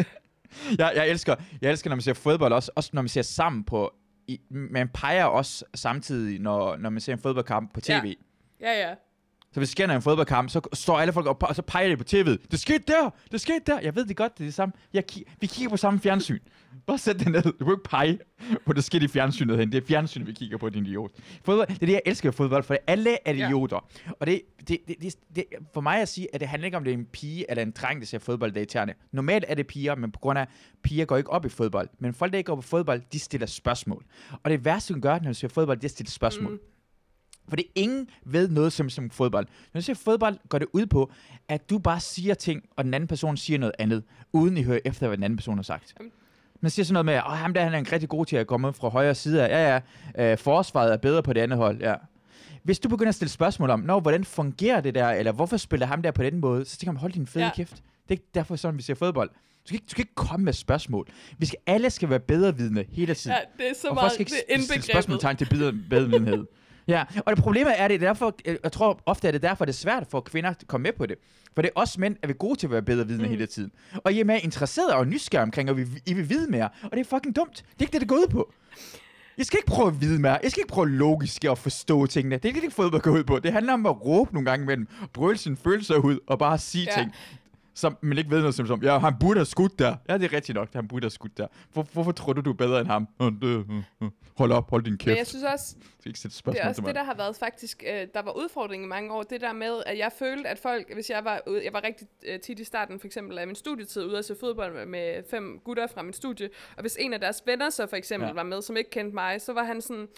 [0.78, 3.64] jeg, jeg, elsker, jeg elsker, når man ser fodbold, også, også når man ser sammen
[3.64, 3.92] på...
[4.28, 7.90] I, man peger også samtidig, når, når man ser en fodboldkamp på tv.
[7.90, 8.12] Ja.
[8.62, 8.94] Ja, ja.
[9.54, 11.96] Så hvis der sker en fodboldkamp, så står alle folk op, og så peger de
[11.96, 12.46] på tv'et.
[12.50, 13.10] Det skete der!
[13.32, 13.80] Det skete der!
[13.80, 14.72] Jeg ved det godt, det er det samme.
[14.92, 16.38] Jeg ki- vi kigger på samme fjernsyn.
[16.86, 17.42] Bare sæt det ned.
[17.42, 18.18] Du kan ikke pege
[18.66, 19.72] på, det skete i fjernsynet hen.
[19.72, 21.10] Det er fjernsynet, vi kigger på, din idiot.
[21.44, 23.46] Fodbold, det er det, jeg elsker ved fodbold, for alle er Ja.
[23.46, 23.88] idioter.
[24.20, 25.44] Og det, det, det, det, det,
[25.74, 27.70] for mig at sige, at det handler ikke om, det er en pige eller en
[27.70, 28.92] dreng, der ser fodbold, der er.
[29.12, 30.46] Normalt er det piger, men på grund af,
[30.82, 31.88] piger går ikke op i fodbold.
[31.98, 34.04] Men folk, der ikke går op i fodbold, de stiller spørgsmål.
[34.42, 36.52] Og det værste, du kan gøre, når du ser fodbold, det er at stille spørgsmål.
[36.52, 36.58] Mm.
[37.48, 39.46] For det ingen ved noget som, som fodbold.
[39.74, 41.10] Når du ser fodbold, går det ud på,
[41.48, 44.80] at du bare siger ting, og den anden person siger noget andet, uden I hører
[44.84, 45.94] efter, hvad den anden person har sagt.
[45.98, 46.12] Jamen.
[46.60, 48.46] Man siger sådan noget med, at ham der han er en rigtig god til at
[48.46, 49.48] komme fra højre side af.
[49.48, 49.80] Ja,
[50.16, 51.80] ja, øh, forsvaret er bedre på det andet hold.
[51.80, 51.94] Ja.
[52.62, 55.86] Hvis du begynder at stille spørgsmål om, Nå, hvordan fungerer det der, eller hvorfor spiller
[55.86, 57.50] ham der på den måde, så tænker man, hold din fede ja.
[57.56, 57.74] Kæft.
[57.76, 59.30] Det er ikke derfor sådan, vi ser fodbold.
[59.30, 61.06] Du skal, ikke, du skal ikke komme med spørgsmål.
[61.38, 63.36] Vi skal, alle skal være bedrevidende hele tiden.
[63.36, 64.84] Ja, det er så og meget, folk skal det er ikke indbegrebet.
[64.84, 66.46] spørgsmålstegn til bedre, bedrevidenhed.
[66.88, 69.64] Ja, og det problemet er, det er derfor, øh, jeg tror ofte er det derfor,
[69.64, 71.16] det er svært for kvinder at komme med på det.
[71.54, 73.28] For det er os mænd, at vi er gode til at være bedre vidne mm.
[73.30, 73.72] hele tiden.
[74.04, 76.68] Og I er mere interesserede og nysgerrige omkring, og vi, I vil vide mere.
[76.82, 77.54] Og det er fucking dumt.
[77.56, 78.52] Det er ikke det, det går ud på.
[79.38, 80.38] Jeg skal ikke prøve at vide mere.
[80.42, 82.36] Jeg skal ikke prøve logisk at forstå tingene.
[82.36, 83.38] Det er ikke det, fodbold går ud på.
[83.38, 86.86] Det handler om at råbe nogle gange imellem, brøle sine følelser ud, og bare sige
[86.96, 87.00] Ja.
[87.00, 87.12] ting,
[87.74, 89.96] som man ikke ved noget som, som ja, han burde have skudt der.
[90.08, 91.46] Ja, det er rigtigt nok, han burde have skudt der.
[91.72, 93.08] Hvor, hvorfor tror du, du er bedre end ham?
[93.20, 93.84] Det.
[94.36, 95.06] Hold op, hold din kæft.
[95.06, 96.88] Men jeg synes også, Du skal ikke det spørgsmål er også til mig.
[96.88, 99.82] det, der har været faktisk, øh, der var udfordringen i mange år, det der med,
[99.86, 102.64] at jeg følte, at folk, hvis jeg var ude, jeg var rigtig øh, tit i
[102.64, 106.02] starten for eksempel af min studietid ude at se fodbold med, med fem gutter fra
[106.02, 108.32] min studie, og hvis en af deres venner så for eksempel ja.
[108.32, 110.08] var med, som ikke kendte mig, så var han sådan,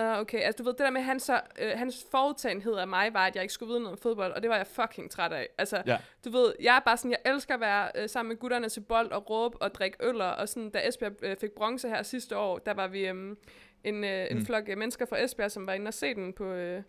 [0.00, 3.14] uh, okay, altså du ved, det der med, hans, så, øh, hans forudtagenhed af mig
[3.14, 5.32] var, at jeg ikke skulle vide noget om fodbold, og det var jeg fucking træt
[5.32, 5.48] af.
[5.58, 5.96] Altså, Ja.
[6.24, 8.80] du ved, jeg er bare sådan, jeg elsker at være øh, sammen med gutterne til
[8.80, 12.36] bold og råbe og drikke øller, og sådan, da Esbjerg øh, fik bronze her sidste
[12.36, 13.36] år, der var vi øhm,
[13.84, 14.46] en, øh, en Mm.
[14.46, 16.44] flok øh, mennesker fra Esbjerg, som var inde og se den på...
[16.52, 16.82] Øh,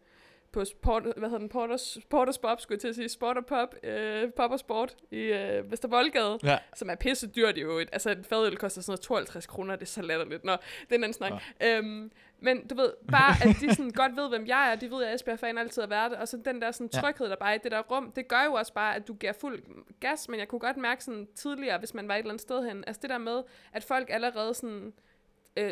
[0.56, 3.46] på sport, hvad hedder den, Porters, Porters Pop, skulle jeg til at sige, Sport og
[3.46, 6.58] Pop, øh, Pop og Sport i øh, Vestervoldgade, Ja.
[6.76, 7.78] som er pisse dyrt jo.
[7.80, 10.44] Altså, et fadøl koster sådan noget 52 kroner, det er så latterligt.
[10.44, 11.32] Nå, det er en anden snak.
[11.62, 11.78] Ja.
[11.78, 14.98] Øhm, men du ved, bare at de sådan godt ved, hvem jeg er, de ved,
[14.98, 17.36] at jeg er Esbjerg-fan altid har været det, og så den der sådan tryghed, der
[17.36, 19.64] bare er i det der rum, det gør jo også bare, at du giver fuld
[20.00, 22.66] gas, men jeg kunne godt mærke sådan tidligere, hvis man var et eller andet sted
[22.68, 23.44] hen, altså det der med,
[23.74, 24.94] at folk allerede sådan
[25.58, 25.72] øh,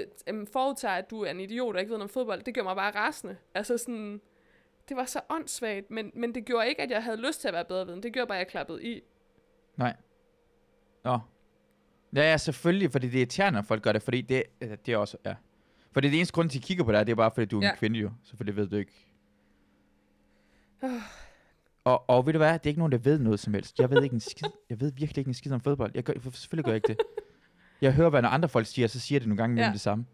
[0.53, 2.75] forudtager, at du er en idiot og ikke ved noget om fodbold, det gør mig
[2.75, 3.38] bare rasende.
[3.55, 4.21] Altså sådan,
[4.89, 7.53] det var så åndssvagt, men, men det gjorde ikke, at jeg havde lyst til at
[7.53, 8.03] være bedre viden.
[8.03, 9.01] Det gjorde bare, at jeg klappede i.
[9.77, 9.95] Nej.
[11.03, 11.19] Nå.
[12.15, 14.93] Ja, ja, selvfølgelig, fordi det er irriterende, når folk gør det, fordi det, altså, det
[14.93, 15.36] er også, ja.
[15.91, 17.45] For det er det eneste grund til, at kigger på dig, det er bare, fordi
[17.45, 17.75] du er en Ja.
[17.75, 18.91] kvinde jo, så for det ved du ikke.
[21.84, 23.79] og, og ved du hvad, det er ikke nogen, der ved noget som helst.
[23.79, 24.47] Jeg ved ikke en skid.
[24.69, 25.91] Jeg ved virkelig ikke en skid om fodbold.
[25.95, 26.97] Jeg gør, selvfølgelig gør jeg ikke det.
[27.81, 29.65] Jeg hører, hvad andre folk siger, så siger det nogle gange.
[29.65, 29.71] Ja.
[29.71, 30.05] det samme.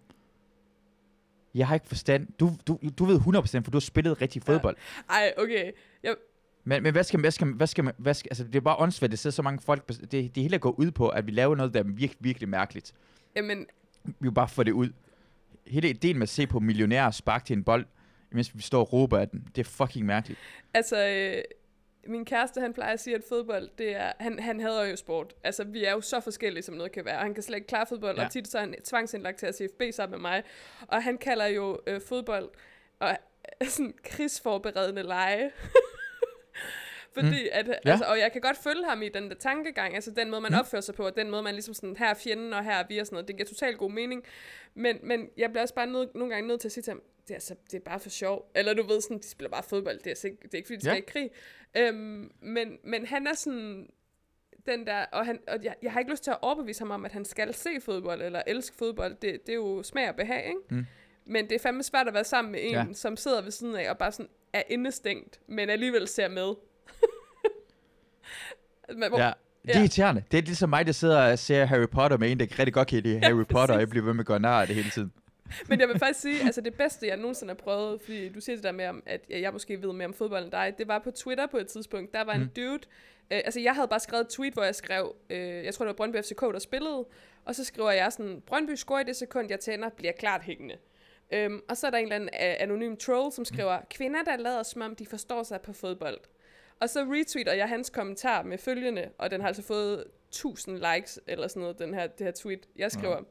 [1.55, 2.27] Jeg har ikke forstand.
[2.39, 4.53] Du, du, du ved 100%, for du har spillet rigtig Ja.
[4.53, 4.77] fodbold.
[5.09, 5.71] Ej, okay.
[6.03, 6.15] Jeg,
[6.63, 8.55] Men, men hvad skal man, hvad skal man, hvad skal man, hvad skal, altså det
[8.55, 11.25] er bare åndssvagt, det sidder så mange folk, det, det hele går ud på, at
[11.27, 12.93] vi laver noget, der er virkelig, virkelig mærkeligt.
[13.35, 13.65] jamen,
[14.05, 14.89] Vi vil bare få det ud.
[15.67, 17.85] Hele ideen med at se på millionærer sparke til en bold,
[18.31, 20.39] mens vi står og råber af den, det er fucking mærkeligt.
[20.73, 21.41] altså, øh,
[22.09, 25.33] min kæreste, han plejer at sige, at fodbold, det er, han, han hader jo sport.
[25.43, 27.17] Altså, vi er jo så forskellige, som noget kan være.
[27.19, 28.25] Han kan slet ikke klare fodbold, Ja.
[28.25, 30.43] og tit så er han tvangsindlagt til at CFB sammen med mig.
[30.87, 32.49] Og han kalder jo øh, fodbold
[32.99, 33.17] og
[33.67, 35.51] sådan krigsforberedende lege.
[37.13, 37.73] Fordi at, Ja.
[37.85, 37.91] ja.
[37.91, 40.51] altså, og jeg kan godt følge ham i den der tankegang, altså den måde, man
[40.51, 40.57] Mm.
[40.59, 42.83] opfører sig på, og den måde, man ligesom sådan, her er fjenden, og her er
[42.89, 44.23] vi og sådan noget, det giver totalt god mening.
[44.73, 47.01] Men, men jeg bliver også bare nød, nogle gange nødt til at sige til ham,
[47.21, 48.51] det er, altså, det er bare for sjov.
[48.55, 50.67] Eller du ved sådan, de spiller bare fodbold, det er, altså ikke, det er ikke
[50.67, 50.93] fordi, de Ja.
[50.95, 51.31] skal i krig.
[51.77, 53.89] Øhm, men, men han er sådan,
[54.65, 57.05] den der, og, han, og jeg, jeg har ikke lyst til at overbevise ham om,
[57.05, 59.15] at han skal se fodbold, eller elske fodbold.
[59.15, 60.59] Det, det er jo smag og behag, ikke?
[60.69, 60.85] Mm.
[61.25, 62.77] Men det er fandme svært at være sammen med en, Ja.
[62.87, 62.93] ja.
[62.93, 66.53] som sidder ved siden af, og bare sådan er indestængt, men alligevel ser med.
[68.89, 69.31] Men, hvor, Ja.
[69.65, 69.79] Det er Ja.
[69.79, 70.23] irriterende.
[70.31, 72.87] Det er ligesom mig, der sidder og ser Harry Potter med en, der rigtig godt
[72.87, 74.89] kan lide Harry Potter, og jeg bliver ved med at gøre nar af det hele
[74.89, 75.13] tiden.
[75.67, 78.55] Men jeg vil faktisk sige, altså det bedste, jeg nogensinde har prøvet, fordi du siger
[78.55, 81.11] det der med, at jeg måske ved mere om fodbold end dig, det var på
[81.11, 82.13] Twitter på et tidspunkt.
[82.13, 82.49] Der var en Mm.
[82.55, 82.79] dude,
[83.31, 85.89] øh, altså jeg havde bare skrevet et tweet, hvor jeg skrev, øh, jeg tror det
[85.89, 87.05] var Brøndby FCK, der spillede,
[87.45, 90.75] og så skriver jeg sådan, Brøndby scorer i det sekund, jeg tænder, bliver klart hængende.
[91.33, 94.37] Øhm, og så er der en eller anden øh, anonym troll, som skriver, kvinder, der
[94.37, 96.17] lader som om, de forstår sig på fodbold.
[96.79, 101.19] Og så retweeter jeg hans kommentar med følgende, og den har altså fået 1000 likes,
[101.27, 102.67] eller sådan noget, den her, det her tweet.
[102.75, 103.21] Jeg skriver,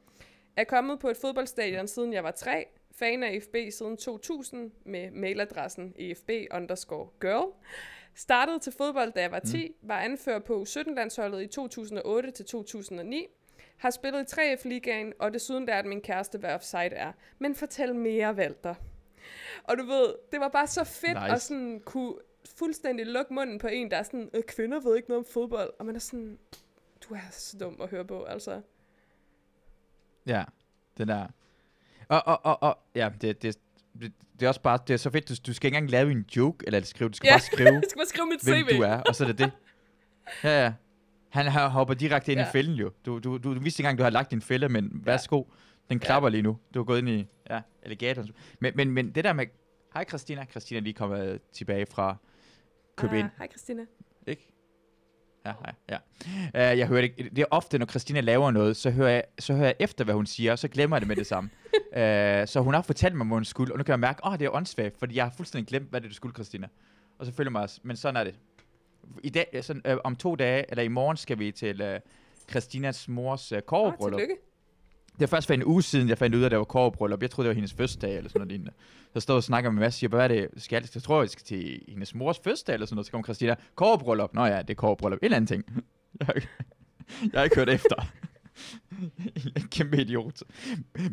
[0.56, 2.66] er kommet på et fodboldstadion, siden jeg var tre.
[2.92, 7.52] fan af EFB siden 2000 med mailadressen efb underscore girl.
[8.14, 9.88] Startede til fodbold, da jeg var 10, mm.
[9.88, 13.26] var anfører på 17-landsholdet i 2008 til 2009.
[13.76, 17.12] Har spillet i 3F-ligaen, og desuden lært min kæreste, hvad offside er.
[17.38, 18.74] Men fortæl mere, Valter.
[19.64, 21.34] Og du ved, det var bare så fedt nice.
[21.34, 22.14] at sådan kunne
[22.58, 25.70] fuldstændig lukke munden på en, der er sådan, øh, kvinder ved ikke noget om fodbold.
[25.78, 26.38] Og man er sådan,
[27.08, 28.60] du er så dum at høre på, altså.
[30.26, 30.44] Ja,
[30.98, 31.26] det der.
[32.08, 33.58] Og, og, og, og ja, det, det,
[34.00, 36.10] det, det er også bare, det er så fedt, du, du skal ikke engang lave
[36.10, 38.76] en joke, eller skrive, du skal Ja, bare skrive, skal bare skrive mit hvem CV.
[38.76, 39.50] du er, og så er det det.
[40.44, 40.72] Ja, ja.
[41.28, 42.48] Han har hopper direkte ind Ja.
[42.48, 42.90] i fælden jo.
[43.06, 45.44] Du, du, du, du vidste ikke engang, du har lagt din fælde, men værsgo.
[45.90, 46.58] Den klapper lige nu.
[46.74, 48.30] Du har gået ind i ja, alligatoren.
[48.60, 49.46] Men, men, men det der med...
[49.94, 50.44] Hej Christina.
[50.50, 52.16] Christina er lige kommet tilbage fra
[52.98, 53.26] købe ind.
[53.26, 53.82] Ah, Hej Christina.
[54.26, 54.52] Ikke?
[55.46, 55.52] Ja,
[55.88, 55.98] ja,
[56.54, 56.72] ja.
[56.72, 59.52] Uh, jeg hører det, det er ofte, når Christina laver noget, så hører, jeg, så
[59.54, 61.50] hører jeg efter, hvad hun siger, og så glemmer jeg det med det samme.
[61.74, 64.32] uh, så hun har fortalt mig, hvad hun skulle, og nu kan jeg mærke, åh,
[64.32, 66.68] oh, det er åndssvagt, fordi jeg har fuldstændig glemt, hvad det er, du skulle, Christina.
[67.18, 68.34] Og så følger mig også, men sådan er det.
[69.22, 72.00] I dag, sådan, uh, om to dage, eller i morgen, skal vi til uh,
[72.50, 74.18] Christinas mors Åh, kårebryllup.
[74.20, 74.42] tillykke.
[75.18, 77.22] Det var først for en uge siden, jeg fandt ud af, at det var kårebryllup.
[77.22, 78.72] Jeg troede, det var hendes fødselsdag eller sådan noget lignende.
[79.14, 81.22] Så stod og snakker med Mads og siger, hvad er det, skal jeg, jeg tror,
[81.22, 83.06] jeg skal til hendes mors fødselsdag eller sådan noget.
[83.06, 84.34] Så kommer Christina, kårebryllup.
[84.34, 85.18] Nå ja, det er kårebryllup.
[85.18, 85.64] En eller anden ting.
[86.20, 86.48] Jeg har, ikke-
[87.22, 87.94] jeg har ikke hørt efter.
[89.56, 90.42] En Kæmpe idiot.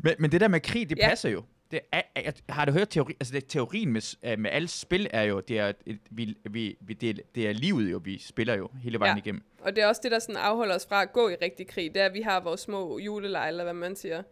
[0.04, 1.10] Men, men det der med krig, det Ja.
[1.10, 1.44] passer jo.
[1.72, 5.08] Det er, jeg, har du hørt teori, altså det, teorien med, øh, med alle spil
[5.14, 5.72] er jo, det er,
[6.10, 9.22] vi, vi, vi, det, er, det er livet jo, vi spiller jo hele vejen Ja.
[9.22, 9.44] igennem.
[9.62, 11.94] Og det er også det, der sådan afholder os fra at gå i rigtig krig.
[11.94, 14.24] Det er, at vi har vores små julelejre, eller hvad man siger.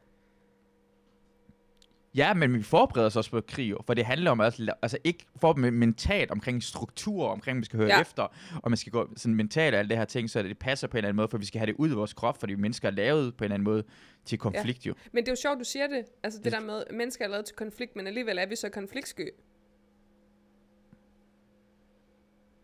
[2.15, 4.97] Ja, men vi forbereder os også på krig, jo, for det handler om at, altså
[5.03, 8.01] ikke for men- mentalt omkring struktur, omkring, vi skal høre Ja.
[8.01, 8.23] efter,
[8.63, 10.91] og man skal gå sådan mentalt og alt det her ting, så det passer på
[10.91, 12.87] en eller anden måde, for vi skal have det ud af vores krop, fordi mennesker
[12.87, 13.83] er lavet på en eller anden måde
[14.25, 14.89] til konflikt, ja.
[14.89, 14.95] jo.
[15.11, 16.05] Men det er jo sjovt, du siger det.
[16.23, 18.69] Altså det Det- der med, mennesker er lavet til konflikt, men alligevel er vi så
[18.69, 19.29] konfliktsky.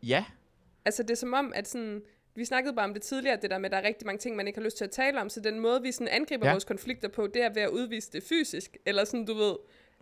[0.03, 0.25] Ja,
[0.85, 2.01] Altså det er som om, at sådan,
[2.35, 4.35] vi snakkede bare om det tidligere, det der med, at der er rigtig mange ting,
[4.35, 6.51] man ikke har lyst til at tale om, så den måde, vi sådan angriber ja.
[6.51, 9.55] Vores konflikter på, det er ved at udvise det fysisk, eller sådan, du ved,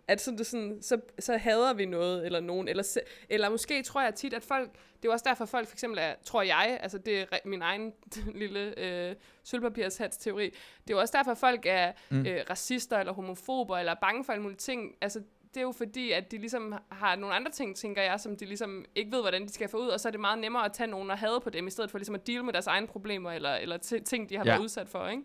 [0.08, 3.82] at sådan, det sådan, så, så hader vi noget, eller nogen, eller, se, eller måske
[3.82, 4.70] tror jeg tit, at folk,
[5.02, 7.92] det er også derfor, folk for eksempel er, tror jeg, altså det er min egen
[8.42, 9.14] lille øh,
[9.44, 10.54] sølvpapirshats-teori,
[10.88, 12.26] det er også derfor, folk er mm.
[12.26, 15.22] øh, racister, eller homofober, eller bange for alle mulige ting, altså
[15.54, 18.44] det er jo fordi, at de ligesom har nogle andre ting, tænker jeg, som de
[18.44, 20.72] ligesom ikke ved, hvordan de skal få ud, og så er det meget nemmere at
[20.72, 22.86] tage nogen og hade på dem, i stedet for ligesom at deal med deres egne
[22.86, 24.50] problemer, eller, eller ti- ting, de har ja.
[24.50, 25.22] Været udsat for, ikke?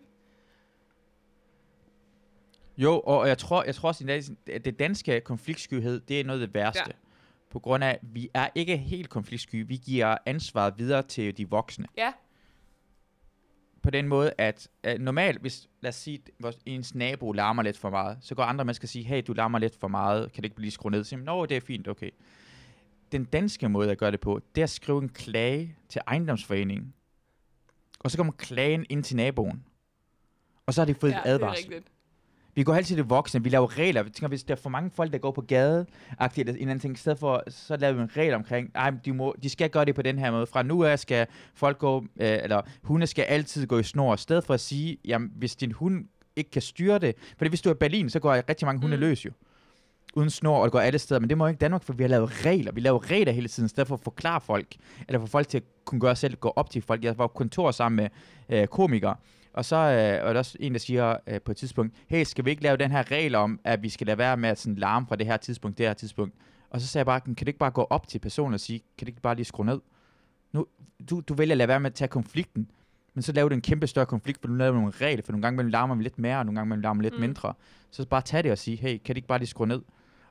[2.76, 6.46] jo, og jeg tror, jeg tror også, at det danske konfliktskyhed, det er noget af
[6.46, 6.82] det værste.
[6.86, 6.92] Ja.
[7.50, 11.50] På grund af, at vi er ikke helt konfliktsky, vi giver ansvaret videre til de
[11.50, 11.86] voksne.
[11.96, 12.12] Ja,
[13.84, 17.78] på den måde, at, at normalt, hvis, lad os sige, vores, ens nabo larmer lidt
[17.78, 20.42] for meget, så går andre mennesker og sige, hey, du larmer lidt for meget, kan
[20.42, 21.04] det ikke blive skruet ned?
[21.04, 22.10] Så siger man, Nå, det er fint, okay.
[23.12, 26.94] Den danske måde at gøre det på, det er at skrive en klage til ejendomsforeningen.
[28.00, 29.64] Og så kommer klagen ind til naboen.
[30.66, 31.70] Og så har de fået ja et det er advarsel.
[31.70, 31.93] rigtigt.
[32.54, 34.02] Vi går altid til det voksne, vi laver regler.
[34.02, 35.86] Vi tænker, hvis der er for mange folk, der går på gade,
[36.20, 38.90] eller en eller anden ting, i stedet for, så laver vi en regel omkring, ej,
[39.04, 40.46] de, må, de skal gøre det på den her måde.
[40.46, 44.18] Fra nu af skal folk gå, øh, eller hunde skal altid gå i snor, i
[44.18, 46.04] stedet for at sige, jamen, hvis din hund
[46.36, 48.96] ikke kan styre det, for hvis du er i Berlin, så går rigtig mange hunde
[48.96, 49.00] Mm.
[49.00, 49.30] løs jo.
[50.16, 52.08] Uden snor, og det går alle steder, men det må ikke Danmark, for vi har
[52.08, 52.72] lavet regler.
[52.72, 54.66] Vi laver regler hele tiden, i stedet for at forklare folk,
[55.08, 57.04] eller for folk til at kunne gøre selv, gå op til folk.
[57.04, 58.08] Jeg var på kontor sammen med
[58.58, 59.16] øh, komikere,
[59.54, 62.44] og så øh, var der også en, der siger øh, på et tidspunkt, hey, skal
[62.44, 64.76] vi ikke lave den her regel om, at vi skal lade være med at sådan
[64.76, 66.34] larme fra det her tidspunkt, det her tidspunkt.
[66.70, 68.78] Og så sagde jeg bare, kan du ikke bare gå op til personen og sige,
[68.98, 69.80] kan du ikke bare lige skrue ned?
[70.52, 70.66] Nu,
[71.10, 72.70] du, du vælger at lade være med at tage konflikten,
[73.14, 75.42] men så laver du en kæmpe større konflikt, for du laver nogle regler, for nogle
[75.42, 77.20] gange mellem larmer vi lidt mere, og nogle gange mellem larmer lidt mm.
[77.20, 77.54] mindre.
[77.90, 79.82] Så bare tag det og sige, hey, kan du ikke bare lige skrue ned?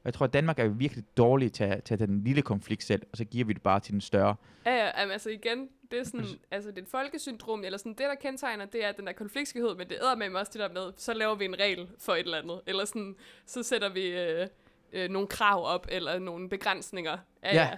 [0.04, 3.02] Og jeg tror, at Danmark er virkelig dårlige til at tage den lille konflikt selv,
[3.12, 4.36] og så giver vi det bare til den større.
[4.66, 7.92] Ja, ja, jamen, altså igen, det er sådan, altså det er et folkesyndrom, eller sådan
[7.92, 10.70] det, der kendetegner, det er den der konfliktskyhed, men det æder med også det der
[10.70, 13.16] med, så laver vi en regel for et eller andet, eller sådan,
[13.46, 14.48] så sætter vi øh,
[14.94, 17.18] øh, nogle krav op, eller nogle begrænsninger.
[17.44, 17.62] Ja, ja.
[17.64, 17.70] Ja.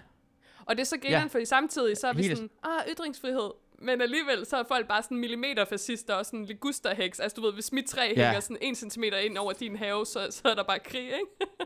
[0.65, 1.27] Og det er så grineren, Ja.
[1.27, 5.03] fordi samtidig, så er vi Helt- sådan, ah, ytringsfrihed, men alligevel, så er folk bare
[5.03, 7.19] sådan millimeterfascister og sådan ligusterheks.
[7.19, 8.25] Altså du ved, hvis mit træ Ja.
[8.25, 11.17] hænger sådan en centimeter ind over din have, så, så er der bare krig, ikke?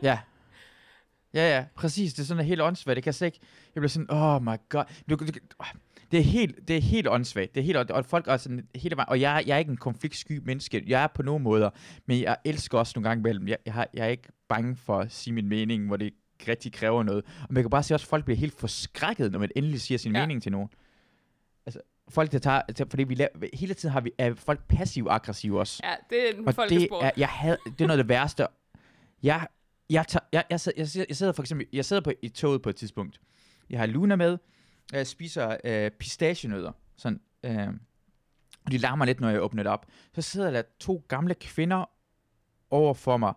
[0.02, 0.18] Ja.
[1.34, 2.14] Ja, ja, præcis.
[2.14, 2.96] Det er sådan helt åndssvagt.
[2.96, 3.38] Det kan jeg slet ikke...
[3.74, 4.84] Jeg bliver sådan, oh my god.
[5.10, 5.26] Du, du,
[6.10, 7.54] det er helt, det er helt åndssvagt.
[7.54, 9.70] Det er helt, og folk er sådan hele vejen, og jeg, er- jeg er ikke
[9.70, 10.84] en konfliktsky menneske.
[10.86, 11.70] Jeg er på nogle måder,
[12.06, 13.48] men jeg elsker også nogle gange imellem.
[13.48, 16.16] Jeg, jeg, har, jeg er ikke bange for at sige min mening, hvor det ikke
[16.48, 17.24] rigtig kræver noget.
[17.48, 19.98] Og man kan bare se også, at folk bliver helt forskrækket, når man endelig siger
[19.98, 20.20] sin Ja.
[20.20, 20.68] mening til nogen.
[21.66, 25.80] Altså, folk, der tager, fordi vi laver, hele tiden har vi, er folk passiv-aggressive også.
[25.84, 27.04] Ja, det er en Og det folkesport.
[27.04, 28.46] er, jeg had, det er noget af det værste.
[29.22, 29.46] Jeg
[29.90, 32.62] jeg, tager, jeg, jeg, jeg, jeg, jeg sidder for eksempel jeg sidder på, i toget
[32.62, 33.20] på et tidspunkt.
[33.70, 34.38] Jeg har Luna med,
[34.92, 36.72] jeg spiser øh, pistachienødder.
[36.96, 37.68] Sådan, øh,
[38.64, 39.86] og de larmer lidt, når jeg åbner det op.
[40.14, 41.90] Så sidder der to gamle kvinder
[42.70, 43.32] over for mig,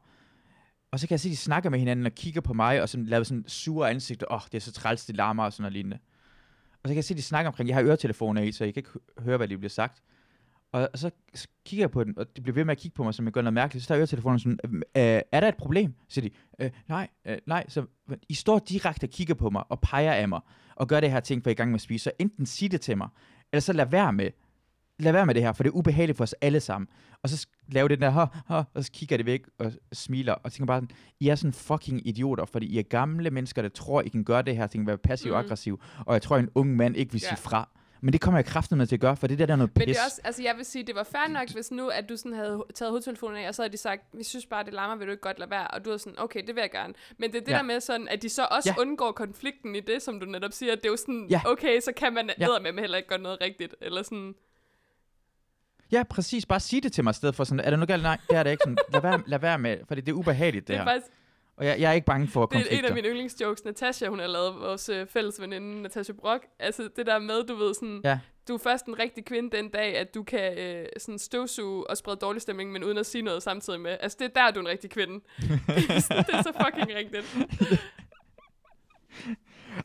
[0.94, 2.90] og så kan jeg se, at de snakker med hinanden og kigger på mig, og
[2.90, 4.28] sådan laver sådan sure ansigter.
[4.32, 6.00] Åh, oh, det er så træls, det larmer og sådan noget lignende.
[6.84, 8.74] Og så kan jeg se, at de snakker omkring, jeg har øretelefoner i, så jeg
[8.74, 10.04] kan ikke høre, hvad de bliver sagt.
[10.74, 11.12] Og, så
[11.66, 13.34] kigger jeg på den, og de bliver ved med at kigge på mig, som jeg
[13.34, 13.84] gør noget mærkeligt.
[13.84, 15.94] Så tager jeg øretelefonen sådan, øh, er der et problem?
[16.08, 16.36] Så siger de,
[16.66, 17.66] øh, nej, øh, nej.
[17.68, 17.86] Så
[18.30, 20.40] I står direkte og kigger på mig og peger af mig,
[20.76, 22.04] og gør det her ting, for I er i gang med at spise.
[22.04, 23.08] Så enten sig det til mig,
[23.54, 24.30] eller så lad være med.
[25.00, 26.88] Lad være med det her, for det er ubehageligt for os alle sammen.
[27.24, 30.34] Og så sk- lave det der, ha, ha, og så kigger det væk og smiler,
[30.34, 33.70] og tænker bare sådan, I er sådan fucking idioter, fordi I er gamle mennesker, der
[33.70, 35.46] tror, I kan gøre det her ting, være passiv og Mhm.
[35.46, 37.36] aggressiv, og jeg tror, en ung mand ikke vil sige Ja.
[37.36, 37.70] fra.
[38.04, 39.72] Men det kommer jeg kraften med til at gøre, for det der, der er noget
[39.76, 39.96] Men pis.
[39.96, 42.18] det er også, altså jeg vil sige, det var fair nok, hvis nu, at du
[42.18, 44.96] sådan havde taget hovedtelefonen af, og så havde de sagt, vi synes bare, det larmer,
[44.96, 45.68] vil du ikke godt lade være?
[45.68, 46.94] Og du er sådan, okay, det vil jeg gerne.
[47.18, 47.58] Men det er det Ja.
[47.58, 48.82] der med sådan, at de så også Ja.
[48.82, 50.76] undgår konflikten i det, som du netop siger.
[50.76, 51.42] Det er jo sådan, Ja.
[51.46, 52.48] okay, så kan man Ja.
[52.60, 53.76] med heller ikke gøre noget rigtigt.
[53.82, 54.36] Eller sådan,
[55.92, 56.46] Ja, præcis.
[56.46, 58.04] Bare sig det til mig i stedet for sådan, er der noget galt?
[58.04, 58.62] Nej, det er det ikke.
[58.64, 60.86] Sådan, lad, være, lad være med, for det er ubehageligt, det, det er her.
[60.92, 61.12] faktisk,
[61.58, 62.80] Og jeg, jeg er ikke bange for det er konflikter.
[62.80, 66.44] en af mine yndlingsjokes, Natasha, hun har lavet, vores øh, fælles veninde, Natasha Brock.
[66.60, 68.20] Altså det der med, du ved sådan, Ja.
[68.48, 71.98] du er først en rigtig kvinde den dag, at du kan øh, sådan støvsuge og
[71.98, 73.98] sprede dårlig stemning, men uden at sige noget samtidig med.
[74.00, 75.14] Altså det er der, du er en rigtig kvinde.
[75.38, 77.38] det er så fucking rigtigt.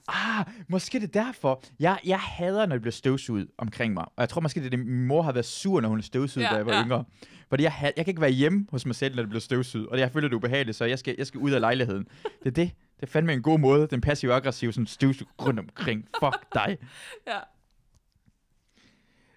[0.09, 1.63] Ah, måske det er derfor.
[1.81, 4.05] Jeg, jeg hader, når det bliver støvsuget omkring mig.
[4.05, 6.03] Og jeg tror måske, det er det, min mor har været sur, når hun er
[6.03, 6.85] støvsuget, Ja, da jeg var ja.
[6.85, 7.05] yngre.
[7.49, 9.87] Fordi jeg, jeg kan ikke være hjemme hos mig selv, når det bliver støvsuget.
[9.89, 12.07] Og jeg føler, det ubehageligt, så jeg skal, jeg skal ud af lejligheden.
[12.23, 12.71] Det er det.
[12.97, 16.09] Det er fandme en god måde, den passive aggressive sådan støvsug rundt omkring.
[16.23, 16.79] Fuck dig.
[17.27, 17.39] Ja.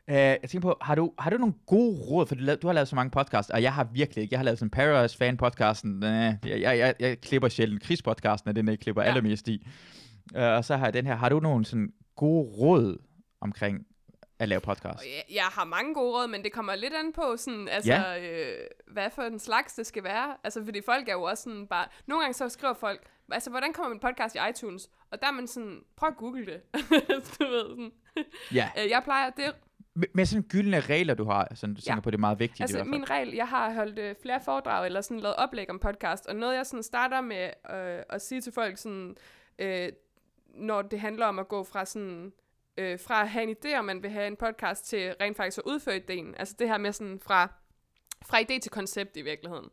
[0.08, 2.26] Uh, jeg tænker på, har du, har du nogle gode råd?
[2.28, 4.34] For du, du har lavet så mange podcasts, og jeg har virkelig ikke.
[4.34, 6.04] Jeg har lavet sådan Paradise Fan podcasten.
[6.04, 7.84] Uh, jeg, jeg, jeg, jeg klipper sjældent.
[7.84, 9.08] Krigspodcasten er den, jeg klipper ja.
[9.08, 9.68] allermest i.
[10.36, 11.16] Uh, og så har jeg den her.
[11.16, 12.98] Har du nogle sådan gode råd
[13.42, 13.86] omkring
[14.42, 15.04] at lave podcast?
[15.06, 18.20] Jeg, jeg har mange gode råd, men det kommer lidt an på, sådan, altså, ja.
[18.52, 18.58] øh,
[18.88, 20.38] hvad for en slags det skal være.
[20.44, 21.86] Altså, fordi folk er jo også sådan bare...
[22.06, 23.02] Nogle gange så skriver folk,
[23.32, 24.90] altså, hvordan kommer min podcast i iTunes?
[25.12, 26.62] Og der er man sådan, prøv at google det.
[27.40, 27.92] du ved, sådan.
[28.54, 28.70] Ja.
[28.84, 29.56] Øh, jeg plejer, det
[29.94, 31.90] Med, med sådan gyldne regler, du har, sådan, du Ja.
[31.90, 32.92] tænker på, det er meget vigtigt i Altså hvert fald.
[33.00, 36.36] min regel, jeg har holdt øh, flere foredrag eller sådan lavet oplæg om podcast, og
[36.36, 37.44] noget jeg sådan starter med
[37.74, 39.16] øh, at sige til folk sådan,
[39.60, 39.90] øh,
[40.56, 42.34] når det handler om at gå fra sådan
[42.78, 45.58] øh, fra at have en idé om, man vil have en podcast, til rent faktisk
[45.58, 46.36] at udføre ideen.
[46.38, 47.54] Altså det her med sådan fra,
[48.26, 49.70] fra idé til koncept i virkeligheden.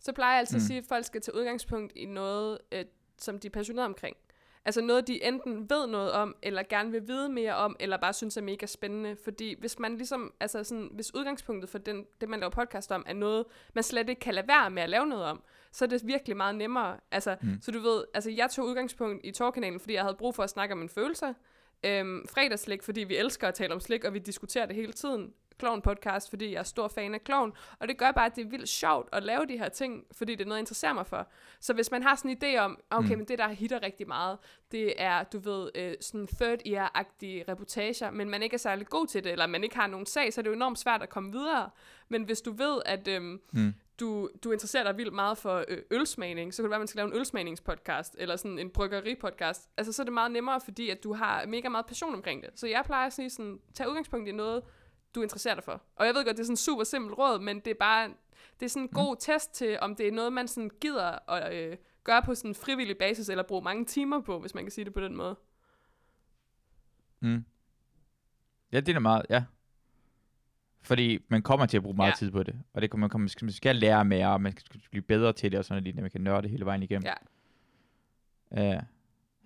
[0.00, 0.62] Så plejer jeg altid mm.
[0.62, 2.84] At sige, at folk skal tage udgangspunkt i noget, øh,
[3.18, 4.16] som de er passionerede omkring.
[4.64, 8.12] Altså noget, de enten ved noget om, eller gerne vil vide mere om, eller bare
[8.12, 9.16] synes er mega spændende.
[9.24, 13.04] Fordi hvis man ligesom, altså sådan, hvis udgangspunktet for den, det, man laver podcast om,
[13.06, 13.44] er noget,
[13.74, 15.42] man slet ikke kan lade være med at lave noget om,
[15.72, 16.96] så er det virkelig meget nemmere.
[17.10, 17.36] Altså.
[17.42, 17.58] Mm.
[17.62, 20.50] så du ved, altså jeg tog udgangspunkt i Torkanalen, fordi jeg havde brug for at
[20.50, 21.34] snakke om mine følelser.
[21.84, 25.32] Øhm, fredagslik, fordi vi elsker at tale om slik, og vi diskuterer det hele tiden.
[25.60, 27.52] Clown podcast, fordi jeg er stor fan af clown.
[27.78, 30.34] Og det gør bare, at det er vildt sjovt at lave de her ting, fordi
[30.34, 31.28] det er noget, jeg interesserer mig for.
[31.60, 33.18] Så hvis man har sådan en idé om, okay, mm.
[33.18, 34.38] Men det der hitter rigtig meget,
[34.72, 39.06] det er, du ved, øh, sådan third year-agtige reportager, men man ikke er særlig god
[39.06, 41.08] til det, eller man ikke har nogen sag, så er det jo enormt svært at
[41.08, 41.70] komme videre.
[42.08, 43.74] Men hvis du ved, at øhm, Mm.
[44.00, 46.86] Du, du interesserer dig vildt meget for øh, ølsmagning, så kan det være, at man
[46.86, 49.70] skal lave en ølsmagningspodcast, eller sådan en bryggeripodcast.
[49.76, 52.50] Altså, så er det meget nemmere, fordi at du har mega meget passion omkring det.
[52.54, 54.62] Så jeg plejer at sige sådan, tag udgangspunkt i noget,
[55.14, 55.82] du interesserer dig for.
[55.96, 58.08] Og jeg ved godt, det er sådan super simpelt råd, men det er bare,
[58.60, 61.54] det er sådan en god test til, om det er noget, man sådan gider at
[61.54, 64.70] øh, gøre på sådan en frivillig basis, eller bruge mange timer på, hvis man kan
[64.70, 65.36] sige det på den måde.
[67.20, 67.44] Mm.
[68.72, 69.44] Ja, det er meget, ja.
[70.82, 72.16] Fordi man kommer til at bruge meget Ja.
[72.16, 72.54] tid på det.
[72.72, 75.50] Og det kommer, man, kommer, man skal lære mere, og man skal blive bedre til
[75.52, 77.06] det, og sådan noget, man kan nørde det hele vejen igennem.
[77.06, 77.14] Ja.
[78.50, 78.82] Uh,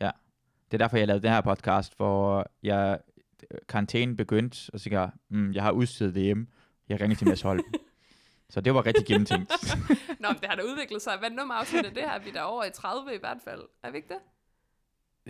[0.01, 0.11] ja.
[0.71, 2.99] Det er derfor, jeg lavede den her podcast, hvor jeg,
[3.69, 6.47] karantænen begyndte, og så tænkte jeg, mm, jeg har udstedet det hjemme.
[6.89, 7.61] Jeg ringer til Mads Holm.
[8.51, 9.53] så det var rigtig gennemtænkt.
[10.21, 11.19] Nå, men det har da udviklet sig.
[11.19, 12.19] Hvad nummer afsnit er det her?
[12.19, 13.63] Vi er da over i 30 i hvert fald.
[13.83, 14.19] Er vi ikke det?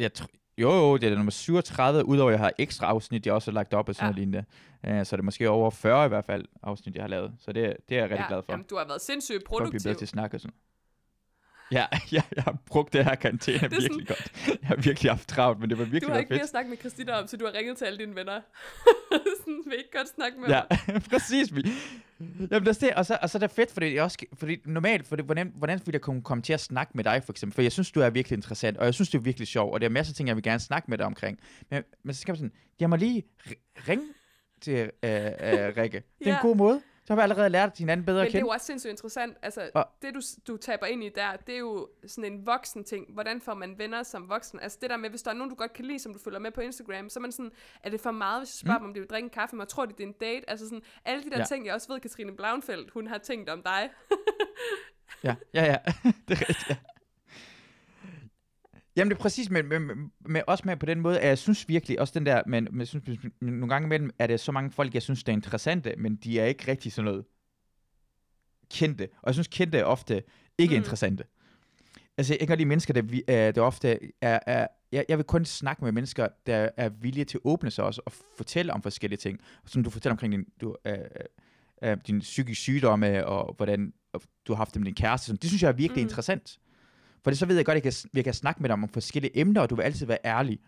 [0.02, 3.34] jeg tr- jo, jo, det er nummer 37, udover at jeg har ekstra afsnit, jeg
[3.34, 4.10] også har lagt op og sådan Ja.
[4.10, 4.44] noget lignende.
[5.00, 7.32] Uh, så det er måske over 40 i hvert fald afsnit, jeg har lavet.
[7.38, 8.34] Så det, det er jeg rigtig ja.
[8.34, 8.52] glad for.
[8.52, 9.80] Jamen, du har været sindssygt produktiv.
[9.80, 10.54] bedre til at snakke og sådan
[11.72, 11.86] Ja,
[12.16, 14.32] ja, jeg har brugt det her karantæne Det er sådan- virkelig godt.
[14.60, 16.42] Jeg har virkelig haft travlt, men det var virkelig Du har ikke mere fedt.
[16.44, 18.40] at snakke med Christina om, så du har ringet til alle dine venner.
[19.40, 20.62] sådan, vil ikke godt snakke med Ja,
[21.10, 21.54] præcis.
[21.56, 21.62] Vi.
[22.50, 22.94] Jamen, det er.
[22.96, 25.78] Og så, og så er det fedt, fordi, jeg også, fordi normalt, fordi, hvordan, hvordan
[25.78, 27.54] ville jeg kunne komme til at snakke med dig, for eksempel?
[27.54, 29.80] For jeg synes, du er virkelig interessant, og jeg synes, du er virkelig sjov, og
[29.80, 31.38] der er masser af ting, jeg vil gerne snakke med dig omkring.
[31.70, 34.04] Men, men så skal man sådan, jeg må lige ri- ringe
[34.60, 36.02] til øh, øh, Rikke.
[36.18, 36.36] Det er Ja.
[36.36, 36.80] en god måde.
[37.06, 38.48] Så har vi allerede lært hinanden bedre Men at det er kende.
[38.48, 39.36] jo også sindssygt interessant.
[39.42, 42.84] Altså, Og- det du, du taber ind i der, det er jo sådan en voksen
[42.84, 43.12] ting.
[43.12, 44.60] Hvordan får man venner som voksen?
[44.60, 46.38] Altså det der med, hvis der er nogen, du godt kan lide, som du følger
[46.38, 47.50] med på Instagram, så er man sådan,
[47.82, 48.82] er det for meget, hvis jeg spørger mm.
[48.84, 50.50] dem, om de vil drikke en kaffe, men tror de, det er en date?
[50.50, 51.44] Altså sådan, alle de der Ja.
[51.44, 53.90] ting, jeg også ved, Katrine Blauenfeldt, hun har tænkt om dig.
[55.24, 55.76] Ja, ja, ja.
[56.28, 56.76] det er rigtigt, ja.
[58.96, 61.38] Jamen det er præcis, men, men, men, men også med på den måde, at jeg
[61.38, 63.04] synes virkelig, også den der, men, men jeg synes,
[63.40, 66.16] men nogle gange imellem er det så mange folk, jeg synes, der er interessante, men
[66.16, 67.24] de er ikke rigtig sådan noget
[68.70, 69.08] kendte.
[69.22, 70.22] Og jeg synes, kendte er ofte
[70.58, 70.78] ikke mm.
[70.80, 71.24] Interessante.
[72.18, 75.18] Altså, jeg kan godt lide mennesker, der, vi- øh, der ofte er, er jeg, jeg
[75.18, 78.72] vil kun snakke med mennesker, der er villige til at åbne sig også og fortælle
[78.72, 79.40] om forskellige ting.
[79.66, 80.98] Som du fortæller omkring din, du, øh,
[81.84, 83.92] øh, din psykiske sygdomme, og hvordan
[84.46, 85.26] du har haft det med din kæreste.
[85.26, 85.38] Sådan.
[85.42, 86.08] Det synes jeg er virkelig mm.
[86.08, 86.58] Interessant.
[87.24, 88.88] For det, så ved jeg godt, at jeg kan, jeg kan snakke med dig om
[88.88, 90.58] forskellige emner, og du vil altid være ærlig.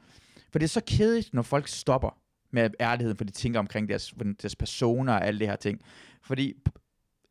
[0.53, 2.19] For det er så kedeligt, når folk stopper
[2.51, 5.81] med ærligheden, for de tænker omkring deres, deres personer og alle det her ting.
[6.23, 6.55] Fordi,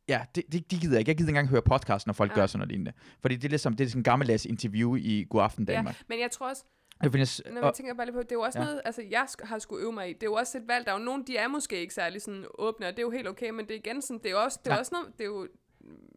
[0.10, 1.10] ja, det, det, de gider jeg ikke.
[1.10, 2.36] Jeg gider ikke engang høre podcast, når folk Nej.
[2.36, 2.94] gør sådan noget lignende.
[3.22, 5.96] Fordi det er ligesom, det er sådan en gammeldags interview i God Aften Danmark.
[5.96, 6.64] Ja, men jeg tror også,
[7.04, 8.64] Jeg finder, når og, man tænker bare lige på, det er jo også Ja.
[8.64, 8.70] ja.
[8.70, 10.94] noget, altså jeg har skulle øve mig i, det er jo også et valg, der
[10.94, 13.28] er jo nogen, de er måske ikke særlig sådan åbne, og det er jo helt
[13.28, 15.08] okay, men det er igen sådan, det er jo også, det er jo også noget,
[15.18, 15.48] det er jo,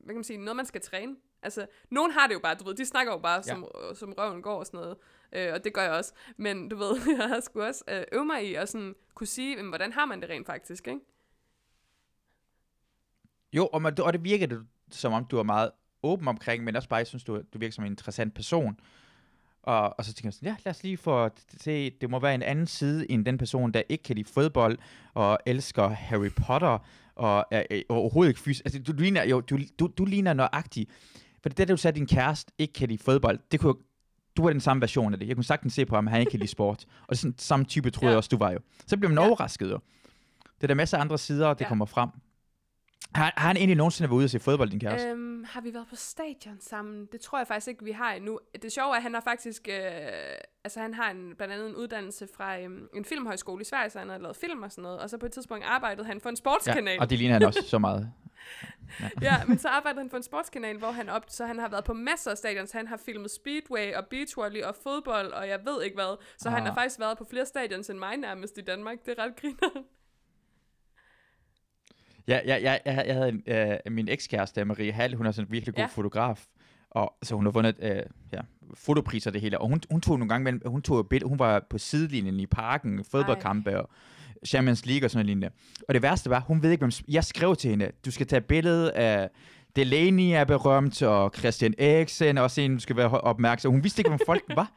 [0.04, 1.16] hvad kan man sige, noget man skal træne.
[1.46, 4.42] Altså, nogen har det jo bare, du ved, de snakker jo bare, som, som røven
[4.42, 4.96] går og sådan noget,
[5.32, 6.12] øh, og det gør jeg også.
[6.36, 9.56] Men du ved, jeg har sgu også øh, øve mig i at sådan kunne sige,
[9.56, 11.00] jamen, hvordan har man det rent faktisk, ikke?
[13.52, 15.70] jo, og, man, og det virker det, som om, du er meget
[16.02, 18.80] åben omkring, men også bare, jeg synes, du, du virker som en interessant person.
[19.62, 21.28] Og, og så tænker jeg sådan, ja, lad os lige få
[21.60, 24.78] se, det må være en anden side end den person, der ikke kan lide fodbold,
[25.14, 26.78] og elsker Harry Potter,
[27.14, 28.64] og er, er overhovedet ikke fysisk.
[28.64, 30.90] Altså, du, du ligner, jo, du, du, du ligner nøjagtigt.
[31.42, 33.74] For det der, du sagde, at din kæreste ikke kan lide fodbold, det kunne
[34.36, 35.28] du var den samme version af det.
[35.28, 36.84] Jeg kunne sagtens se på ham, at han ikke kan lide sport.
[37.02, 38.10] Og det er sådan samme type, troede ja.
[38.10, 38.58] Jeg også, du var jo.
[38.86, 39.26] Så bliver man Ja.
[39.28, 39.78] overrasket jo.
[40.56, 41.68] Det er der masser af andre sider, det Ja.
[41.68, 42.08] kommer frem.
[43.14, 45.08] Har, har han egentlig nogensinde været ude og se fodbold, din kæreste?
[45.08, 47.08] Øhm, har vi været på stadion sammen?
[47.12, 48.38] Det tror jeg faktisk ikke, vi har endnu.
[48.62, 49.68] Det sjove er, at han har faktisk...
[49.70, 49.76] Øh,
[50.66, 53.98] altså, han har en, blandt andet en uddannelse fra øhm, en filmhøjskole i Sverige, så
[53.98, 54.98] han har lavet film og sådan noget.
[54.98, 56.94] Og så på et tidspunkt arbejdede han for en sportskanal.
[56.94, 58.12] Ja, og det ligner han også så meget.
[59.22, 61.84] ja, men så arbejdede han for en sportskanal, hvor han op, så han har været
[61.84, 62.72] på masser af stadions.
[62.72, 66.16] Han har filmet Speedway og beachvolley og fodbold, og jeg ved ikke hvad.
[66.38, 66.54] Så ah.
[66.54, 66.68] han Ah.
[66.68, 68.96] har faktisk været på flere stadions end mig nærmest i Danmark.
[69.06, 69.82] Det er ret griner.
[72.28, 75.48] Ja, ja, ja, jeg, jeg havde en, øh, min ekskæreste, Marie Hall, hun er sådan
[75.48, 75.86] en virkelig god Ja.
[75.86, 76.46] fotograf.
[76.96, 78.02] Og så hun har vundet øh,
[78.32, 78.40] ja,
[78.74, 79.60] fotopriser det hele.
[79.60, 82.40] Og hun, hun tog nogle gange, mellem, hun tog et billede, hun var på sidelinjen
[82.40, 83.90] i parken, fodboldkampe og
[84.46, 85.50] Champions League og sådan noget lignende.
[85.88, 88.40] Og det værste var, hun ved ikke, hvem, jeg skrev til hende, du skal tage
[88.40, 89.30] billede af
[89.76, 93.72] Delaney er berømt, og Christian Eriksen, og en, du skal være opmærksom.
[93.72, 94.72] Hun vidste ikke, hvem folk var.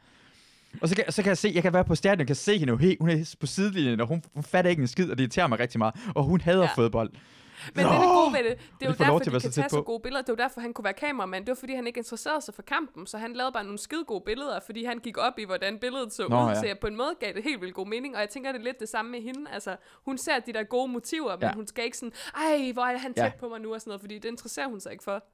[0.80, 2.58] Og så kan, så kan jeg se, jeg kan være på stadion, og kan se
[2.58, 5.22] hende helt, hun er på sidelinjen, og hun, hun fatter ikke en skid, og det
[5.22, 5.94] irriterer mig rigtig meget.
[6.14, 6.62] Og hun hader.
[6.62, 6.74] Ja.
[6.76, 7.10] fodbold.
[7.74, 8.58] Men det er det gode ved det.
[8.80, 10.22] Det er jo derfor, de kan tage så gode billeder.
[10.22, 11.44] Det er jo derfor, han kunne være kameramand.
[11.46, 13.06] Det var, fordi han ikke interesserede sig for kampen.
[13.06, 16.12] Så han lavede bare nogle skide gode billeder, fordi han gik op i, hvordan billedet
[16.12, 16.48] så Nå, ud.
[16.48, 16.54] ja.
[16.60, 18.14] Så jeg på en måde gav det helt vildt god mening.
[18.14, 19.50] Og jeg tænker, det er lidt det samme med hende.
[19.50, 21.52] Altså, hun ser de der gode motiver, men Ja.
[21.52, 23.32] hun skal ikke sådan, ej, hvor er han tæt Ja.
[23.40, 25.24] på mig nu og sådan noget, fordi det interesserer hun sig ikke for.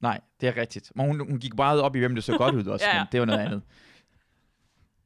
[0.00, 0.92] Nej, det er rigtigt.
[0.94, 3.00] Men hun, hun gik meget op i, hvem det så godt ud også, Ja, ja.
[3.02, 3.62] men det var noget andet.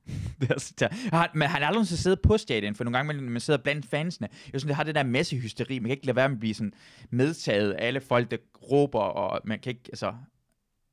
[0.40, 3.12] det er, så, han, men han har aldrig nogensinde siddet på stadion, for nogle gange,
[3.14, 4.28] man, man sidder blandt fansene.
[4.52, 5.78] Jeg synes, det har det der masse hysteri.
[5.78, 6.72] Man kan ikke lade være med at blive sådan
[7.10, 8.36] medtaget af alle folk, der
[8.70, 10.14] råber, og man kan ikke, altså,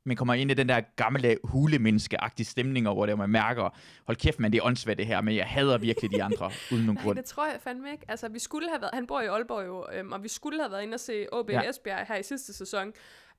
[0.05, 3.69] man kommer ind i den der gamle hulemenneske-agtige stemning, hvor det, man mærker,
[4.05, 6.85] hold kæft, man, det er åndssvagt det her, men jeg hader virkelig de andre, uden
[6.85, 7.17] nogen Nej, grund.
[7.17, 8.05] det tror jeg fandme ikke.
[8.07, 10.71] Altså, vi skulle have været, han bor i Aalborg jo, øhm, og vi skulle have
[10.71, 11.69] været inde og se OB Ja.
[11.69, 12.91] Esbjerg her i sidste sæson.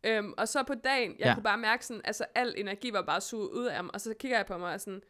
[0.05, 1.28] Øhm, og så på dagen, jeg Ja.
[1.28, 1.35] ja.
[1.35, 4.15] kunne bare mærke sådan, altså al energi var bare suget ud af ham, og så
[4.20, 5.01] kigger jeg på mig og sådan,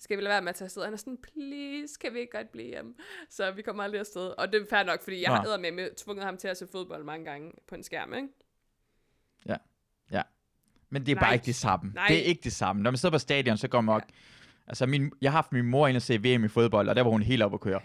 [0.00, 0.84] skal vi lade være med at tage afsted?
[0.84, 2.94] Han er sådan, please, kan vi ikke godt blive hjemme?
[3.30, 4.26] Så vi kommer aldrig afsted.
[4.38, 5.50] Og det er fair nok, fordi jeg Nå.
[5.50, 8.28] har med med tvunget ham til at se fodbold mange gange på en skærm, ikke?
[10.90, 11.24] Men det er Nej.
[11.24, 11.92] bare ikke det samme.
[11.94, 12.06] Nej.
[12.08, 12.82] Det er ikke det samme.
[12.82, 14.14] Når man sidder på stadion, så går man ja.
[14.66, 17.02] Altså, min, jeg har haft min mor ind og se VM i fodbold, og der
[17.02, 17.80] var hun helt oppe at køre.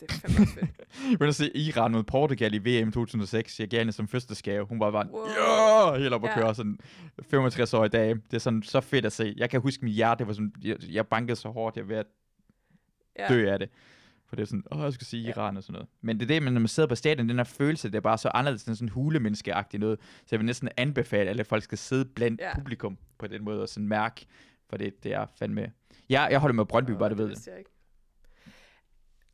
[0.00, 0.70] Det er fandme også fedt.
[1.10, 3.60] Jeg var at se Iran mod Portugal i VM 2006.
[3.60, 4.64] Jeg hende som første skave.
[4.66, 5.94] Hun var bare, Wow.
[5.94, 6.40] ja, helt oppe at Ja.
[6.42, 6.54] køre.
[6.54, 6.78] Sådan
[7.30, 8.08] 65 år i dag.
[8.08, 9.34] Det er sådan så fedt at se.
[9.36, 11.96] Jeg kan huske, mit hjerte var sådan, jeg, jeg bankede så hårdt, jeg var ved
[11.96, 12.06] at
[13.18, 13.28] Ja.
[13.28, 13.68] dø af det.
[14.28, 15.28] For det er sådan, åh, jeg skal sige Ja.
[15.28, 15.88] Iran og sådan noget.
[16.00, 18.00] Men det er det, men når man sidder på stadion, den her følelse, det er
[18.00, 19.98] bare så anderledes, den sådan hulemenneskeagtig noget.
[20.00, 22.54] Så jeg vil næsten anbefale, at alle folk skal sidde blandt Ja.
[22.54, 24.26] publikum på den måde og sådan mærke,
[24.70, 25.72] for det, det er fandme...
[26.08, 27.46] Jeg, jeg holder med Brøndby, bare du ved det.
[27.46, 27.70] jeg ikke.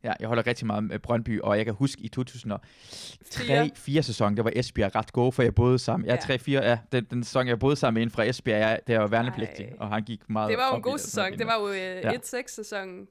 [0.04, 4.42] Ja, jeg holder rigtig meget med Brøndby, og jeg kan huske i 2003-4 sæson, der
[4.42, 6.06] var Esbjerg ret gode, for jeg boede sammen.
[6.08, 6.36] Ja, Ja.
[6.36, 9.06] 3-4, ja, den, den sæson, jeg boede sammen med en fra Esbjerg, jeg, der var
[9.06, 9.76] værnepligtig, Ej.
[9.78, 11.32] og han gik meget Det var jo en god sæson.
[11.38, 12.12] Det var jo øh, Ja.
[12.12, 13.06] 1-6 sæson.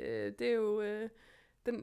[0.00, 0.80] Øh, det er jo...
[0.80, 1.08] Øh,
[1.66, 1.74] den,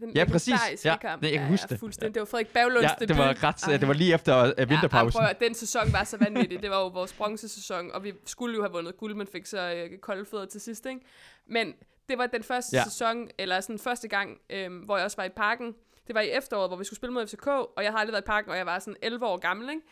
[0.00, 0.84] Den Ja, præcis.
[0.84, 1.22] Ja, kamp.
[1.22, 1.78] det- jeg kan huske det.
[1.78, 2.14] Fuldstændig.
[2.14, 3.76] Det var Frederik Bavlunds Ja, det var, ret, Ej.
[3.76, 5.18] det var lige efter Ja, vinterpausen.
[5.18, 6.62] prøv, at- den sæson var så vanvittig.
[6.62, 9.72] Det var jo vores bronzesæson, og vi skulle jo have vundet guld, men fik så
[9.74, 11.00] øh, kolde fødder til sidst, ikke?
[11.46, 11.74] Men
[12.08, 12.84] det var den første Ja.
[12.84, 15.74] sæson, eller sådan første gang, øh, hvor jeg også var i parken.
[16.06, 18.22] Det var i efteråret, hvor vi skulle spille mod FCK, og jeg har aldrig været
[18.22, 19.82] i parken, og jeg var sådan 11 år gammel, ikke?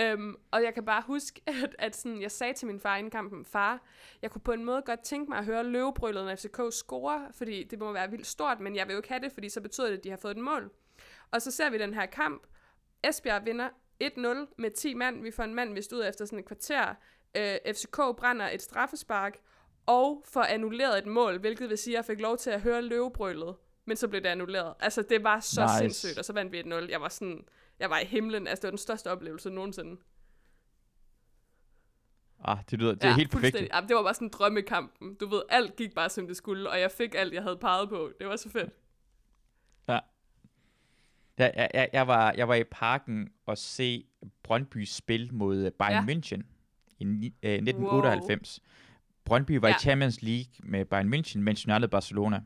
[0.00, 3.10] Øhm, og jeg kan bare huske, at, at sådan, jeg sagde til min far inden
[3.10, 3.80] kampen, far,
[4.22, 7.64] jeg kunne på en måde godt tænke mig at høre løvebrøllet, når FCK scorer, fordi
[7.64, 9.88] det må være vildt stort, men jeg vil jo ikke have det, fordi så betyder
[9.88, 10.70] det, at de har fået et mål.
[11.30, 12.42] Og så ser vi den her kamp.
[13.04, 13.68] Esbjerg vinder
[14.04, 15.22] 1-0 med 10 mand.
[15.22, 16.94] Vi får en mand vist ud efter sådan et kvarter.
[17.36, 19.38] Øh, FCK brænder et straffespark
[19.86, 22.82] og får annulleret et mål, hvilket vil sige, at jeg fik lov til at høre
[22.82, 23.54] løvebrølet,
[23.84, 24.74] men så blev det annulleret.
[24.80, 25.78] Altså, det var så Nice.
[25.78, 26.90] sindssygt, og så vandt vi 1-0.
[26.90, 27.44] Jeg var sådan,
[27.78, 28.46] jeg var i himlen.
[28.46, 30.00] Altså, det var den største oplevelse nogensinde.
[32.44, 33.52] Ah, det lyder, det er helt perfekt.
[33.52, 33.70] fuldstændig.
[33.74, 35.14] Jamen, det var bare sådan drømmekampen.
[35.14, 37.88] Du ved, alt gik bare, som det skulle, og jeg fik alt, jeg havde peget
[37.88, 38.10] på.
[38.20, 38.70] Det var så fedt.
[39.88, 39.98] Ja,
[41.56, 44.04] jeg, jeg, jeg, var, jeg var i parken og se
[44.42, 46.14] Brøndby spil mod øh, Bayern Ja.
[46.14, 46.42] München
[46.98, 47.04] i
[47.42, 48.60] øh, 1998.
[49.24, 49.72] Brøndby var ja.
[49.72, 49.76] Ja.
[49.76, 52.40] i Champions League med Bayern München, mens United Barcelona.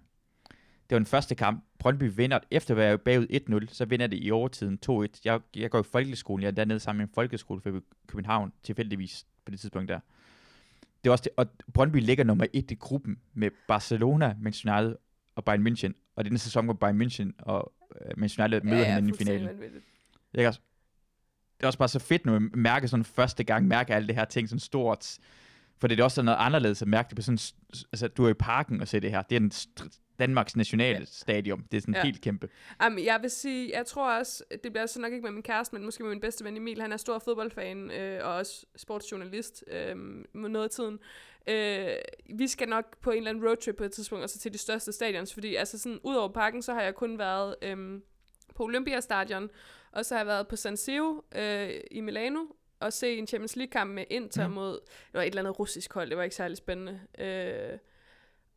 [0.91, 1.65] Det var den første kamp.
[1.79, 5.07] Brøndby vinder, efter at være bagud 1-0, så vinder det i overtiden 2-1.
[5.25, 7.71] Jeg, jeg går i folkeskolen, jeg er dernede sammen med en folkeskole fra
[8.07, 10.01] København, tilfældigvis på det tidspunkt der.
[11.05, 14.97] Det var også det, og Brøndby ligger nummer 1 i gruppen med Barcelona, Manchester United
[15.35, 16.13] og Bayern München.
[16.17, 19.49] Og det den sæson, hvor Bayern München og øh, Manchester United møder hinanden i finalen.
[20.35, 20.61] Ikke også?
[21.57, 24.17] Det er også bare så fedt, når man mærker sådan første gang, mærker alle det
[24.17, 25.19] her ting sådan stort.
[25.81, 27.39] For det er også sådan noget anderledes at mærke det på sådan,
[27.93, 29.23] altså du er i parken og ser det her.
[29.23, 31.05] Det er den st- Danmarks nationale Ja.
[31.05, 31.65] stadion.
[31.71, 32.03] Det er sådan Ja.
[32.03, 32.49] helt kæmpe.
[32.83, 35.75] Jamen, jeg vil sige, jeg tror også, det bliver så nok ikke med min kæreste,
[35.77, 36.81] men måske med min bedste ven Emil.
[36.83, 39.97] Han er stor fodboldfan øh, og også sportsjournalist øh,
[40.33, 40.99] med noget af tiden.
[41.49, 41.89] Øh,
[42.39, 44.59] vi skal nok på en eller anden roadtrip på et tidspunkt, og så til de
[44.59, 48.01] største stadions, fordi altså sådan, ud over parken, så har jeg kun været øh,
[48.55, 49.51] på Olympiastadion,
[49.93, 52.41] og så har jeg været på San Siro øh, i Milano,
[52.81, 54.55] og se en Champions League-kamp med Inter mm.
[54.55, 57.01] mod, det var et eller andet russisk hold, det var ikke særlig spændende.
[57.19, 57.79] Øh,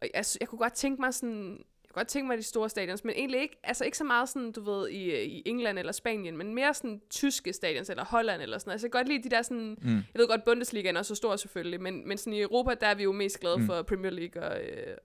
[0.02, 2.70] og jeg, jeg kunne godt tænke mig sådan, jeg kunne godt tænke mig de store
[2.70, 5.92] stadions, men egentlig ikke, altså ikke så meget sådan, du ved, i, i England eller
[5.92, 8.74] Spanien, men mere sådan tyske stadions, eller Holland eller sådan noget.
[8.76, 9.96] Altså jeg kan godt lide de der sådan, Mm.
[9.96, 12.96] jeg ved godt, Bundesligaen er så stor selvfølgelig, men, men sådan i Europa, der er
[12.96, 13.66] vi jo mest glade mm.
[13.66, 14.98] for Premier League og, øh,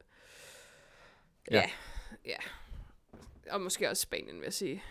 [1.50, 1.56] Ja.
[1.56, 1.70] ja,
[2.26, 2.36] ja,
[3.50, 4.82] og måske også Spanien, vil jeg sige.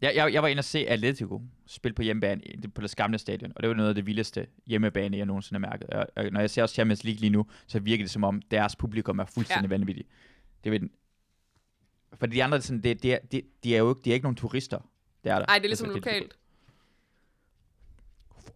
[0.00, 2.42] Jeg, jeg, jeg var inde og se Atletico spille på hjemmebane
[2.74, 5.70] på det gamle stadion, og det var noget af det vildeste hjemmebane, jeg nogensinde har
[5.70, 5.90] mærket.
[5.90, 8.42] Og, og når jeg ser også Champions League lige nu, så virker det som om,
[8.50, 9.76] deres publikum er fuldstændig ja.
[9.76, 10.08] vanvittigt.
[10.64, 10.90] Det vil
[12.14, 14.24] for de andre, sådan, det, det, er, det, de er jo ikke, de er ikke
[14.24, 14.78] nogen turister.
[15.24, 15.46] Det er der.
[15.46, 16.36] Ej, det er ligesom Altså, lokalt.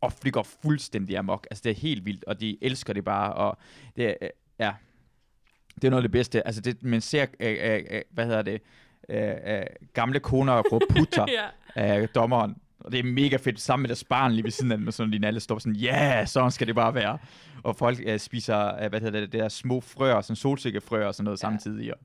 [0.01, 1.47] og flyger fuldstændig amok.
[1.51, 3.59] Altså, det er helt vildt, og de elsker det bare, og
[3.97, 4.73] det er, ja,
[5.75, 6.47] det er noget af det bedste.
[6.47, 8.62] Altså, det, man ser, øh, øh, øh, hvad hedder det,
[9.09, 9.63] øh,
[9.93, 11.49] gamle koner råbe putter ja.
[11.75, 14.79] af dommeren, og det er mega fedt, sammen med deres barn lige ved siden af
[14.79, 17.19] dem, og sådan, de alle står sådan, ja, yeah, sådan skal det bare være.
[17.65, 21.15] Og folk øh, spiser, øh, hvad hedder det, det der små frøer, sådan solsikkefrøer og
[21.15, 21.49] sådan noget ja.
[21.49, 21.53] Ja.
[21.53, 21.95] samtidig.
[21.95, 22.01] Og,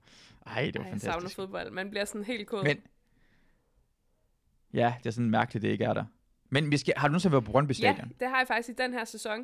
[0.48, 1.36] ej, det var Ej, jeg savner fantastisk.
[1.36, 1.72] fodbold.
[1.72, 2.64] Man bliver sådan helt kod.
[2.64, 2.78] Men,
[4.74, 6.06] ja, det er sådan mærkeligt, det ikke er der.
[6.50, 8.12] Men vi skal, har du nogensinde været på Brøndby Ja, Stadion?
[8.20, 9.40] det har jeg faktisk i den her sæson.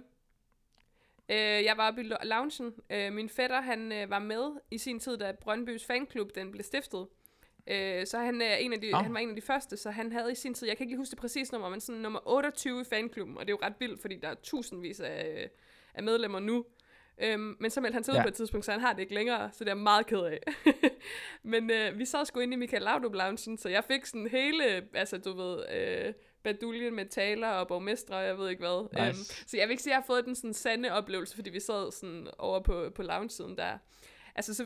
[1.30, 2.74] Øh, jeg var oppe i lo- loungen.
[2.90, 6.64] Øh, min fætter, han øh, var med i sin tid, da Brøndbys fanklub den blev
[6.64, 7.08] stiftet.
[7.68, 8.98] Øh, så han, er en af de, Nå.
[8.98, 10.92] han var en af de første, så han havde i sin tid, jeg kan ikke
[10.92, 13.66] lige huske det præcis nummer, men sådan nummer 28 i fanklubben, og det er jo
[13.68, 15.50] ret vildt, fordi der er tusindvis af,
[15.94, 16.66] af medlemmer nu.
[17.18, 18.22] Øhm, men så meldte han sig ud Ja.
[18.22, 20.20] på et tidspunkt, så han har det ikke længere, så det er jeg meget ked
[20.20, 20.40] af.
[21.44, 24.88] men øh, vi sad sgu inde i Michael Laudrup loungen, så jeg fik sådan hele,
[24.94, 26.14] altså du ved, øh,
[26.44, 29.08] baduljen med taler og borgmestre, og jeg ved ikke hvad.
[29.08, 29.44] Nice.
[29.48, 31.60] så jeg vil ikke sige, at jeg har fået den sådan sande oplevelse, fordi vi
[31.60, 33.78] sad sådan over på, på lounge-siden der.
[34.36, 34.66] Altså, så,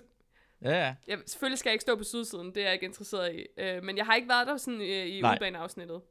[0.61, 0.95] Ja, ja.
[1.07, 3.45] jeg, selvfølgelig skal jeg ikke stå på sydsiden, det er jeg ikke interesseret i.
[3.57, 5.35] Øh, men jeg har ikke været der sådan øh, i Nej.
[5.35, 6.01] udbaneafsnittet.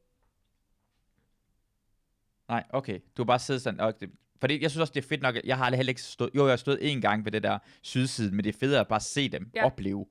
[2.48, 3.00] Nej, okay.
[3.16, 4.10] Du har bare siddet sådan, og det,
[4.40, 6.44] fordi jeg synes også, det er fedt nok, jeg har aldrig heller ikke stået, jo,
[6.44, 9.00] jeg har stået en gang ved det der sydsiden, men det er federe at bare
[9.00, 9.60] se dem, ja.
[9.60, 9.66] Ja.
[9.66, 10.06] opleve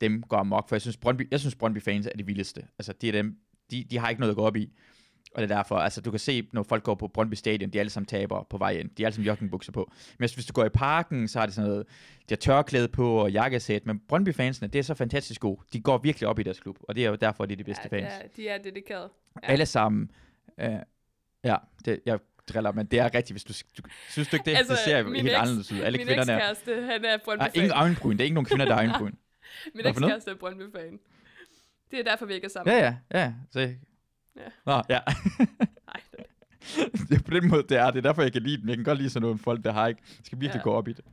[0.00, 2.66] dem gå amok, for jeg synes, Brøndby, jeg synes, Brøndby fans er de vildeste.
[2.78, 3.38] Altså, de er dem,
[3.70, 4.72] de, de har ikke noget at gå op i.
[5.34, 7.80] Og det er derfor, altså du kan se, når folk går på Brøndby Stadion, de
[7.80, 8.90] alle sammen taber på vej ind.
[8.90, 9.92] De er alle sammen joggingbukser på.
[10.18, 11.86] Men hvis, du går i parken, så har de sådan noget,
[12.20, 13.86] de har tørklæde på og jakkesæt.
[13.86, 15.60] Men Brøndby-fansene, det er så fantastisk gode.
[15.72, 17.64] De går virkelig op i deres klub, og det er jo derfor, de er de
[17.64, 18.12] bedste ja, fans.
[18.14, 19.10] det er, de er dedikerede.
[19.42, 19.52] Ja.
[19.52, 20.10] Alle sammen.
[20.60, 20.70] Øh,
[21.44, 24.56] ja, det, jeg driller, men det er rigtigt, hvis du, du synes du ikke det?
[24.58, 25.80] Altså, det ser helt eks- anderledes ud.
[25.80, 26.92] Alle min kvinderne er...
[26.92, 28.12] han er Brøndby Der er ingen øjenbryn.
[28.12, 29.12] Det er ikke nogen kvinder, der er øjenbryn.
[29.74, 30.98] Min ekskæreste er Brøndby fan.
[31.90, 32.74] Det er derfor, vi ikke er sammen.
[32.74, 33.32] Ja, ja, ja.
[33.50, 33.74] Så,
[34.36, 34.42] Ja.
[34.66, 35.00] Nå, ja.
[35.86, 37.90] Nej, det, det er på den måde, det er.
[37.90, 38.68] Det er derfor, jeg kan lide dem.
[38.68, 40.02] Jeg kan godt lide sådan nogle folk, der har ikke...
[40.24, 40.58] skal virkelig ja.
[40.58, 40.62] Ja.
[40.62, 41.04] gå op i det.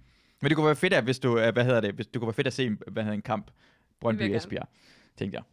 [0.41, 2.27] Men det kunne være fedt, at, hvis du, øh, hvad hedder det, hvis du kunne
[2.27, 3.51] være fedt at se hvad hedder en kamp,
[3.99, 4.69] Brøndby jeg Esbjerg,
[5.17, 5.43] tænkte jeg.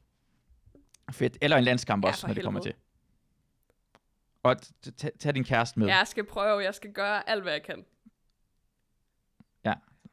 [1.15, 1.39] Fedt.
[1.41, 2.75] Eller en landskamp Ja, også, når det kommer til.
[4.43, 4.57] Og
[5.19, 5.87] tag din kæreste med.
[5.87, 7.85] Jeg skal prøve, jeg skal gøre alt, hvad jeg kan.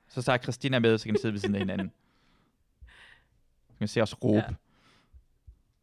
[0.08, 1.92] Så tager Christina med, så kan de sidde ved siden af hinanden.
[3.70, 4.54] Så kan se os råbe Ja.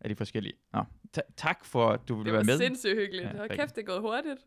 [0.02, 0.54] Af de forskellige.
[0.72, 0.84] Nå.
[1.12, 2.58] Ta- tak for, at du ville Det være var med.
[2.58, 3.28] sindssygt hyggeligt.
[3.28, 4.40] Ja, Hold kæft, det er gået hurtigt.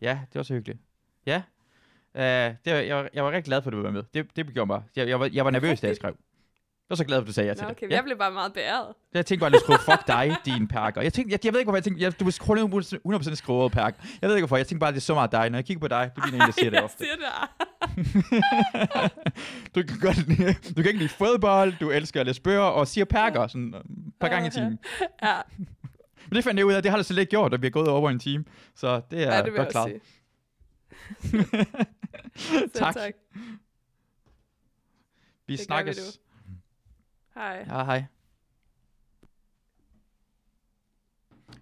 [0.00, 0.78] Ja, det var så hyggeligt.
[1.26, 1.42] Ja.
[2.14, 2.20] Uh,
[2.64, 4.04] det var, jeg, var, jeg var rigtig glad for, at du ville være med.
[4.14, 4.82] Det, det gjorde mig.
[4.96, 6.16] Jeg, jeg, var, jeg var nervøs, da jeg skrev.
[6.94, 7.76] Jeg var så glad at du sagde ja til Nå, det.
[7.76, 7.94] okay, Ja.
[7.94, 8.86] jeg blev bare meget beæret.
[9.14, 11.00] Jeg tænkte bare, at jeg skulle fuck dig, din perker.
[11.02, 13.68] Jeg, tænkte, jeg, jeg ved ikke, hvorfor jeg tænkte, jeg, du var 100% skruet over
[13.68, 13.98] perker.
[14.22, 14.56] Jeg ved ikke, hvorfor.
[14.56, 15.50] Jeg tænkte bare, at det er så meget dig.
[15.50, 17.04] Når jeg kigger på dig, du ligner en, der siger det ofte.
[17.04, 19.10] siger det.
[19.74, 22.88] Du kan, godt lide, du kan ikke lide fodbold, du elsker at læse bøger og
[22.88, 23.82] siger perker sådan et
[24.20, 24.78] par gange i timen.
[25.22, 25.36] ja,
[26.28, 27.70] Men det fandt jeg ud af, det har det så lidt gjort, at vi er
[27.70, 28.44] gået over en time.
[28.76, 29.90] Så det er ja, det godt klart.
[32.36, 32.94] Selv tak.
[32.94, 33.12] tak.
[35.46, 35.96] Vi Det gør snakkes.
[35.96, 36.02] vi
[37.34, 37.64] Hej.
[37.68, 38.04] Ja, hej.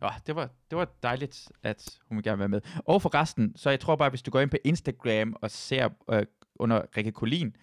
[0.00, 2.60] Oh, det, var, det var dejligt, at hun vil gerne være med.
[2.86, 5.88] Og for resten, så jeg tror bare, hvis du går ind på Instagram og ser
[6.10, 7.56] øh, under Rikke Kolin,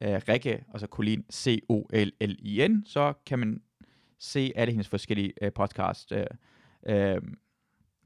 [0.00, 3.62] øh, Rikke, så Kolin, C-O-L-L-I-N, så kan man
[4.18, 6.12] se alle hendes forskellige øh, podcast.
[6.12, 6.26] Øh,
[6.86, 7.22] øh,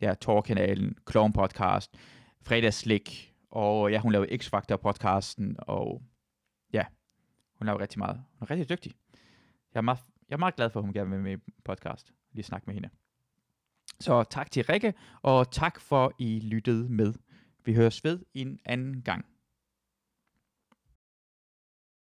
[0.00, 1.94] ja, Torkanalen, Clown Podcast,
[2.42, 6.02] Fredagsslik, og ja, hun laver X-Factor podcasten, og
[6.72, 6.84] ja,
[7.58, 8.22] hun laver rigtig meget.
[8.38, 8.92] Hun er rigtig dygtig.
[9.74, 9.98] Jeg er meget,
[10.28, 12.12] jeg er meget glad for, at hun gerne vil med i podcast.
[12.32, 12.88] Lige snakke med hende.
[14.00, 17.14] Så tak til Rikke, og tak for, at I lyttede med.
[17.64, 19.26] Vi høres ved en anden gang.